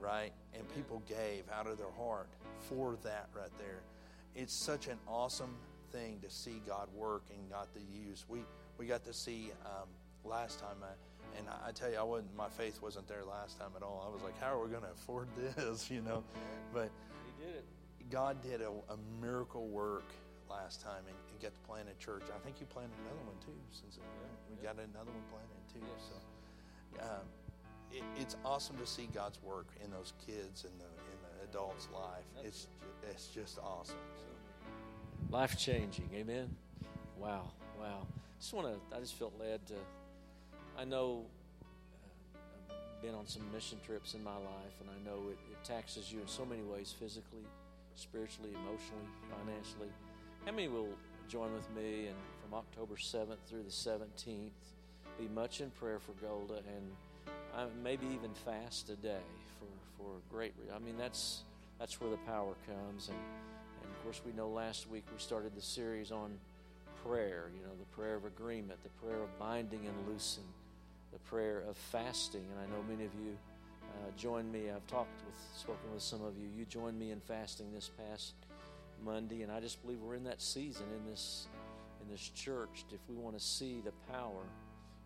right? 0.00 0.32
And 0.54 0.62
people 0.74 1.02
gave 1.08 1.44
out 1.52 1.66
of 1.66 1.78
their 1.78 1.90
heart 1.98 2.28
for 2.68 2.96
that 3.02 3.28
right 3.34 3.50
there. 3.58 3.80
It's 4.34 4.54
such 4.54 4.86
an 4.86 4.98
awesome 5.06 5.56
thing 5.90 6.20
to 6.22 6.30
see 6.30 6.60
God 6.66 6.88
work 6.94 7.24
and 7.30 7.50
God 7.50 7.66
to 7.74 7.80
use. 7.80 8.24
We 8.28 8.40
we 8.78 8.86
got 8.86 9.04
to 9.04 9.12
see 9.12 9.50
um, 9.64 9.88
last 10.24 10.60
time, 10.60 10.76
I, 10.82 10.92
and 11.38 11.46
I, 11.66 11.70
tell 11.72 11.90
you, 11.90 11.96
I 11.96 12.02
wasn't. 12.02 12.36
My 12.36 12.48
faith 12.48 12.82
wasn't 12.82 13.08
there 13.08 13.24
last 13.24 13.58
time 13.58 13.70
at 13.76 13.82
all. 13.82 14.04
I 14.08 14.12
was 14.12 14.22
like, 14.22 14.38
how 14.40 14.58
are 14.58 14.62
we 14.64 14.70
going 14.70 14.82
to 14.82 14.90
afford 14.90 15.28
this? 15.36 15.90
You 15.94 16.02
know, 16.02 16.24
but 16.72 16.90
He 17.24 17.44
did 17.44 17.54
it. 17.54 17.64
God 18.10 18.42
did 18.42 18.60
a, 18.60 18.70
a 18.70 18.96
miracle 19.20 19.68
work 19.68 20.10
last 20.50 20.82
time 20.82 21.04
and, 21.06 21.16
and 21.30 21.40
got 21.40 21.54
to 21.54 21.60
plant 21.60 21.88
a 21.88 22.04
church. 22.04 22.24
I 22.34 22.38
think 22.44 22.56
you 22.60 22.66
planted 22.66 22.96
another 23.04 23.24
one 23.24 23.36
too. 23.44 23.56
Since 23.70 23.96
it, 23.96 24.02
we 24.50 24.56
yeah. 24.56 24.72
got 24.72 24.76
another 24.76 25.12
one 25.12 25.26
planted 25.30 25.62
too. 25.72 25.80
Yes. 25.80 26.10
So 26.10 27.04
um, 27.04 27.26
it, 27.92 28.02
it's 28.20 28.36
awesome 28.44 28.76
to 28.78 28.86
see 28.86 29.08
God's 29.14 29.42
work 29.42 29.68
in 29.84 29.90
those 29.90 30.14
kids 30.26 30.64
and 30.64 30.72
the 30.80 30.90
in 31.12 31.18
the 31.22 31.50
adults' 31.50 31.88
life. 31.92 32.26
It's 32.44 32.66
it's 33.08 33.28
just 33.28 33.58
awesome. 33.58 33.96
So, 34.16 34.28
Life 35.30 35.58
changing. 35.58 36.08
Amen. 36.14 36.48
Wow. 37.18 37.50
Wow. 37.78 38.06
Just 38.40 38.54
want 38.54 38.68
to, 38.68 38.96
I 38.96 39.00
just 39.00 39.14
felt 39.14 39.34
led 39.38 39.66
to, 39.66 39.74
I 40.78 40.84
know 40.84 41.24
uh, 42.70 42.72
I've 42.72 43.02
been 43.02 43.14
on 43.16 43.26
some 43.26 43.42
mission 43.52 43.78
trips 43.84 44.14
in 44.14 44.22
my 44.22 44.36
life, 44.36 44.78
and 44.80 44.88
I 44.88 45.10
know 45.10 45.28
it, 45.28 45.38
it 45.50 45.64
taxes 45.64 46.12
you 46.12 46.20
in 46.20 46.28
so 46.28 46.44
many 46.44 46.62
ways 46.62 46.94
physically, 46.96 47.42
spiritually, 47.96 48.50
emotionally, 48.50 49.08
financially. 49.28 49.88
How 50.46 50.52
many 50.52 50.68
will 50.68 50.90
join 51.28 51.52
with 51.52 51.68
me 51.74 52.06
and 52.06 52.16
from 52.40 52.56
October 52.56 52.94
7th 52.94 53.38
through 53.48 53.64
the 53.64 53.70
17th 53.70 54.50
be 55.18 55.26
much 55.34 55.60
in 55.60 55.70
prayer 55.70 55.98
for 55.98 56.12
Golda 56.24 56.58
and 56.58 56.92
uh, 57.56 57.66
maybe 57.82 58.06
even 58.06 58.32
fast 58.44 58.88
a 58.88 58.94
day 58.94 59.26
for, 59.58 59.66
for 59.98 60.10
great 60.30 60.54
re- 60.62 60.72
I 60.74 60.78
mean 60.78 60.96
that's 60.96 61.42
that's 61.80 62.00
where 62.00 62.08
the 62.08 62.18
power 62.18 62.54
comes 62.66 63.08
and 63.08 63.18
and 63.82 63.90
of 63.90 64.02
course 64.04 64.22
we 64.24 64.32
know 64.32 64.48
last 64.48 64.88
week 64.88 65.04
we 65.12 65.18
started 65.18 65.56
the 65.56 65.60
series 65.60 66.12
on 66.12 66.38
prayer 67.04 67.50
you 67.52 67.62
know 67.62 67.74
the 67.78 67.96
prayer 67.96 68.14
of 68.14 68.24
agreement 68.24 68.78
the 68.84 69.04
prayer 69.04 69.20
of 69.22 69.38
binding 69.40 69.80
and 69.84 70.08
loosing 70.08 70.44
the 71.12 71.18
prayer 71.20 71.62
of 71.68 71.76
fasting 71.76 72.44
and 72.50 72.60
I 72.60 72.76
know 72.76 72.82
many 72.88 73.04
of 73.04 73.14
you 73.14 73.36
uh, 73.82 74.10
joined 74.16 74.52
me 74.52 74.70
I've 74.70 74.86
talked 74.86 75.24
with 75.24 75.36
spoken 75.56 75.92
with 75.92 76.02
some 76.02 76.22
of 76.22 76.36
you 76.36 76.48
you 76.56 76.64
joined 76.64 76.98
me 76.98 77.10
in 77.10 77.20
fasting 77.20 77.72
this 77.74 77.90
past 78.08 78.34
Monday 79.04 79.42
and 79.42 79.52
I 79.52 79.60
just 79.60 79.82
believe 79.82 79.98
we're 80.00 80.16
in 80.16 80.24
that 80.24 80.42
season 80.42 80.86
in 80.96 81.10
this 81.10 81.46
in 82.02 82.10
this 82.10 82.28
church 82.34 82.84
if 82.92 83.00
we 83.08 83.14
want 83.14 83.38
to 83.38 83.44
see 83.44 83.80
the 83.84 83.92
power 84.12 84.44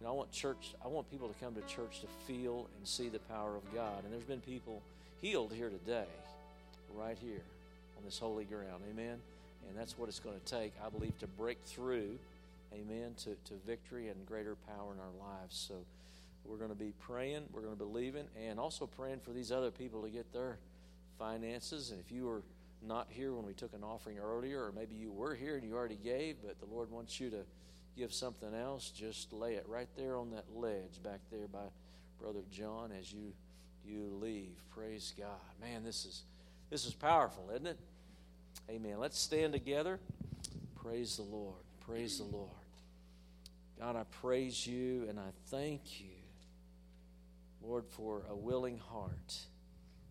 you 0.03 0.09
know, 0.09 0.15
I 0.15 0.16
want 0.16 0.33
church. 0.33 0.74
I 0.85 0.89
want 0.89 1.09
people 1.12 1.29
to 1.29 1.35
come 1.35 1.55
to 1.55 1.61
church 1.61 2.01
to 2.01 2.09
feel 2.27 2.66
and 2.77 2.89
see 2.89 3.09
the 3.09 3.20
power 3.20 3.55
of 3.55 3.62
God. 3.73 4.03
And 4.03 4.12
there's 4.12 4.24
been 4.24 4.41
people 4.41 4.83
healed 5.20 5.53
here 5.53 5.69
today, 5.69 6.09
right 6.93 7.16
here 7.16 7.43
on 7.97 8.05
this 8.05 8.19
holy 8.19 8.43
ground. 8.43 8.83
Amen. 8.91 9.19
And 9.69 9.79
that's 9.79 9.97
what 9.97 10.09
it's 10.09 10.19
going 10.19 10.35
to 10.37 10.45
take, 10.45 10.73
I 10.85 10.89
believe, 10.89 11.16
to 11.20 11.29
break 11.29 11.59
through. 11.65 12.19
Amen. 12.73 13.15
To, 13.24 13.36
to 13.44 13.55
victory 13.66 14.09
and 14.09 14.24
greater 14.27 14.57
power 14.57 14.93
in 14.93 15.01
our 15.01 15.12
lives. 15.19 15.57
So 15.69 15.85
we're 16.44 16.57
going 16.57 16.70
to 16.70 16.77
be 16.77 16.93
praying. 17.01 17.44
We're 17.53 17.62
going 17.62 17.74
to 17.74 17.78
be 17.78 17.90
believing, 17.90 18.24
and 18.40 18.59
also 18.59 18.86
praying 18.86 19.20
for 19.20 19.31
these 19.31 19.53
other 19.53 19.70
people 19.70 20.03
to 20.03 20.11
get 20.11 20.32
their 20.32 20.59
finances. 21.19 21.90
And 21.90 22.01
if 22.01 22.11
you 22.11 22.27
were 22.27 22.43
not 22.85 23.07
here 23.11 23.32
when 23.32 23.47
we 23.47 23.53
took 23.53 23.74
an 23.74 23.85
offering 23.85 24.19
earlier, 24.19 24.65
or 24.65 24.73
maybe 24.73 24.94
you 24.94 25.12
were 25.12 25.35
here 25.35 25.57
and 25.57 25.65
you 25.65 25.74
already 25.74 25.99
gave, 26.03 26.36
but 26.44 26.59
the 26.59 26.66
Lord 26.66 26.90
wants 26.90 27.20
you 27.20 27.31
to 27.31 27.44
give 27.97 28.12
something 28.12 28.55
else, 28.55 28.90
just 28.90 29.32
lay 29.32 29.55
it 29.55 29.65
right 29.69 29.89
there 29.97 30.16
on 30.16 30.31
that 30.31 30.44
ledge 30.55 31.03
back 31.05 31.20
there 31.31 31.47
by 31.47 31.65
Brother 32.20 32.40
John 32.51 32.90
as 32.99 33.12
you 33.12 33.32
you 33.85 34.16
leave. 34.20 34.55
Praise 34.70 35.12
God. 35.19 35.28
Man, 35.61 35.82
this 35.85 36.05
is 36.05 36.23
this 36.70 36.86
is 36.86 36.94
powerful, 36.94 37.51
isn't 37.53 37.66
it? 37.66 37.78
Amen. 38.70 38.99
Let's 38.99 39.19
stand 39.19 39.53
together. 39.53 39.99
Praise 40.77 41.16
the 41.16 41.23
Lord. 41.23 41.62
Praise 41.81 42.19
the 42.19 42.24
Lord. 42.24 42.61
God, 43.82 43.96
I 43.96 44.04
praise 44.20 44.64
you 44.64 45.06
and 45.09 45.18
I 45.18 45.30
thank 45.46 46.00
you, 46.00 46.14
Lord, 47.60 47.84
for 47.90 48.22
a 48.30 48.36
willing 48.36 48.78
heart. 48.78 49.36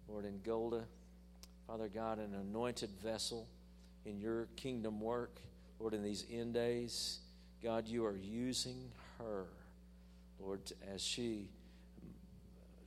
Lord, 0.09 0.25
in 0.25 0.41
Golda, 0.41 0.83
Father 1.67 1.87
God, 1.87 2.19
an 2.19 2.35
anointed 2.35 2.89
vessel 3.01 3.47
in 4.03 4.19
your 4.19 4.47
kingdom 4.57 4.99
work, 4.99 5.39
Lord, 5.79 5.93
in 5.93 6.03
these 6.03 6.25
end 6.29 6.53
days. 6.53 7.19
God, 7.63 7.87
you 7.87 8.03
are 8.03 8.17
using 8.17 8.91
her, 9.19 9.45
Lord, 10.37 10.59
as 10.93 11.01
she 11.01 11.47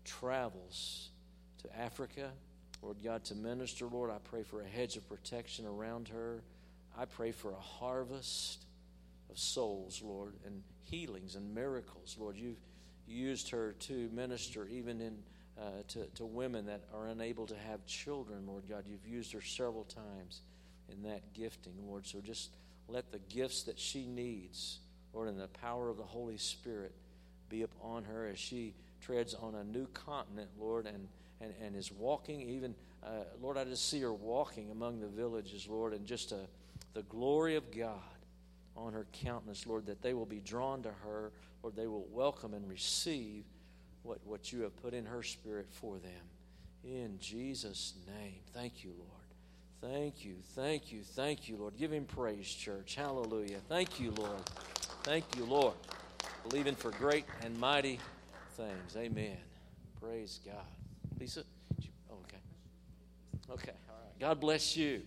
travels 0.05 1.09
to 1.62 1.78
Africa, 1.78 2.31
Lord 2.82 2.98
God, 3.02 3.24
to 3.24 3.35
minister. 3.35 3.86
Lord, 3.86 4.11
I 4.11 4.19
pray 4.23 4.43
for 4.43 4.61
a 4.61 4.66
hedge 4.66 4.98
of 4.98 5.09
protection 5.09 5.65
around 5.65 6.09
her. 6.09 6.43
I 6.98 7.06
pray 7.06 7.32
for 7.32 7.52
a 7.52 7.61
harvest 7.61 8.66
of 9.35 9.40
souls, 9.40 10.01
Lord, 10.02 10.35
and 10.47 10.62
healings 10.85 11.35
and 11.35 11.52
miracles. 11.52 12.16
Lord, 12.20 12.36
you've 12.36 12.61
used 13.09 13.51
her 13.51 13.74
to 13.81 14.09
minister 14.12 14.69
even 14.69 15.01
in 15.01 15.16
uh, 15.59 15.82
to, 15.89 16.06
to 16.15 16.24
women 16.24 16.66
that 16.66 16.82
are 16.93 17.06
unable 17.06 17.47
to 17.47 17.55
have 17.56 17.85
children, 17.86 18.44
Lord 18.47 18.65
God. 18.69 18.85
You've 18.86 19.06
used 19.06 19.32
her 19.32 19.40
several 19.40 19.85
times 19.85 20.40
in 20.90 21.02
that 21.02 21.32
gifting, 21.32 21.74
Lord. 21.86 22.06
So 22.06 22.20
just 22.20 22.51
let 22.89 23.12
the 23.12 23.20
gifts 23.28 23.62
that 23.65 23.78
she 23.78 24.06
needs, 24.06 24.81
Lord, 25.12 25.28
and 25.28 25.39
the 25.39 25.47
power 25.47 25.89
of 25.89 25.97
the 25.97 26.02
Holy 26.02 26.39
Spirit 26.39 26.93
be 27.48 27.62
upon 27.62 28.02
her 28.05 28.27
as 28.27 28.39
she 28.39 28.74
treads 29.01 29.35
on 29.35 29.55
a 29.55 29.65
new 29.65 29.86
continent, 29.89 30.51
Lord, 30.59 30.86
and, 30.86 31.06
and, 31.40 31.55
and 31.62 31.77
is 31.77 31.93
walking 31.93 32.40
even, 32.40 32.74
uh, 33.05 33.24
Lord, 33.40 33.56
I 33.56 33.65
just 33.65 33.89
see 33.89 34.01
her 34.01 34.12
walking 34.12 34.70
among 34.73 35.01
the 35.01 35.09
villages, 35.09 35.69
Lord, 35.69 35.93
and 35.93 36.05
just 36.05 36.32
a, 36.32 36.40
the 36.94 37.02
glory 37.02 37.55
of 37.55 37.70
God 37.70 38.14
on 38.77 38.93
her 38.93 39.07
countenance, 39.13 39.67
Lord, 39.67 39.87
that 39.87 40.03
they 40.03 40.15
will 40.15 40.27
be 40.27 40.41
drawn 40.41 40.83
to 40.83 40.91
her, 41.05 41.33
Lord, 41.63 41.77
they 41.77 41.87
will 41.87 42.07
welcome 42.11 42.55
and 42.55 42.69
receive 42.69 43.45
what, 44.03 44.19
what 44.25 44.53
you 44.53 44.63
have 44.63 44.77
put 44.83 44.95
in 44.95 45.07
her 45.07 45.23
spirit 45.23 45.67
for 45.71 45.99
them. 45.99 46.13
In 46.85 47.19
Jesus' 47.19 47.95
name. 48.07 48.41
Thank 48.53 48.85
you, 48.85 48.93
Lord. 48.99 49.11
Thank 49.81 50.25
you, 50.25 50.37
thank 50.55 50.93
you, 50.93 51.03
thank 51.03 51.49
you, 51.49 51.57
Lord. 51.57 51.77
Give 51.77 51.93
him 51.93 52.05
praise, 52.05 52.49
church. 52.49 52.95
Hallelujah. 52.95 53.59
Thank 53.69 54.01
you, 54.01 54.13
Lord. 54.13 54.41
Thank 55.03 55.25
you, 55.37 55.45
Lord. 55.45 55.75
Believing 56.49 56.75
for 56.75 56.91
great 56.93 57.27
and 57.43 57.59
mighty 57.59 57.99
things. 58.57 58.97
Amen. 58.97 59.37
Praise 60.01 60.41
God. 60.45 60.55
Lisa? 61.21 61.45
Oh, 62.11 62.15
okay. 62.25 62.39
Okay. 63.51 63.73
All 63.89 63.97
right. 64.03 64.21
God 64.21 64.41
bless 64.41 64.77
you. 64.77 65.03